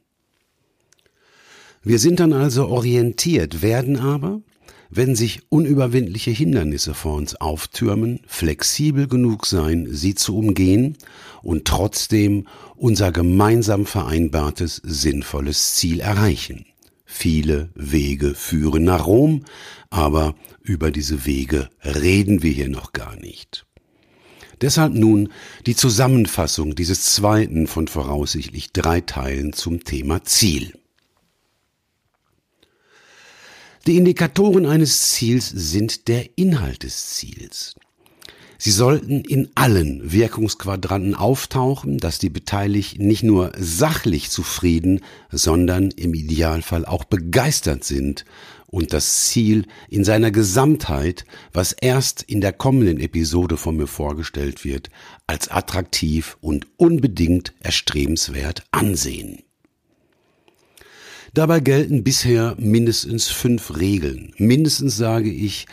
Wir 1.82 1.98
sind 1.98 2.20
dann 2.20 2.32
also 2.32 2.68
orientiert, 2.68 3.62
werden 3.62 3.98
aber, 3.98 4.42
wenn 4.90 5.14
sich 5.14 5.42
unüberwindliche 5.48 6.30
Hindernisse 6.30 6.94
vor 6.94 7.14
uns 7.14 7.36
auftürmen, 7.36 8.20
flexibel 8.26 9.06
genug 9.06 9.46
sein, 9.46 9.88
sie 9.90 10.14
zu 10.14 10.36
umgehen 10.36 10.96
und 11.42 11.66
trotzdem 11.66 12.46
unser 12.76 13.12
gemeinsam 13.12 13.86
vereinbartes 13.86 14.80
sinnvolles 14.84 15.74
Ziel 15.74 16.00
erreichen. 16.00 16.66
Viele 17.10 17.70
Wege 17.74 18.34
führen 18.34 18.84
nach 18.84 19.06
Rom, 19.06 19.44
aber 19.88 20.34
über 20.60 20.90
diese 20.90 21.24
Wege 21.24 21.70
reden 21.82 22.42
wir 22.42 22.52
hier 22.52 22.68
noch 22.68 22.92
gar 22.92 23.16
nicht. 23.16 23.66
Deshalb 24.60 24.92
nun 24.92 25.32
die 25.64 25.74
Zusammenfassung 25.74 26.74
dieses 26.74 27.14
zweiten 27.14 27.66
von 27.66 27.88
voraussichtlich 27.88 28.72
drei 28.72 29.00
Teilen 29.00 29.54
zum 29.54 29.84
Thema 29.84 30.22
Ziel. 30.24 30.78
Die 33.86 33.96
Indikatoren 33.96 34.66
eines 34.66 35.10
Ziels 35.12 35.48
sind 35.48 36.08
der 36.08 36.36
Inhalt 36.36 36.82
des 36.82 37.14
Ziels. 37.14 37.74
Sie 38.60 38.72
sollten 38.72 39.20
in 39.20 39.48
allen 39.54 40.12
Wirkungsquadranten 40.12 41.14
auftauchen, 41.14 41.98
dass 41.98 42.18
die 42.18 42.28
Beteiligten 42.28 43.06
nicht 43.06 43.22
nur 43.22 43.52
sachlich 43.56 44.30
zufrieden, 44.30 45.00
sondern 45.30 45.92
im 45.92 46.12
Idealfall 46.12 46.84
auch 46.84 47.04
begeistert 47.04 47.84
sind 47.84 48.24
und 48.66 48.92
das 48.92 49.26
Ziel 49.26 49.66
in 49.88 50.02
seiner 50.02 50.32
Gesamtheit, 50.32 51.24
was 51.52 51.72
erst 51.72 52.22
in 52.22 52.40
der 52.40 52.52
kommenden 52.52 52.98
Episode 52.98 53.56
von 53.56 53.76
mir 53.76 53.86
vorgestellt 53.86 54.64
wird, 54.64 54.90
als 55.28 55.48
attraktiv 55.48 56.36
und 56.40 56.66
unbedingt 56.76 57.54
erstrebenswert 57.60 58.64
ansehen. 58.72 59.44
Dabei 61.38 61.60
gelten 61.60 62.02
bisher 62.02 62.56
mindestens 62.58 63.28
fünf 63.28 63.78
Regeln. 63.78 64.32
Mindestens 64.38 64.96
sage 64.96 65.30
ich, 65.30 65.68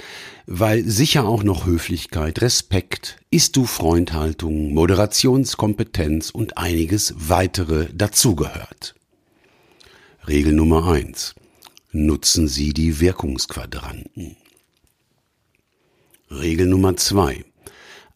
weil 0.46 0.84
sicher 0.88 1.28
auch 1.28 1.42
noch 1.42 1.66
Höflichkeit, 1.66 2.40
Respekt, 2.44 3.18
Ist-du-Freundhaltung, 3.32 4.76
Moderationskompetenz 4.76 6.30
und 6.30 6.60
einiges 6.60 7.16
weitere 7.18 7.88
dazugehört. 7.92 8.94
Regel 10.28 10.54
Nummer 10.54 10.88
eins: 10.88 11.34
Nutzen 11.92 12.48
Sie 12.48 12.72
die 12.72 13.00
Wirkungsquadranten. 13.00 14.38
Regel 16.30 16.68
Nummer 16.68 16.96
zwei: 16.96 17.44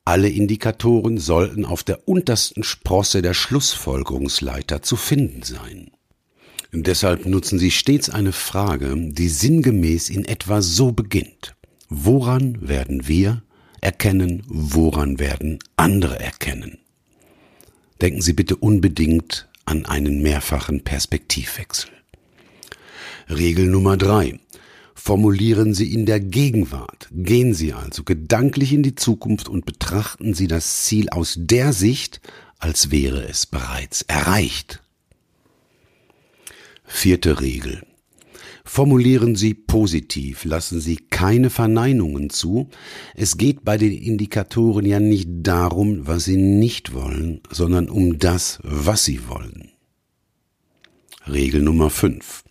Alle 0.06 0.30
Indikatoren 0.30 1.18
sollten 1.18 1.66
auf 1.66 1.84
der 1.84 2.08
untersten 2.08 2.62
Sprosse 2.62 3.24
der 3.24 3.34
Schlussfolgerungsleiter 3.34 4.84
zu 4.84 4.96
finden 4.96 5.42
sein. 5.42 5.90
Deshalb 6.72 7.26
nutzen 7.26 7.58
Sie 7.58 7.72
stets 7.72 8.10
eine 8.10 8.32
Frage, 8.32 8.94
die 8.96 9.30
sinngemäß 9.30 10.10
in 10.10 10.26
etwa 10.26 10.62
so 10.62 10.92
beginnt. 10.92 11.56
Woran 11.90 12.68
werden 12.68 13.08
wir 13.08 13.42
erkennen, 13.82 14.44
woran 14.48 15.18
werden 15.18 15.60
andere 15.76 16.20
erkennen? 16.20 16.78
Denken 18.02 18.22
Sie 18.22 18.34
bitte 18.34 18.56
unbedingt 18.56 19.50
an 19.66 19.86
einen 19.86 20.22
mehrfachen 20.22 20.84
Perspektivwechsel. 20.84 21.90
Regel 23.30 23.68
Nummer 23.68 23.98
drei. 23.98 24.40
Formulieren 24.94 25.74
Sie 25.74 25.92
in 25.94 26.06
der 26.06 26.20
Gegenwart. 26.20 27.08
Gehen 27.12 27.54
Sie 27.54 27.74
also 27.74 28.04
gedanklich 28.04 28.74
in 28.74 28.84
die 28.84 28.96
Zukunft 28.96 29.50
und 29.50 29.66
betrachten 29.66 30.34
Sie 30.36 30.48
das 30.48 30.84
Ziel 30.84 31.10
aus 31.10 31.36
der 31.38 31.74
Sicht, 31.74 32.22
als 32.60 32.92
wäre 32.92 33.28
es 33.28 33.46
bereits 33.46 34.04
erreicht. 34.04 34.82
Vierte 36.92 37.40
Regel. 37.40 37.84
Formulieren 38.66 39.36
Sie 39.36 39.54
positiv, 39.54 40.44
lassen 40.44 40.82
Sie 40.82 40.98
keine 40.98 41.50
Verneinungen 41.50 42.30
zu. 42.30 42.68
Es 43.16 43.38
geht 43.38 43.64
bei 43.64 43.78
den 43.78 43.94
Indikatoren 43.94 44.86
ja 44.86 45.00
nicht 45.00 45.30
darum, 45.30 46.08
was 46.08 46.26
Sie 46.26 46.36
nicht 46.36 46.94
wollen, 46.94 47.42
sondern 47.50 47.90
um 47.90 48.18
das, 48.18 48.60
was 48.64 49.06
Sie 49.06 49.30
wollen. 49.30 49.72
Regel 51.26 51.62
Nummer 51.62 51.90
5. 51.90 52.44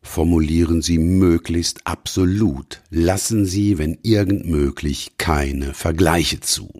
Formulieren 0.00 0.80
Sie 0.80 0.98
möglichst 0.98 1.86
absolut, 1.86 2.80
lassen 2.88 3.44
Sie, 3.44 3.76
wenn 3.78 3.98
irgend 4.02 4.46
möglich, 4.46 5.12
keine 5.18 5.74
Vergleiche 5.74 6.40
zu. 6.40 6.70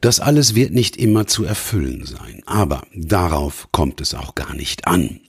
Das 0.00 0.20
alles 0.20 0.54
wird 0.54 0.72
nicht 0.72 0.96
immer 0.96 1.26
zu 1.26 1.44
erfüllen 1.44 2.04
sein, 2.04 2.42
aber 2.46 2.82
darauf 2.94 3.68
kommt 3.72 4.00
es 4.00 4.14
auch 4.14 4.36
gar 4.36 4.54
nicht 4.54 4.86
an. 4.86 5.20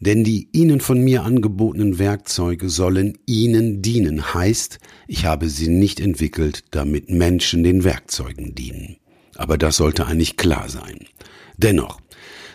Denn 0.00 0.24
die 0.24 0.48
Ihnen 0.52 0.80
von 0.80 1.00
mir 1.02 1.24
angebotenen 1.24 1.98
Werkzeuge 1.98 2.70
sollen 2.70 3.18
Ihnen 3.26 3.82
dienen, 3.82 4.32
heißt, 4.32 4.78
ich 5.08 5.24
habe 5.24 5.48
sie 5.50 5.68
nicht 5.68 6.00
entwickelt, 6.00 6.64
damit 6.70 7.10
Menschen 7.10 7.64
den 7.64 7.84
Werkzeugen 7.84 8.54
dienen. 8.54 8.96
Aber 9.34 9.58
das 9.58 9.76
sollte 9.76 10.06
eigentlich 10.06 10.36
klar 10.36 10.68
sein. 10.68 11.00
Dennoch, 11.56 12.00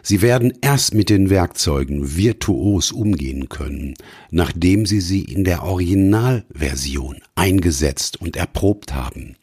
Sie 0.06 0.22
werden 0.22 0.52
erst 0.60 0.94
mit 0.94 1.10
den 1.10 1.30
Werkzeugen 1.30 2.18
virtuos 2.18 2.92
umgehen 2.92 3.48
können, 3.48 3.94
nachdem 4.32 4.86
Sie 4.86 5.00
sie 5.00 5.22
in 5.22 5.46
der 5.46 5.64
Originalversion 5.64 7.20
eingesetzt 7.36 8.20
und 8.20 8.36
erprobt 8.36 8.94
haben. 8.94 9.38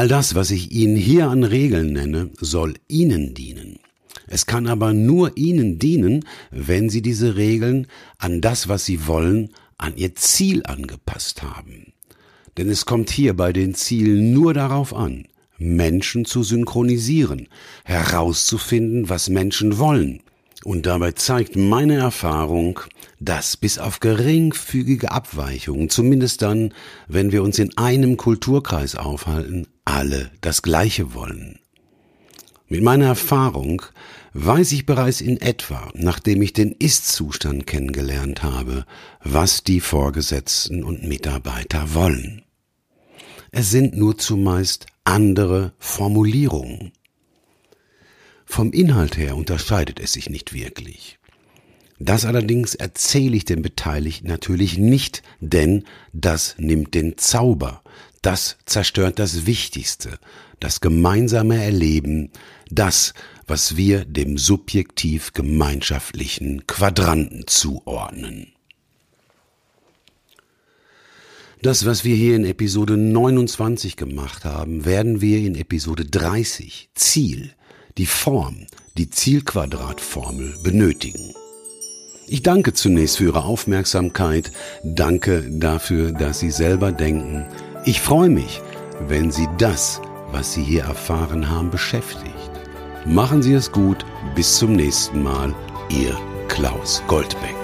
All 0.00 0.08
das, 0.08 0.34
was 0.34 0.50
ich 0.50 0.72
Ihnen 0.72 0.96
hier 0.96 1.28
an 1.28 1.44
Regeln 1.44 1.92
nenne, 1.92 2.30
soll 2.40 2.76
Ihnen 2.88 3.34
dienen. 3.34 3.80
Es 4.28 4.46
kann 4.46 4.66
aber 4.66 4.94
nur 4.94 5.36
Ihnen 5.36 5.78
dienen, 5.78 6.24
wenn 6.50 6.88
Sie 6.88 7.02
diese 7.02 7.36
Regeln 7.36 7.86
an 8.16 8.40
das, 8.40 8.66
was 8.66 8.86
Sie 8.86 9.06
wollen, 9.06 9.50
an 9.76 9.98
Ihr 9.98 10.14
Ziel 10.14 10.62
angepasst 10.64 11.42
haben. 11.42 11.92
Denn 12.56 12.70
es 12.70 12.86
kommt 12.86 13.10
hier 13.10 13.36
bei 13.36 13.52
den 13.52 13.74
Zielen 13.74 14.32
nur 14.32 14.54
darauf 14.54 14.94
an, 14.94 15.26
Menschen 15.58 16.24
zu 16.24 16.44
synchronisieren, 16.44 17.48
herauszufinden, 17.84 19.10
was 19.10 19.28
Menschen 19.28 19.76
wollen. 19.76 20.22
Und 20.64 20.84
dabei 20.84 21.12
zeigt 21.12 21.56
meine 21.56 21.96
Erfahrung, 21.96 22.80
dass 23.18 23.56
bis 23.56 23.78
auf 23.78 24.00
geringfügige 24.00 25.10
Abweichungen, 25.10 25.88
zumindest 25.88 26.42
dann, 26.42 26.74
wenn 27.08 27.32
wir 27.32 27.42
uns 27.42 27.58
in 27.58 27.76
einem 27.78 28.18
Kulturkreis 28.18 28.94
aufhalten, 28.94 29.68
alle 29.86 30.30
das 30.42 30.60
Gleiche 30.60 31.14
wollen. 31.14 31.58
Mit 32.68 32.84
meiner 32.84 33.06
Erfahrung 33.06 33.82
weiß 34.34 34.72
ich 34.72 34.86
bereits 34.86 35.20
in 35.20 35.40
etwa, 35.40 35.90
nachdem 35.94 36.40
ich 36.42 36.52
den 36.52 36.72
Ist-Zustand 36.72 37.66
kennengelernt 37.66 38.42
habe, 38.42 38.84
was 39.24 39.64
die 39.64 39.80
Vorgesetzten 39.80 40.84
und 40.84 41.02
Mitarbeiter 41.02 41.94
wollen. 41.94 42.42
es 43.50 43.70
sind 43.70 43.96
nur 43.96 44.16
zumeist 44.18 44.86
andere 45.04 45.72
Formulierungen. 45.78 46.92
Vom 48.50 48.72
Inhalt 48.72 49.16
her 49.16 49.36
unterscheidet 49.36 50.00
es 50.00 50.14
sich 50.14 50.28
nicht 50.28 50.52
wirklich. 50.52 51.20
Das 52.00 52.24
allerdings 52.24 52.74
erzähle 52.74 53.36
ich 53.36 53.44
den 53.44 53.62
Beteiligten 53.62 54.26
natürlich 54.26 54.76
nicht, 54.76 55.22
denn 55.38 55.84
das 56.12 56.56
nimmt 56.58 56.94
den 56.94 57.16
Zauber, 57.16 57.80
das 58.22 58.58
zerstört 58.66 59.20
das 59.20 59.46
Wichtigste, 59.46 60.18
das 60.58 60.80
gemeinsame 60.80 61.62
Erleben, 61.62 62.32
das, 62.68 63.14
was 63.46 63.76
wir 63.76 64.04
dem 64.04 64.36
subjektiv 64.36 65.32
gemeinschaftlichen 65.32 66.66
Quadranten 66.66 67.46
zuordnen. 67.46 68.52
Das, 71.62 71.86
was 71.86 72.02
wir 72.02 72.16
hier 72.16 72.34
in 72.34 72.44
Episode 72.44 72.96
29 72.96 73.96
gemacht 73.96 74.44
haben, 74.44 74.84
werden 74.84 75.20
wir 75.20 75.38
in 75.38 75.54
Episode 75.54 76.04
30, 76.04 76.90
Ziel, 76.96 77.54
die 77.98 78.06
Form, 78.06 78.66
die 78.96 79.10
Zielquadratformel 79.10 80.54
benötigen. 80.62 81.34
Ich 82.26 82.42
danke 82.42 82.72
zunächst 82.72 83.16
für 83.16 83.24
Ihre 83.24 83.44
Aufmerksamkeit, 83.44 84.52
danke 84.84 85.50
dafür, 85.50 86.12
dass 86.12 86.38
Sie 86.38 86.50
selber 86.50 86.92
denken. 86.92 87.46
Ich 87.84 88.00
freue 88.00 88.28
mich, 88.28 88.60
wenn 89.08 89.30
Sie 89.32 89.48
das, 89.58 90.00
was 90.30 90.54
Sie 90.54 90.62
hier 90.62 90.84
erfahren 90.84 91.50
haben, 91.50 91.70
beschäftigt. 91.70 92.50
Machen 93.04 93.42
Sie 93.42 93.54
es 93.54 93.72
gut, 93.72 94.04
bis 94.34 94.58
zum 94.58 94.72
nächsten 94.74 95.22
Mal, 95.22 95.54
Ihr 95.88 96.16
Klaus 96.48 97.02
Goldbeck. 97.08 97.59